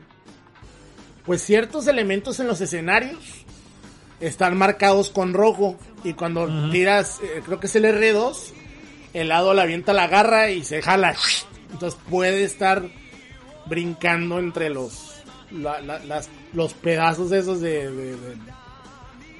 [1.25, 3.44] Pues ciertos elementos en los escenarios
[4.19, 8.35] están marcados con rojo y cuando tiras, eh, creo que es el R2,
[9.13, 11.15] el Adol avienta la garra y se jala.
[11.71, 12.83] Entonces puede estar
[13.65, 15.11] brincando entre los
[15.51, 18.37] la- la- las, los pedazos esos de, de- de-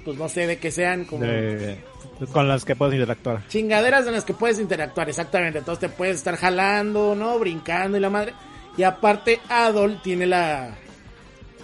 [0.03, 1.83] pues no sé de que sean como de-
[2.31, 3.41] con las que puedes interactuar.
[3.47, 5.59] chingaderas en las que puedes interactuar, exactamente.
[5.59, 7.37] Entonces te puedes estar jalando, ¿no?
[7.39, 8.33] Brincando y la madre.
[8.77, 10.75] Y aparte, Adol tiene la,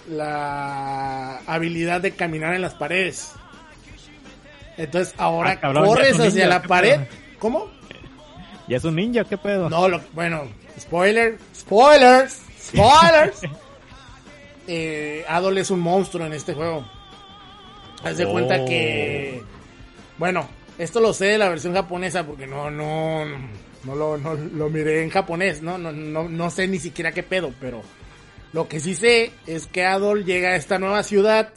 [0.08, 3.32] la habilidad de caminar en las paredes.
[4.76, 6.96] Entonces ahora Ah, cabrón, corres hacia la ¿qué pared.
[6.96, 7.06] pedo?
[7.38, 7.70] ¿Cómo?
[8.68, 9.24] ¿Ya es un ninja?
[9.24, 9.68] ¿Qué pedo?
[9.68, 10.44] No, lo, bueno,
[10.78, 13.40] spoiler, spoilers, spoilers.
[14.66, 16.86] eh, Adol es un monstruo en este juego.
[18.04, 18.64] Haz de cuenta Oh.
[18.66, 19.42] que,
[20.18, 20.48] bueno,
[20.78, 23.24] esto lo sé de la versión japonesa porque no, no,
[23.84, 25.78] no lo, no lo miré en japonés, ¿no?
[25.78, 27.82] No, no, no sé ni siquiera qué pedo, pero
[28.52, 31.52] lo que sí sé es que Adol llega a esta nueva ciudad,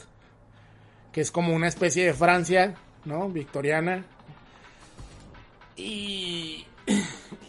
[1.11, 3.29] que es como una especie de Francia, ¿no?
[3.29, 4.05] Victoriana.
[5.75, 6.65] Y,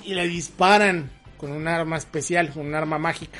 [0.05, 3.39] y le disparan con un arma especial, con un arma mágica.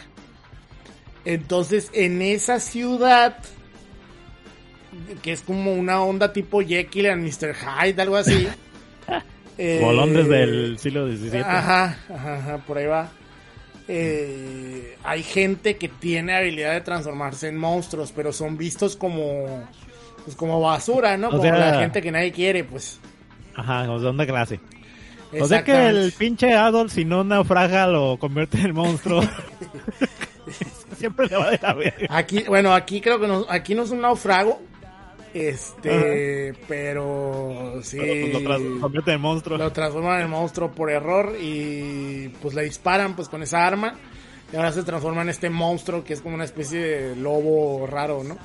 [1.25, 3.39] Entonces, en esa ciudad,
[5.23, 7.55] que es como una onda tipo Jekyll and Mr.
[7.55, 8.47] Hyde, algo así.
[9.59, 11.41] eh, Bolón desde el siglo XVII.
[11.41, 13.11] Ajá, ajá, ajá, por ahí va.
[13.89, 19.65] Eh, hay gente que tiene habilidad de transformarse en monstruos, pero son vistos como,
[20.25, 21.29] pues como basura, ¿no?
[21.29, 22.99] O como sea- la gente que nadie quiere, pues.
[23.55, 24.61] Ajá, como de onda clase.
[25.41, 29.23] O sea que el pinche Adolf, si no naufraga, lo convierte en monstruo.
[30.97, 32.07] siempre le va de la verga.
[32.11, 34.61] Aquí, bueno, aquí creo que no, aquí no es un naufrago.
[35.39, 37.99] Este, pero sí.
[38.01, 39.59] Pero, pues, lo tras- convierte en monstruo.
[39.59, 43.95] lo transforman en monstruo por error y pues le disparan pues con esa arma
[44.53, 48.25] y ahora se transforma en este monstruo que es como una especie de lobo raro,
[48.25, 48.39] ¿no?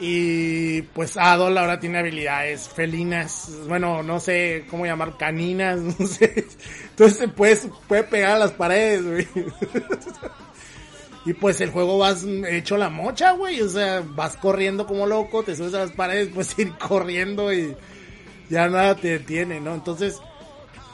[0.00, 6.44] Y pues Adol ahora tiene habilidades felinas, bueno, no sé cómo llamar, caninas, no sé.
[6.90, 7.56] Entonces puede,
[7.88, 9.26] puede pegar a las paredes, güey.
[11.28, 13.60] Y pues el juego vas hecho la mocha, güey.
[13.60, 17.76] O sea, vas corriendo como loco, te subes a las paredes, puedes ir corriendo y
[18.48, 19.74] ya nada te detiene, ¿no?
[19.74, 20.18] Entonces,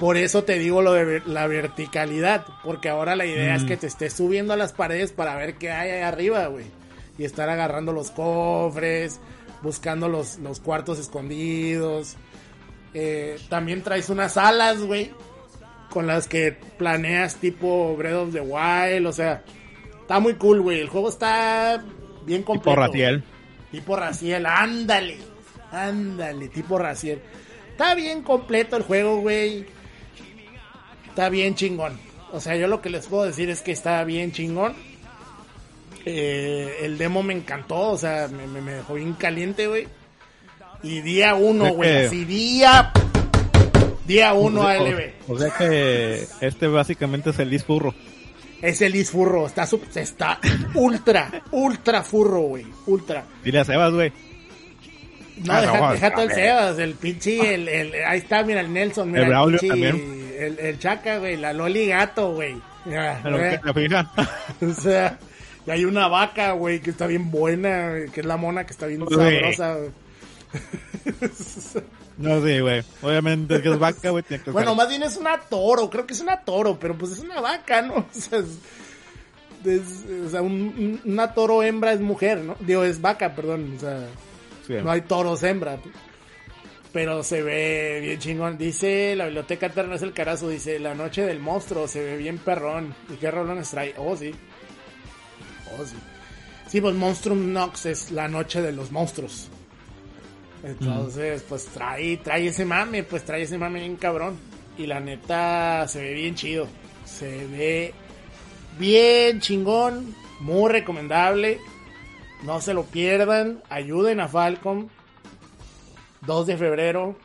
[0.01, 2.45] por eso te digo lo de ver- la verticalidad.
[2.65, 5.71] Porque ahora la idea es que te estés subiendo a las paredes para ver qué
[5.71, 6.65] hay ahí arriba, güey.
[7.17, 9.21] Y estar agarrando los cofres,
[9.63, 12.17] buscando los, los cuartos escondidos.
[12.93, 15.13] Eh, también traes unas alas, güey.
[15.91, 19.07] Con las que planeas tipo Breath of the Wild.
[19.07, 19.45] O sea,
[20.05, 20.81] está muy cool, güey.
[20.81, 21.83] El juego está
[22.27, 22.71] bien completo.
[22.71, 23.25] Tipo Ratiel.
[23.71, 25.17] Tipo Raciel, ándale.
[25.73, 27.21] Ándale, tipo Raciel.
[27.71, 29.65] Está bien completo el juego, güey.
[31.09, 31.99] Está bien chingón.
[32.33, 34.75] O sea, yo lo que les puedo decir es que está bien chingón.
[36.05, 39.89] Eh, el demo me encantó, o sea, me, dejó bien caliente, güey.
[40.83, 42.93] Y día uno, güey, así día...
[44.07, 45.15] Día uno O- ALB.
[45.29, 47.65] O, sea que este básicamente es el Liz
[48.65, 48.71] Furro.
[48.71, 50.39] Es el Liz Furro, está, sub- está
[50.75, 53.25] ultra, ultra furro, güey, ultra.
[53.45, 54.13] Dile a Sebas, güey.
[55.45, 56.31] No, Ah, deja, no, deja todo el.
[56.33, 60.33] Sebas, el pinche, el, el, ahí está, mira, el Nelson, mira, El Braulio pinche- también.
[60.39, 62.57] El, el Chaca, güey, la Loli Gato, güey.
[62.87, 64.67] Ya, A lo eh, que-.
[64.67, 65.19] O sea,
[65.67, 68.87] y hay una vaca, güey, que está bien buena, que es la mona que está
[68.87, 69.41] bien Güey.
[69.55, 69.91] sabrosa, güey.
[72.17, 72.83] No, sí, güey.
[73.03, 74.23] Obviamente que es vaca, güey.
[74.23, 77.13] tiene que Bueno, más bien es una toro, creo que es una toro, pero pues
[77.13, 77.95] es una vaca, ¿no?
[78.07, 78.47] O sea, es,
[79.65, 82.57] es- o sea, un- un- una toro hembra es mujer, ¿no?
[82.61, 84.07] Digo, es vaca, perdón, o sea...
[84.67, 84.75] Sí.
[84.83, 85.79] No hay toros hembra.
[86.93, 88.57] Pero se ve bien chingón.
[88.57, 90.49] Dice la biblioteca eterna es el carazo.
[90.49, 91.87] Dice la noche del monstruo.
[91.89, 92.95] Se ve bien perrón.
[93.11, 93.95] ¿Y qué rolones trae?
[93.99, 94.33] Oh, sí.
[95.77, 95.97] Oh, sí.
[96.69, 99.49] Sí, pues Monstrum Nox es la noche de los monstruos.
[100.65, 103.03] Entonces, pues trae, trae ese mame.
[103.03, 104.39] Pues trae ese mame bien cabrón.
[104.79, 106.67] Y la neta se ve bien chido.
[107.05, 107.95] Se ve
[108.79, 110.15] bien chingón.
[110.41, 111.61] Muy recomendable.
[112.43, 113.63] No se lo pierdan.
[113.69, 114.91] Ayuden a Falcon.
[116.23, 117.17] 2 de febrero.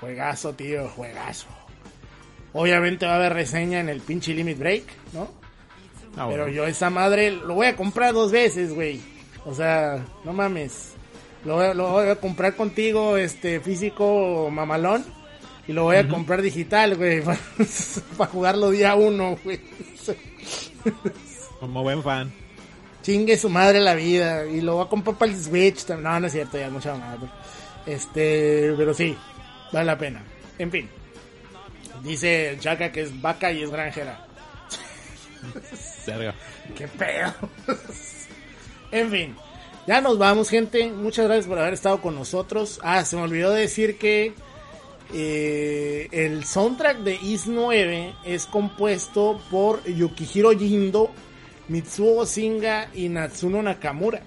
[0.00, 0.88] Juegazo, tío.
[0.88, 1.46] Juegazo.
[2.52, 5.28] Obviamente va a haber reseña en el pinche Limit Break, ¿no?
[6.16, 9.02] Ah, Pero yo esa madre lo voy a comprar dos veces, güey.
[9.44, 10.94] O sea, no mames.
[11.46, 15.04] Lo voy, a- lo voy a comprar contigo, este, físico mamalón.
[15.68, 17.22] Y lo voy a comprar digital, güey.
[18.16, 19.60] Para jugarlo día uno, güey.
[21.60, 22.32] Como buen fan.
[23.02, 24.46] Chingue su madre la vida.
[24.46, 25.84] Y lo voy a comprar para el Switch.
[25.86, 27.28] tam- No, no es cierto, ya mucha madre.
[27.86, 29.16] Este, pero sí,
[29.72, 30.22] vale la pena.
[30.58, 30.88] En fin.
[32.02, 34.24] Dice el Chaka que es vaca y es granjera.
[36.06, 36.34] Verga.
[36.76, 37.34] Qué pedo.
[38.92, 39.36] en fin.
[39.86, 40.90] Ya nos vamos, gente.
[40.90, 42.80] Muchas gracias por haber estado con nosotros.
[42.82, 44.34] Ah, se me olvidó decir que
[45.14, 51.12] eh, el soundtrack de Is 9 es compuesto por Yukihiro Jindo,
[51.68, 54.22] Mitsuo Singa y Natsuno Nakamura.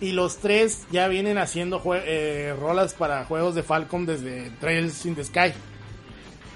[0.00, 5.16] Y los tres ya vienen haciendo eh, rolas para juegos de Falcon desde Trails in
[5.16, 5.52] the Sky.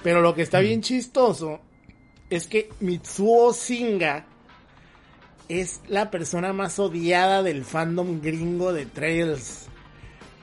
[0.03, 1.61] Pero lo que está bien chistoso
[2.31, 4.25] es que Mitsuo Singa
[5.49, 9.67] es la persona más odiada del fandom gringo de Trails.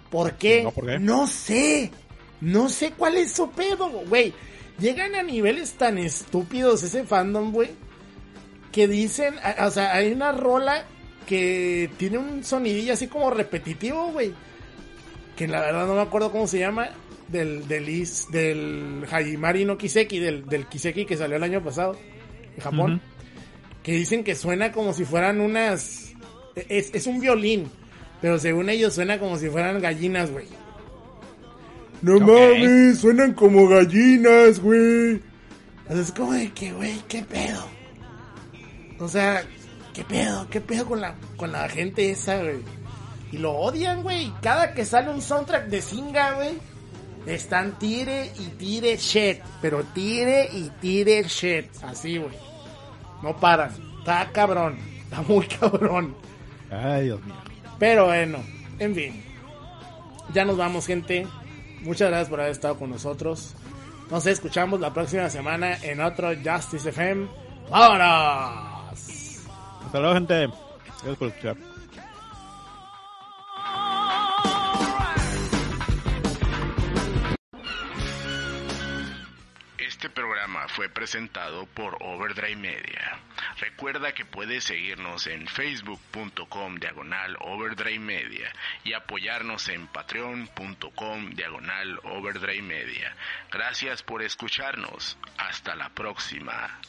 [0.09, 0.63] ¿Por qué?
[0.63, 0.99] No, ¿por qué?
[0.99, 1.91] No sé.
[2.41, 4.33] No sé cuál es su pedo, güey.
[4.79, 7.69] Llegan a niveles tan estúpidos ese fandom, güey.
[8.71, 10.85] Que dicen, o sea, hay una rola
[11.25, 14.33] que tiene un sonidillo así como repetitivo, güey.
[15.35, 16.89] Que la verdad no me acuerdo cómo se llama.
[17.27, 21.97] Del, del, is- del Hajimari no Kiseki, del, del Kiseki que salió el año pasado.
[22.55, 23.01] En Japón.
[23.85, 26.09] Que dicen que suena como si fueran unas...
[26.55, 27.69] Es, es un violín,
[28.19, 30.47] pero según ellos suena como si fueran gallinas, güey.
[32.01, 35.21] No mames, suenan como gallinas, güey.
[35.87, 37.63] O sea, es como de que, güey, qué pedo.
[38.99, 39.45] O sea,
[39.93, 42.61] qué pedo, qué pedo con la, con la gente esa, güey.
[43.31, 44.33] Y lo odian, güey.
[44.41, 46.57] Cada que sale un soundtrack de Singa, güey,
[47.27, 49.37] están tire y tire shit.
[49.61, 51.67] Pero tire y tire shit.
[51.83, 52.44] Así, güey.
[53.21, 53.71] No paran.
[53.99, 54.77] Está cabrón.
[55.03, 56.15] Está muy cabrón.
[56.71, 57.35] Ay, Dios mío.
[57.79, 58.39] Pero bueno,
[58.79, 59.23] en fin.
[60.33, 61.27] Ya nos vamos, gente.
[61.81, 63.55] Muchas gracias por haber estado con nosotros.
[64.09, 67.27] Nos escuchamos la próxima semana en otro Justice FM.
[67.69, 69.39] ¡Vámonos!
[69.85, 70.47] Hasta luego, gente.
[70.47, 71.74] Gracias por escuchar.
[80.05, 83.19] Este programa fue presentado por Overdrive Media.
[83.57, 88.53] Recuerda que puedes seguirnos en facebook.com diagonal Overdrive Media
[88.83, 93.15] y apoyarnos en patreon.com diagonal Overdrive Media.
[93.51, 95.17] Gracias por escucharnos.
[95.39, 96.79] Hasta la próxima.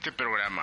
[0.00, 0.62] este programa.